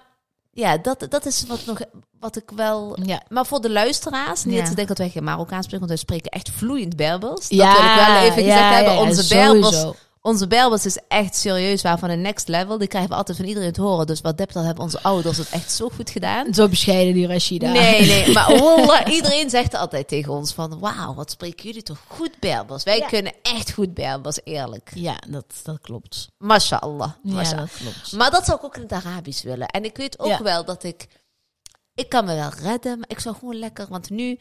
ja, 0.52 0.76
dat, 0.78 1.06
dat 1.08 1.26
is 1.26 1.44
wat, 1.48 1.60
nog, 1.66 1.78
wat 2.20 2.36
ik 2.36 2.50
wel... 2.56 2.98
Ja. 3.04 3.22
Maar 3.28 3.46
voor 3.46 3.60
de 3.60 3.70
luisteraars, 3.70 4.44
niet 4.44 4.54
Ja. 4.54 4.60
dat 4.60 4.68
ze 4.68 4.74
denken 4.74 4.94
dat 4.94 5.04
wij 5.04 5.12
geen 5.14 5.24
Marokkaans 5.24 5.64
spreken, 5.64 5.86
want 5.86 5.90
wij 5.90 5.96
spreken 5.98 6.30
echt 6.30 6.50
vloeiend 6.56 6.96
Berbers. 6.96 7.46
ja, 7.48 7.72
dat 7.72 7.82
wil 7.82 7.90
ik 7.90 7.96
wel 8.06 8.16
even 8.30 8.44
ja, 8.44 8.56
gezegd 8.56 8.74
hebben. 8.74 8.92
ja, 8.92 9.00
Onze. 9.00 9.34
Berbers 9.34 9.84
onze 10.25 10.47
Berbers 10.47 10.85
is 10.85 10.97
echt 11.07 11.35
serieus 11.35 11.81
waar 11.81 11.99
van 11.99 12.09
een 12.09 12.21
next 12.21 12.47
level. 12.47 12.77
Die 12.77 12.87
krijgen 12.87 13.09
we 13.09 13.15
altijd 13.15 13.37
van 13.37 13.45
iedereen 13.45 13.71
te 13.71 13.81
horen. 13.81 14.07
Dus 14.07 14.21
wat 14.21 14.37
dat 14.37 14.53
hebben 14.53 14.83
onze 14.83 15.01
ouders 15.01 15.37
het 15.37 15.49
echt 15.49 15.71
zo 15.71 15.89
goed 15.89 16.09
gedaan. 16.09 16.53
Zo 16.53 16.67
bescheiden, 16.67 17.13
die 17.13 17.27
Rashida. 17.27 17.71
Nee, 17.71 18.05
nee, 18.07 18.31
maar 18.31 18.57
wallah, 18.59 19.13
iedereen 19.13 19.49
zegt 19.49 19.73
altijd 19.73 20.07
tegen 20.07 20.31
ons 20.33 20.53
van... 20.53 20.79
Wauw, 20.79 21.13
wat 21.13 21.31
spreken 21.31 21.65
jullie 21.65 21.83
toch 21.83 22.03
goed 22.07 22.31
Berbers. 22.39 22.83
Wij 22.83 22.97
Ja. 22.97 23.07
kunnen 23.07 23.33
echt 23.41 23.71
goed 23.73 23.93
Berbers, 23.93 24.39
eerlijk. 24.43 24.91
Ja, 24.95 25.15
dat, 25.29 25.45
dat 25.63 25.81
klopt. 25.81 26.27
Mashallah. 26.37 27.11
Ja, 27.23 27.33
mashallah. 27.33 27.59
dat 27.59 27.77
klopt. 27.77 28.11
Maar 28.11 28.31
dat 28.31 28.45
zou 28.45 28.57
ik 28.57 28.63
ook 28.63 28.75
in 28.75 28.81
het 28.81 28.91
Arabisch 28.91 29.43
willen. 29.43 29.67
En 29.67 29.83
ik 29.85 29.97
weet 29.97 30.19
ook 30.19 30.27
Ja. 30.27 30.43
wel 30.43 30.65
dat 30.65 30.83
ik... 30.83 31.07
Ik 31.95 32.09
kan 32.09 32.25
me 32.25 32.35
wel 32.35 32.49
redden, 32.61 32.99
maar 32.99 33.09
ik 33.09 33.19
zou 33.19 33.35
gewoon 33.35 33.55
lekker... 33.59 33.85
Want 33.89 34.09
nu... 34.09 34.39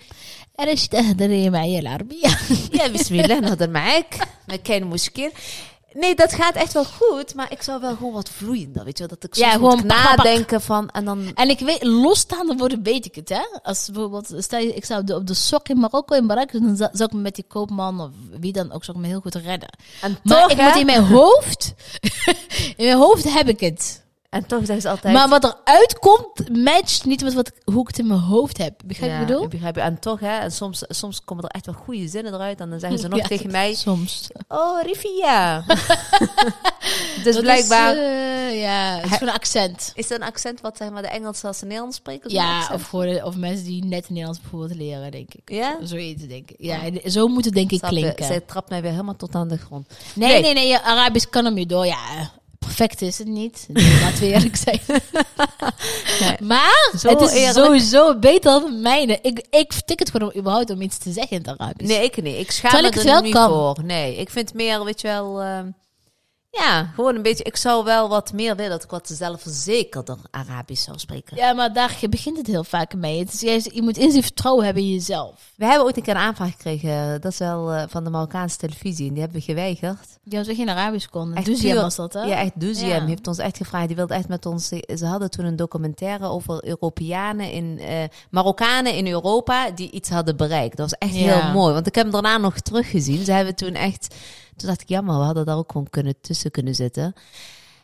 En 0.54 0.68
is 0.70 0.88
تهدري 0.88 1.50
معي 1.50 1.78
العربية 1.78 2.28
Ja, 2.70 2.88
bismillah, 2.90 3.40
نهضر 3.40 3.68
معاك. 3.70 4.28
ما 4.48 4.56
كاين 4.56 4.84
مشكل. 4.84 5.30
nee, 5.95 6.15
dat 6.15 6.33
gaat 6.33 6.55
echt 6.55 6.73
wel 6.73 6.85
goed. 6.85 7.35
Maar 7.35 7.51
ik 7.51 7.61
zou 7.61 7.81
wel 7.81 7.95
gewoon 7.95 8.13
wat 8.13 8.29
vloeiender, 8.29 8.83
weet 8.83 8.97
je 8.97 9.07
wel. 9.07 9.17
Dat 9.19 9.23
ik 9.29 9.35
Ja, 9.35 9.51
soms 9.51 9.61
moet 9.61 9.79
gewoon 9.79 9.87
nadenken 9.87 10.61
van... 10.61 10.89
En 10.89 11.05
dan... 11.05 11.31
En 11.35 11.49
ik 11.49 11.59
weet, 11.59 11.83
losstaande 11.83 12.55
worden 12.55 12.83
weet 12.83 13.05
ik 13.05 13.15
het, 13.15 13.29
hè. 13.29 13.59
Als 13.63 13.89
bijvoorbeeld, 13.91 14.33
stel 14.37 14.59
je, 14.59 14.73
ik 14.73 14.85
zou 14.85 15.01
op 15.01 15.07
de, 15.07 15.15
op 15.15 15.27
de 15.27 15.33
sok 15.33 15.69
in 15.69 15.79
Marokko 15.79 16.15
in 16.15 16.25
Marokko, 16.25 16.59
dan 16.59 16.75
zou 16.75 16.89
zou 16.93 17.09
ik 17.09 17.15
me 17.15 17.21
met 17.21 17.35
die 17.35 17.45
koopman 17.47 18.01
of 18.01 18.09
wie 18.39 18.51
dan 18.53 18.71
ook, 18.71 18.83
zou 18.83 18.97
ik 18.97 19.03
me 19.03 19.09
heel 19.09 19.21
goed 19.21 19.35
redden. 19.35 19.69
En 20.01 20.17
Maar 20.23 20.41
toch, 20.41 20.51
ik 20.51 20.57
hè? 20.57 20.63
moet 20.63 20.75
in 20.75 20.85
mijn 20.85 21.03
hoofd, 21.05 21.73
in 22.77 22.85
mijn 22.85 22.97
hoofd 22.97 23.33
heb 23.33 23.47
ik 23.47 23.59
het. 23.59 24.04
En 24.35 24.45
toch 24.45 24.59
zeggen 24.59 24.81
ze 24.81 24.89
altijd... 24.89 25.13
Maar 25.13 25.29
wat 25.29 25.43
eruit 25.43 25.99
komt, 25.99 26.49
matcht 26.63 27.05
niet 27.05 27.23
met 27.23 27.33
wat, 27.33 27.47
ik- 27.47 27.61
hoe 27.63 27.81
ik 27.81 27.87
het 27.87 27.99
in 27.99 28.07
mijn 28.07 28.19
hoofd 28.19 28.57
heb. 28.57 28.81
Begrijp 28.85 29.11
je 29.11 29.17
wat 29.17 29.21
ik 29.21 29.27
bedoel? 29.27 29.43
ik 29.43 29.49
begrijp 29.49 29.75
je. 29.75 29.81
En 29.81 29.99
toch, 29.99 30.19
hè, 30.19 30.37
en 30.37 30.51
soms, 30.51 30.83
soms 30.87 31.23
komen 31.23 31.43
er 31.43 31.49
echt 31.49 31.65
wel 31.65 31.75
goede 31.75 32.07
zinnen 32.07 32.33
eruit. 32.33 32.59
En 32.59 32.69
dan 32.69 32.79
zeggen 32.79 32.99
ze 32.99 33.07
nog 33.09 33.19
Ja, 33.19 33.27
tegen 33.27 33.51
mij... 33.51 33.73
Soms. 33.73 34.27
Oh, 34.47 34.81
Rivia. 34.83 35.63
dus 37.23 37.33
Dat 37.33 37.41
blijkbaar... 37.43 37.91
Is, 37.95 37.99
eh, 37.99 38.61
ja, 38.61 38.95
het 38.95 39.05
is 39.05 39.11
gewoon 39.11 39.27
een 39.29 39.35
accent. 39.39 39.91
Is 39.95 40.07
dat 40.07 40.19
een 40.19 40.25
accent 40.27 40.61
wat 40.61 40.77
zeg 40.77 40.89
maar 40.89 41.01
de 41.01 41.07
Engelsen 41.07 41.47
als 41.47 41.57
ze 41.57 41.65
Nederlands 41.65 41.97
spreken? 41.97 42.31
Ja, 42.31 42.69
of, 42.73 42.83
gewoon, 42.87 43.23
of 43.23 43.35
mensen 43.35 43.65
die 43.65 43.85
net 43.85 44.09
Nederlands 44.09 44.39
bijvoorbeeld 44.41 44.75
leren, 44.75 45.11
denk 45.11 45.33
ik. 45.33 45.49
Ja? 45.51 45.77
Zoiets, 45.83 46.27
denk 46.27 46.49
ik. 46.51 46.55
Ja, 46.59 46.83
en 46.83 47.11
zo 47.11 47.27
moet 47.27 47.45
het 47.45 47.53
denk 47.53 47.71
ik 47.71 47.81
klinken. 47.81 48.25
Zij 48.25 48.39
trapt 48.39 48.69
mij 48.69 48.81
weer 48.81 48.91
helemaal 48.91 49.15
tot 49.15 49.35
aan 49.35 49.47
de 49.47 49.57
grond. 49.57 49.87
Nee, 50.15 50.29
Nee. 50.29 50.41
nee, 50.41 50.53
nee, 50.53 50.77
Arabisch 50.77 51.29
kan 51.29 51.45
hem 51.45 51.57
je 51.57 51.65
door. 51.65 51.85
Ja, 51.85 52.31
perfect 52.65 53.01
is 53.01 53.17
het 53.17 53.27
niet. 53.27 53.65
Nee, 53.67 53.99
laten 54.01 54.19
we 54.19 54.25
eerlijk 54.33 54.55
zijn. 54.55 54.79
Nee. 56.19 56.35
Maar 56.39 56.91
Zo 56.99 57.09
het 57.09 57.21
is 57.21 57.31
eerlijk. 57.31 57.65
sowieso 57.65 58.19
beter 58.19 58.51
dan 58.51 58.81
mijne. 58.81 59.19
Ik, 59.21 59.45
ik 59.49 59.73
tik 59.85 59.99
het 59.99 60.09
gewoon 60.11 60.31
om 60.33 60.39
überhaupt 60.39 60.69
om 60.69 60.81
iets 60.81 60.97
te 60.97 61.11
zeggen 61.11 61.37
in 61.37 61.43
het 61.47 61.59
Arabisch. 61.59 61.89
Nee, 61.89 62.03
ik 62.03 62.21
niet. 62.21 62.37
Ik 62.39 62.51
schaam 62.51 62.71
Terwijl 62.71 62.93
me 62.93 62.99
ik 62.99 63.05
er 63.07 63.13
het 63.15 63.23
niet 63.23 63.33
kan. 63.33 63.49
voor. 63.49 63.77
Nee, 63.83 64.15
ik 64.15 64.29
vind 64.29 64.53
meer, 64.53 64.83
weet 64.83 65.01
je 65.01 65.07
wel... 65.07 65.41
ehm, 65.41 65.67
ja, 66.57 66.91
gewoon 66.95 67.15
een 67.15 67.21
beetje... 67.21 67.43
Ik 67.43 67.55
zou 67.55 67.83
wel 67.83 68.09
wat 68.09 68.33
meer 68.33 68.55
willen 68.55 68.71
dat 68.71 68.83
ik 68.83 68.89
wat 68.89 69.07
zelfverzekerder 69.13 70.17
Arabisch 70.31 70.83
zou 70.83 70.99
spreken. 70.99 71.37
Ja, 71.37 71.53
maar 71.53 71.73
daar 71.73 71.97
begint 72.09 72.37
het 72.37 72.47
heel 72.47 72.63
vaak 72.63 72.93
mee. 72.95 73.19
Het 73.19 73.33
is 73.33 73.41
juist, 73.41 73.73
je 73.73 73.81
moet 73.81 73.97
eerst 73.97 74.19
vertrouwen 74.21 74.65
hebben 74.65 74.83
in 74.83 74.91
jezelf. 74.91 75.51
We 75.55 75.65
hebben 75.65 75.83
ooit 75.85 75.97
een 75.97 76.03
keer 76.03 76.15
een 76.15 76.21
aanvraag 76.21 76.51
gekregen. 76.51 77.21
Dat 77.21 77.31
is 77.31 77.37
wel 77.37 77.71
eh, 77.71 77.83
van 77.87 78.03
de 78.03 78.09
Marokkaanse 78.09 78.57
televisie. 78.57 79.07
En 79.07 79.13
die 79.13 79.21
hebben 79.21 79.39
we 79.39 79.45
geweigerd. 79.45 80.17
Als 80.31 80.47
je 80.47 80.55
geen 80.55 80.69
Arabisch 80.69 81.07
kon. 81.07 81.33
Puur- 81.43 81.75
was 81.75 81.95
dat, 81.95 82.13
hè? 82.13 82.21
Ja, 82.21 82.35
echt 82.37 82.59
Duziem 82.59 82.87
Ja. 82.87 83.05
heeft 83.05 83.27
ons 83.27 83.37
echt 83.37 83.57
gevraagd. 83.57 83.87
Die 83.87 83.95
wilde 83.95 84.13
echt 84.13 84.27
met 84.27 84.45
ons. 84.45 84.67
Ze 84.95 85.05
hadden 85.05 85.29
toen 85.29 85.45
een 85.45 85.55
documentaire 85.55 86.25
over 86.27 86.65
Europeanen 86.67 87.51
in 87.51 87.79
eh, 87.79 88.03
Marokkanen 88.29 88.93
in 88.93 89.07
Europa 89.07 89.71
die 89.71 89.91
iets 89.91 90.09
hadden 90.09 90.37
bereikt. 90.37 90.77
Dat 90.77 90.89
was 90.89 91.09
echt 91.09 91.19
Ja. 91.19 91.39
heel 91.41 91.51
mooi. 91.51 91.73
Want 91.73 91.87
ik 91.87 91.95
heb 91.95 92.03
hem 92.03 92.13
daarna 92.13 92.37
nog 92.37 92.59
teruggezien. 92.59 93.25
Ze 93.25 93.31
hebben 93.31 93.55
toen 93.55 93.73
echt. 93.73 94.15
Toen 94.57 94.67
dacht 94.67 94.81
ik, 94.81 94.89
jammer, 94.89 95.17
we 95.17 95.23
hadden 95.23 95.45
daar 95.45 95.57
ook 95.57 95.71
gewoon 95.71 95.89
kunnen 95.89 96.15
tussen 96.21 96.51
kunnen 96.51 96.75
zitten. 96.75 97.03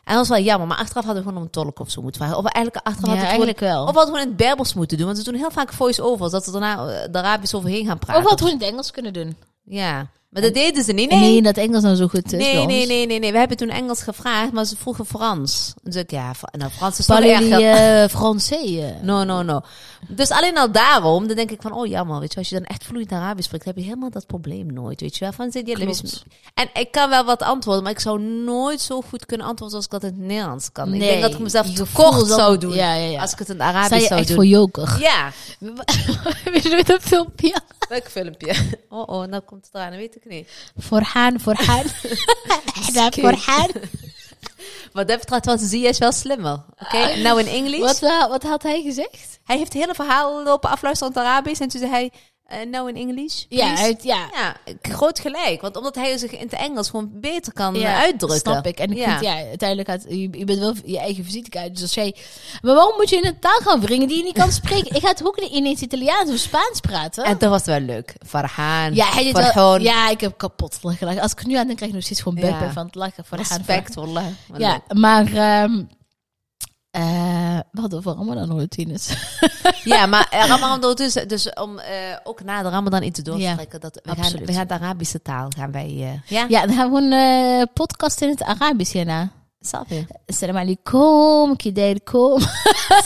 En 0.04 0.14
dat 0.14 0.16
was 0.16 0.28
wel 0.28 0.46
jammer, 0.46 0.68
maar 0.68 0.78
achteraf 0.78 1.04
hadden 1.04 1.22
we 1.22 1.28
gewoon 1.28 1.38
om 1.44 1.44
een 1.46 1.62
tolk 1.64 1.78
of 1.80 1.90
zo 1.90 2.02
moeten 2.02 2.20
vragen. 2.20 2.38
Of 2.38 2.44
we 2.44 2.50
eigenlijk 2.50 2.86
achteraf 2.86 3.14
Ja, 3.14 3.20
hadden 3.26 3.46
we 3.46 3.54
gewoon, 3.58 3.72
wel. 3.74 3.84
of 3.84 3.90
we 3.90 3.96
hadden 3.98 4.14
gewoon 4.14 4.20
in 4.20 4.28
het 4.28 4.36
Berbers 4.36 4.74
moeten 4.74 4.96
doen. 4.96 5.06
Want 5.06 5.18
ze 5.18 5.24
doen 5.24 5.34
heel 5.34 5.50
vaak 5.50 5.72
voice-overs, 5.72 6.30
dat 6.32 6.44
ze 6.44 6.50
daarna 6.50 6.86
eh, 6.86 7.12
de 7.12 7.18
Arabisch 7.18 7.54
overheen 7.54 7.86
gaan 7.86 7.98
praten. 7.98 8.22
Of 8.24 8.30
wat 8.30 8.40
we 8.40 8.46
in 8.50 8.58
het 8.58 8.62
Engels 8.68 8.90
kunnen 8.90 9.12
doen. 9.12 9.36
Ja, 9.64 10.06
maar 10.30 10.42
dat 10.42 10.54
deden 10.54 10.84
ze 10.84 10.92
niet. 10.92 11.10
Nee, 11.10 11.20
Nee, 11.20 11.42
dat 11.42 11.56
Engels 11.56 11.82
nou 11.82 11.96
zo 11.96 12.08
goed 12.08 12.32
is 12.32 12.38
Nee, 12.38 12.66
nee, 12.66 12.86
nee, 12.86 13.06
nee, 13.06 13.18
nee. 13.18 13.32
We 13.32 13.38
hebben 13.38 13.56
toen 13.56 13.68
Engels 13.68 14.02
gevraagd, 14.02 14.52
maar 14.52 14.64
ze 14.64 14.76
vroegen 14.76 15.06
Frans. 15.06 15.74
Dus 15.82 15.94
ik, 15.96 16.10
ja, 16.10 16.30
nou, 16.58 16.70
Frans 16.70 16.98
is 16.98 17.06
toch 17.06 17.18
Parlez 17.18 17.50
erger. 17.50 18.02
uh, 18.02 18.08
Français. 18.08 18.76
eh. 18.76 19.02
No, 19.02 19.24
no, 19.24 19.42
no. 19.42 19.60
Dus 20.08 20.30
alleen 20.30 20.58
al 20.58 20.72
daarom, 20.72 21.26
dan 21.26 21.36
denk 21.36 21.50
ik 21.50 21.62
van, 21.62 21.72
oh 21.72 21.86
jammer, 21.86 22.20
weet 22.20 22.32
je, 22.32 22.38
als 22.38 22.48
je 22.48 22.54
dan 22.54 22.64
echt 22.64 22.84
vloeiend 22.84 23.12
Arabisch 23.12 23.46
spreekt, 23.46 23.64
heb 23.64 23.76
je 23.76 23.82
helemaal 23.82 24.10
dat 24.10 24.26
probleem 24.26 24.72
nooit, 24.72 25.00
weet 25.00 25.14
je 25.16 25.20
wel. 25.24 25.32
Van, 25.32 25.50
zit 25.52 25.66
je. 25.66 25.96
En 26.54 26.68
ik 26.74 26.92
kan 26.92 27.08
wel 27.10 27.24
wat 27.24 27.42
antwoorden, 27.42 27.82
maar 27.82 27.92
ik 27.92 28.00
zou 28.00 28.20
nooit 28.20 28.80
zo 28.80 29.00
goed 29.00 29.26
kunnen 29.26 29.46
antwoorden 29.46 29.76
als 29.76 29.84
ik 29.84 29.90
dat 29.90 30.02
in 30.02 30.08
het 30.08 30.18
Nederlands 30.18 30.72
kan. 30.72 30.94
ik 30.94 31.00
denk 31.00 31.22
dat 31.22 31.32
ik 31.32 31.38
mezelf 31.38 31.66
je 31.66 31.72
tekort 31.72 32.06
gevoel 32.08 32.24
zal- 32.26 32.38
zou 32.38 32.58
doen 32.58 32.74
Ja, 32.74 32.94
ja, 32.94 33.10
ja. 33.10 33.20
als 33.20 33.32
ik 33.32 33.38
het 33.38 33.48
in 33.48 33.60
het 33.60 33.68
Sta 33.68 33.78
Arabisch 33.78 34.00
je 34.02 34.06
zou 34.06 34.18
echt 34.20 34.28
doen. 34.28 34.36
voor 34.36 34.46
joker. 34.46 34.96
Ja, 35.00 35.30
Weet 36.52 36.62
je 36.62 36.82
dat 36.86 37.02
filmpje? 37.02 37.54
Welk 37.92 38.08
filmpje? 38.08 38.54
Oh, 38.98 39.08
oh, 39.08 39.26
nou 39.26 39.42
komt 39.42 39.64
het 39.64 39.74
eraan, 39.74 39.90
dat 39.90 39.98
weet 39.98 40.16
ik 40.16 40.24
niet. 40.24 40.48
Voorhaan, 40.76 41.40
voorhaan. 41.40 41.84
Voorhaan. 43.24 43.70
Wat 44.92 45.08
dat 45.08 45.18
betreft 45.18 45.46
was 45.46 45.60
zie 45.60 45.86
is 45.86 45.98
wel 45.98 46.12
slimmer. 46.12 46.64
Oké, 46.78 47.16
nou 47.16 47.40
in 47.40 47.46
Engels. 47.46 48.00
Wat, 48.00 48.10
eh, 48.10 48.28
wat 48.28 48.42
had 48.42 48.62
hij 48.62 48.82
gezegd? 48.82 49.40
Hij 49.44 49.56
heeft 49.56 49.72
het 49.72 49.82
hele 49.82 49.94
verhaal 49.94 50.42
lopen 50.42 50.70
afluisteren 50.70 51.14
in 51.14 51.20
het 51.20 51.28
Arabisch. 51.28 51.60
En 51.60 51.68
toen 51.68 51.80
zei 51.80 51.92
hij, 51.92 52.12
nou 52.70 52.88
in 52.88 52.96
English, 52.96 53.44
Ja, 53.48 53.76
uit, 53.78 54.02
ja. 54.02 54.28
Ja, 54.32 54.56
groot 54.82 55.20
gelijk. 55.20 55.60
Want 55.60 55.76
omdat 55.76 55.94
hij 55.94 56.18
zich 56.18 56.32
in 56.32 56.38
het 56.40 56.52
Engels 56.52 56.90
gewoon 56.90 57.10
beter 57.12 57.52
kan 57.52 57.74
Ja, 57.74 57.94
eh, 57.94 58.00
uitdrukken. 58.00 58.38
Snap 58.38 58.66
ik. 58.66 58.78
En 58.78 58.90
ik 58.90 58.96
ja. 58.96 59.10
vind, 59.10 59.20
ja, 59.20 59.34
uiteindelijk 59.34 59.88
gaat, 59.88 60.04
je, 60.08 60.20
je 60.20 60.44
bent 60.44 60.58
wel 60.58 60.74
je 60.84 60.98
eigen 60.98 61.24
visitekaart. 61.24 61.72
Dus 61.72 61.82
als 61.82 61.94
jij... 61.94 62.16
Maar 62.62 62.74
waarom 62.74 62.94
moet 62.96 63.08
je 63.08 63.16
in 63.16 63.26
een 63.26 63.38
taal 63.38 63.60
gaan 63.60 63.80
wringen 63.80 64.08
die 64.08 64.16
je 64.16 64.22
niet 64.22 64.38
kan 64.38 64.52
spreken? 64.62 64.96
Ik 64.96 65.02
ga 65.02 65.12
toch 65.12 65.26
ook 65.26 65.40
niet 65.40 65.50
ineens 65.50 65.80
Italiaans 65.80 66.30
of 66.30 66.36
Spaans 66.36 66.80
praten? 66.80 67.24
En 67.24 67.38
dat 67.38 67.50
was 67.50 67.64
wel 67.64 67.80
leuk. 67.80 68.14
Farhaan, 68.26 68.94
ja, 68.94 69.06
hij 69.06 69.24
deed 69.32 69.52
wel, 69.54 69.80
ja, 69.80 70.08
ik 70.10 70.20
heb 70.20 70.38
kapot 70.38 70.78
gelachen. 70.80 71.20
Als 71.20 71.32
ik 71.32 71.38
het 71.38 71.46
nu 71.46 71.54
aan 71.54 71.66
denk, 71.66 71.76
krijg 71.76 71.90
ik 71.90 71.96
nog 71.96 72.06
steeds 72.06 72.22
gewoon 72.22 72.40
beppen 72.40 72.66
Ja. 72.66 72.72
van 72.72 72.86
het 72.86 72.94
lachen. 72.94 73.24
Voor 73.24 73.38
Respect. 73.38 73.94
Ja, 74.56 74.82
maar... 74.88 75.32
ehm 75.32 75.82
eh 76.92 77.58
we 77.72 77.80
hadden 77.80 77.98
over 77.98 78.12
Ramadan 78.14 78.48
routines. 78.50 79.14
ja, 79.84 80.06
maar 80.06 80.26
eh, 80.30 80.46
Ramadan 80.52 80.94
dus, 80.96 81.12
dus 81.12 81.52
om 81.52 81.78
eh, 81.78 82.16
ook 82.24 82.42
na 82.44 82.62
de 82.62 82.68
Ramadan 82.68 83.02
iets 83.02 83.20
door 83.20 83.34
te 83.36 83.40
Ja, 83.42 83.54
trekken. 83.54 83.80
Dat, 83.80 84.00
we, 84.02 84.22
gaan, 84.22 84.44
we 84.44 84.52
gaan 84.52 84.66
de 84.66 84.74
Arabische 84.74 85.22
taal 85.22 85.48
gaan 85.56 85.72
wij... 85.72 85.86
eh, 85.88 86.30
ja, 86.30 86.46
Ja, 86.48 86.66
dan 86.66 86.76
gaan 86.76 86.92
we 86.92 87.00
een 87.00 87.68
podcast 87.74 88.20
in 88.20 88.28
het 88.28 88.42
Arabisch 88.42 88.92
hierna. 88.92 89.30
snap 89.60 89.88
je? 89.88 90.04
Assalamu 90.26 90.58
alaikum, 90.58 91.56
kidaikum. 91.56 92.38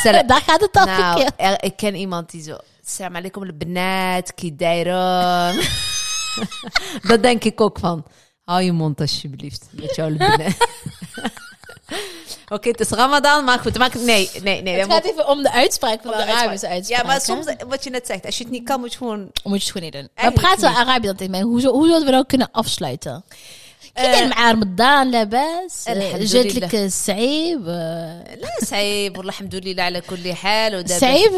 Daar 0.26 0.42
gaat 0.46 0.60
het 0.60 0.76
al 0.76 0.84
Nou, 0.86 1.28
er, 1.36 1.62
ik 1.64 1.76
ken 1.76 1.94
iemand 1.94 2.30
die 2.30 2.42
zo... 2.42 2.56
Salam 2.84 3.16
alaikum 3.16 3.42
al-banat, 3.42 4.34
kidairam. 4.34 5.56
dat 7.02 7.22
denk 7.22 7.44
ik 7.44 7.60
ook 7.60 7.78
van. 7.78 8.04
Hou 8.44 8.62
je 8.62 8.72
mond 8.72 9.00
alsjeblieft. 9.00 9.66
Met 9.70 9.94
jouw 9.94 10.08
binnen. 10.08 10.54
Oké, 12.49 12.69
het 12.69 12.79
is 12.79 12.89
Ramadan, 12.89 13.43
maar 13.43 13.59
goed. 13.59 13.77
Maar, 13.77 13.91
nee, 13.97 14.29
nee, 14.43 14.61
nee. 14.61 14.73
Het 14.77 14.87
we 14.87 14.91
gaat 14.93 15.03
moeten- 15.03 15.11
even 15.11 15.27
om 15.27 15.43
de 15.43 15.51
uitspraak 15.51 15.99
van 16.01 16.11
om 16.11 16.17
de, 16.17 16.25
de 16.25 16.31
Arabische 16.31 16.67
uitspraak. 16.67 16.99
Ja, 17.01 17.05
maar 17.07 17.15
hè? 17.15 17.21
soms, 17.21 17.45
wat 17.67 17.83
je 17.83 17.89
net 17.89 18.05
zegt, 18.07 18.25
als 18.25 18.37
je 18.37 18.43
het 18.43 18.51
niet 18.51 18.63
kan, 18.63 18.79
moet 18.79 18.91
je 18.91 18.97
gewoon... 18.97 19.19
Moet 19.19 19.31
je 19.43 19.51
het 19.53 19.63
gewoon 19.63 19.83
niet 19.83 19.93
doen. 19.93 20.01
We 20.03 20.09
Eigenlijk 20.21 20.47
praten 20.47 20.69
niet. 20.69 20.77
Arabisch 20.87 21.05
dan 21.07 21.15
tegen 21.15 21.31
mij. 21.31 21.41
Hoe, 21.41 21.61
zo- 21.61 21.71
hoe 21.71 21.85
zouden 21.87 22.05
we 22.05 22.11
nou 22.13 22.25
kunnen 22.25 22.49
afsluiten? 22.51 23.23
كده 23.95 24.25
مع 24.27 24.51
رمضان 24.51 25.11
لاباس 25.11 25.87
الحمد 25.87 26.23
جات 26.23 26.45
لله. 26.55 26.67
لك 26.67 26.89
صعيب 26.91 27.65
لا 28.41 28.49
صعيب 28.65 29.17
والله 29.17 29.31
الحمد 29.31 29.55
لله 29.55 29.83
على 29.83 30.01
كل 30.01 30.33
حال 30.33 30.75
ودابا 30.75 30.99
صعيب 30.99 31.31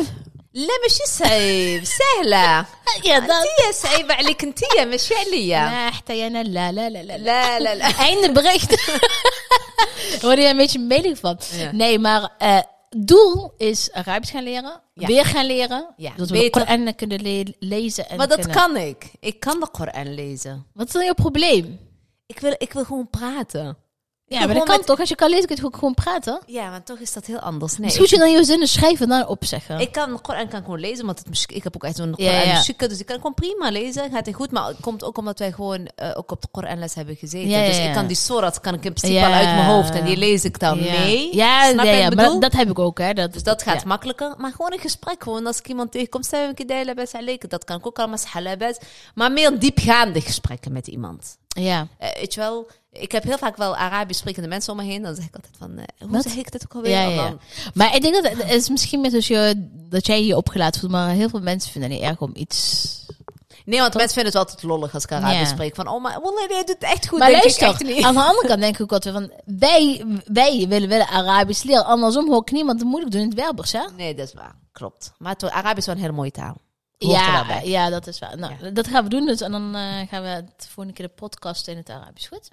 لا 0.54 0.74
ماشي 0.82 1.04
صعيب 1.06 1.84
سهلة 1.84 2.66
يا 3.06 3.20
ضل 3.20 3.32
انت 3.32 3.76
صعيبة 3.76 4.14
عليك 4.14 4.44
انت 4.44 4.60
ماشي 4.88 5.16
عليا 5.16 5.60
لا 5.66 5.90
حتى 5.92 6.28
انا 6.28 6.44
لا 6.44 6.72
لا 6.72 6.90
لا 6.90 7.04
لا 7.04 7.18
لا 7.18 7.60
لا 7.60 7.76
لا 7.76 7.86
Eindbericht. 7.88 8.70
Daar 10.22 10.22
word 10.22 10.38
je 10.40 10.48
een 10.48 10.58
beetje 10.58 10.80
melig 10.80 11.18
van. 11.20 11.40
Ja. 11.58 11.72
Nee, 11.72 12.00
maar 12.00 12.30
eh, 12.38 12.60
doel 12.90 13.54
is 13.58 13.92
Arabisch 13.92 14.32
gaan 14.32 14.44
leren. 14.44 14.82
Ja. 14.94 15.08
Weer 15.08 15.26
gaan 15.26 15.46
leren. 15.46 15.94
Ja, 15.98 16.12
dat 16.16 16.30
we 16.30 16.34
de 16.36 16.40
beter. 16.44 16.62
Koran 16.66 16.96
kunnen 16.96 17.22
le- 17.22 17.54
lezen. 17.60 18.10
En 18.10 18.18
Maar 18.18 18.28
dat 18.28 18.38
kunnen- 18.40 18.56
kan 18.56 18.78
ik. 18.78 19.12
Ik 19.20 19.40
kan 19.40 19.60
de 19.60 19.68
Koran 19.72 20.14
lezen. 20.14 20.66
Wat 20.74 20.88
is 20.88 20.94
dan 20.94 21.04
jouw 21.04 21.14
probleem? 21.14 21.80
Ik 22.26 22.40
wil, 22.40 22.56
ik 22.58 22.74
wil 22.74 22.84
gewoon 22.86 23.10
praten. 23.10 23.78
Ja, 24.29 24.47
maar 24.47 24.55
dat 24.55 24.65
kan 24.65 24.85
toch? 24.85 25.01
Als 25.01 25.09
je 25.09 25.15
kan 25.15 25.31
lezen, 25.31 25.47
kun 25.47 25.57
je 25.57 25.65
ook 25.65 25.75
gewoon 25.75 25.95
praten. 25.95 26.41
Ja, 26.47 26.71
maar 26.71 26.83
toch 26.83 26.99
is 26.99 27.13
dat 27.13 27.27
heel 27.27 27.39
anders. 27.39 27.79
Nee, 27.79 27.89
Dus 27.89 27.99
moet 27.99 28.11
je 28.11 28.19
dan 28.19 28.31
je 28.31 28.45
zinnen 28.45 28.69
schrijven 28.69 29.11
en 29.11 29.19
dan 29.19 29.27
opzeggen. 29.29 29.81
ik 29.81 29.93
kan 29.93 30.21
Koran 30.21 30.49
kan 30.49 30.63
gewoon 30.63 30.81
lezen, 30.81 31.07
want 31.07 31.19
het, 31.19 31.45
ik 31.47 31.63
heb 31.65 31.75
ook 31.75 31.85
echt 31.85 31.97
zo'n 31.97 32.15
Koran 32.15 32.33
ja. 32.33 32.63
dus 32.79 32.99
ik 32.99 33.07
kan 33.07 33.17
gewoon 33.17 33.35
prima 33.35 33.71
lezen. 33.71 34.11
Gaat 34.11 34.27
het 34.27 34.35
goed, 34.35 34.51
maar 34.51 34.67
het 34.67 34.77
komt 34.81 35.05
ook 35.05 35.19
omdat 35.19 35.39
wij 35.39 35.53
gewoon 35.53 35.87
eh, 35.95 36.11
ook 36.15 36.31
op 36.31 36.43
de 36.43 36.49
Koranles 36.51 36.95
hebben 36.95 37.17
gezeten. 37.17 37.49
Ja, 37.49 37.67
Dus 37.67 37.79
ik 37.79 37.93
kan 37.93 38.07
die 38.07 38.17
sorat 38.17 38.61
kan 38.61 38.75
ik 38.75 38.85
in 38.85 38.93
principe 38.93 39.27
al 39.27 39.33
uit 39.33 39.55
mijn 39.55 39.67
hoofd 39.67 39.91
en 39.91 40.05
die 40.05 40.17
lees 40.17 40.45
ik 40.45 40.59
dan 40.59 40.81
mee. 40.81 41.37
Ja, 41.37 41.71
Snap 41.71 41.85
ja, 41.85 42.11
maar 42.11 42.41
dat, 42.41 42.53
heb 42.53 42.71
ik 42.71 42.79
ook, 42.79 42.99
hè. 42.99 43.13
Dat, 43.13 43.33
Dus 43.33 43.43
dat 43.43 43.63
gaat 43.63 43.85
makkelijker. 43.85 44.35
Maar 44.39 44.51
gewoon 44.51 44.73
een 44.73 44.79
gesprek. 44.79 45.23
Gewoon 45.23 45.47
als 45.47 45.59
ik 45.59 45.69
iemand 45.69 45.93
tegenkom, 45.93 46.23
stel 46.23 46.49
ik 46.55 47.13
aleke. 47.13 47.47
Dat 47.47 47.65
kan 47.65 47.79
ik 47.79 47.87
ook 47.87 47.99
allemaal 47.99 48.19
halabes. 48.33 48.79
Maar 49.15 49.33
meer 49.33 49.59
diepgaande 49.59 50.21
gesprekken 50.21 50.73
met 50.73 50.87
iemand. 50.87 51.39
Ja. 51.49 51.87
Eh, 51.99 52.09
weet 52.15 52.35
je 52.35 52.41
wel, 52.41 52.69
ik 53.01 53.13
heb 53.13 53.23
heel 53.23 53.39
vaak 53.39 53.57
wel 53.57 53.77
Arabisch 53.77 54.19
sprekende 54.21 54.49
mensen 54.49 54.73
om 54.73 54.79
me 54.79 54.85
heen. 54.85 55.03
Dan 55.03 55.15
zeg 55.15 55.25
ik 55.25 55.35
altijd 55.35 55.55
van, 55.59 55.79
eh, 55.79 56.09
hoe 56.11 56.21
zeg 56.23 56.35
ik 56.35 56.53
dat 56.53 56.63
ook 56.65 56.75
alweer? 56.75 56.91
Ja, 56.91 57.03
En 57.03 57.11
ja, 57.11 57.15
ja. 57.23 57.29
dan- 57.29 57.41
Maar 57.75 57.95
ik 57.95 58.03
denk 58.03 58.15
dat 58.23 58.33
het 58.33 58.51
is 58.51 58.69
misschien 58.69 59.01
met 59.01 59.15
als 59.15 59.27
je, 59.27 59.69
dat 59.73 60.07
jij 60.07 60.25
je 60.25 60.37
opgelaten 60.37 60.81
voelt, 60.81 60.93
maar 60.93 61.11
heel 61.11 61.29
veel 61.29 61.41
mensen 61.41 61.71
vinden 61.73 61.91
het 61.91 62.01
niet 62.01 62.09
erg 62.11 62.21
om 62.21 62.31
iets... 62.35 62.87
Nee, 63.65 63.81
want 63.81 63.95
mensen 63.95 64.15
vinden 64.15 64.33
het 64.33 64.41
altijd 64.41 64.63
lollig 64.63 64.95
als 64.95 65.05
ik 65.05 65.13
Arabisch 65.13 65.51
spreek. 65.51 65.75
Van, 65.75 65.89
oh, 65.89 66.03
maar 66.03 66.21
wallah, 66.21 66.49
nee, 66.49 66.59
doet 66.59 66.69
het 66.69 66.83
echt 66.83 67.09
goed. 67.09 67.19
maar 67.19 67.29
denk 67.29 67.43
luister, 67.43 67.67
ik 67.69 67.73
echt 67.73 67.83
niet. 67.83 68.05
aan 68.05 68.15
de 68.15 68.23
andere 68.23 68.47
kant 68.49 68.61
denk 68.61 68.75
ik 68.75 68.81
ook 68.81 68.93
altijd 68.93 69.15
van, 69.15 69.31
wij, 69.45 70.05
wij 70.25 70.67
willen 70.69 70.89
wel 70.89 71.01
Arabisch 71.05 71.63
leren. 71.63 71.85
Andersom 71.85 72.29
hoor 72.29 72.41
ik 72.41 72.51
niemand 72.51 72.79
het 72.79 72.89
moeilijk 72.89 73.13
doen 73.13 73.21
in 73.21 73.27
het 73.27 73.37
Berbers, 73.37 73.73
hè? 73.73 73.81
Nee, 73.97 74.15
dat 74.15 74.27
is 74.27 74.35
waar. 74.35 74.55
Klopt. 74.73 75.13
Maar 75.19 75.33
het, 75.33 75.51
Arabisch 75.51 75.77
is 75.79 75.87
wel 75.87 75.95
een 75.95 76.01
hele 76.01 76.13
mooie 76.13 76.31
taal. 76.31 76.57
Hoort 76.99 77.13
Ja, 77.13 77.61
ja, 77.63 77.91
dat 77.91 78.07
is 78.07 78.19
waar. 78.19 78.39
Nou, 78.39 78.73
dat 78.73 78.87
gaan 78.89 79.05
we 79.05 79.11
doen 79.11 79.27
dus. 79.27 79.41
En 79.41 79.53
dan 79.53 79.75
eh, 79.75 79.83
gaan 80.09 80.23
we 80.23 80.29
het 80.29 80.67
volgende 80.69 80.93
keer 80.93 81.07
de 81.07 81.13
podcast 81.15 81.69
in 81.69 81.77
het 81.77 81.91
Arabisch, 81.91 82.29
goed? 82.29 82.49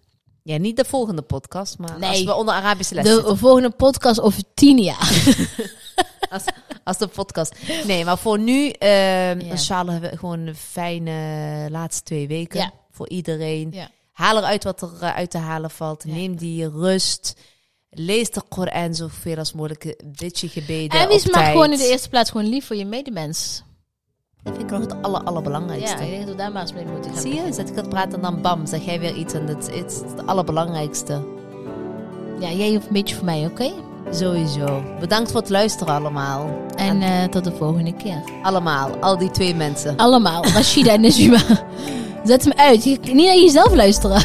Ja, 0.48 0.58
niet 0.58 0.78
de 0.78 0.86
volgende 0.86 1.22
podcast, 1.22 1.78
maar 1.78 2.00
Nee. 2.00 2.10
als 2.10 2.24
we 2.24 2.34
onder 2.36 2.54
Arabische 2.54 2.96
les 2.96 3.06
zitten. 3.08 3.26
De 3.26 3.38
volgende 3.38 3.70
podcast 3.70 4.22
over 4.22 4.44
tien 4.54 4.78
jaar. 4.78 5.10
Als, 6.30 6.44
als 6.84 6.98
de 6.98 7.08
podcast. 7.08 7.56
Nee, 7.86 8.06
maar 8.06 8.18
voor 8.18 8.40
nu, 8.40 8.70
ehm 8.70 9.40
Ja. 9.40 9.52
inshallah, 9.52 9.92
hebben 9.92 10.10
we 10.12 10.18
gewoon 10.18 10.40
een 10.40 10.56
fijne 10.56 11.68
laatste 11.72 12.04
twee 12.04 12.28
weken. 12.28 12.60
Ja. 12.60 12.72
Voor 12.92 13.10
iedereen. 13.10 13.70
Ja. 13.72 13.90
Haal 14.12 14.38
eruit 14.38 14.64
wat 14.64 14.82
er 14.82 14.90
eh, 15.02 15.16
uit 15.16 15.30
te 15.30 15.38
halen 15.38 15.70
valt. 15.72 16.06
Neem 16.06 16.36
die 16.36 16.70
rust. 16.70 17.34
Lees 17.90 18.32
de 18.32 18.42
Koran 18.50 18.96
zoveel 18.96 19.38
als 19.38 19.54
mogelijk. 19.54 19.96
Bid 20.06 20.40
je 20.40 20.48
gebeden 20.50 21.00
En 21.00 21.08
wees 21.08 21.26
op 21.26 21.32
maar 21.32 21.42
tijd. 21.42 21.52
gewoon 21.52 21.72
in 21.72 21.78
de 21.78 21.88
eerste 21.90 22.10
plaats 22.10 22.30
gewoon 22.32 22.48
lief 22.50 22.66
voor 22.66 22.76
je 22.76 22.86
medemens. 22.86 23.64
Dat 24.46 24.54
vind 24.56 24.72
ik 24.72 24.78
nog 24.78 24.82
het 24.82 25.02
aller, 25.02 25.22
allerbelangrijkste. 25.24 25.98
Ja, 25.98 26.04
ik 26.04 26.10
denk 26.10 26.22
dat 26.22 26.30
we 26.30 26.36
daar 26.36 26.52
maar 26.52 26.62
eens 26.62 26.74
mee 26.74 26.86
moeten 26.86 27.12
gaan. 27.12 27.22
Zie 27.22 27.34
je? 27.34 27.54
Zet 27.54 27.70
ik 27.70 27.76
het 27.76 27.90
praten 27.90 28.14
en 28.14 28.22
dan 28.22 28.42
bam, 28.42 28.66
zeg 28.66 28.86
jij 28.86 29.00
weer 29.00 29.16
iets. 29.16 29.34
En 29.34 29.48
het 29.48 29.70
is 29.72 29.96
het 29.96 30.28
allerbelangrijkste. 30.28 31.22
Ja, 32.40 32.52
jij 32.52 32.74
hoeft 32.74 32.88
een 32.88 32.94
beetje 32.94 33.16
voor 33.16 33.26
mij, 33.26 33.46
oké? 33.46 33.72
Sowieso. 34.12 34.84
Bedankt 35.00 35.32
voor 35.32 35.40
het 35.42 35.50
luisteren 35.50 35.96
allemaal. 35.96 36.50
En 36.76 37.02
eh, 37.02 37.24
tot 37.24 37.44
de 37.44 37.52
volgende 37.52 37.94
keer. 37.94 38.24
Allemaal. 38.44 38.90
Al 39.00 39.18
die 39.18 39.32
twee 39.32 39.56
mensen. 39.56 39.96
Allemaal, 39.98 40.46
Rashida 40.46 40.92
en 40.92 41.02
Najima. 41.02 41.40
Zet 42.24 42.44
hem 42.44 42.54
uit. 42.56 42.84
Je, 42.84 43.00
niet 43.02 43.26
naar 43.26 43.38
jezelf 43.38 43.74
luisteren. 43.74 44.22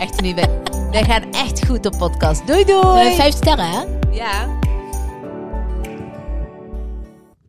Echt 0.00 0.20
niet. 0.20 0.34
Wij, 0.34 0.60
wij 0.90 1.04
gaan 1.04 1.32
echt 1.32 1.66
goed 1.66 1.86
op 1.86 1.98
podcast. 1.98 2.46
Doei 2.46 2.64
doei. 2.64 3.14
Vijf 3.14 3.34
sterren, 3.34 3.70
hè? 3.70 3.82
Ja. 4.10 4.60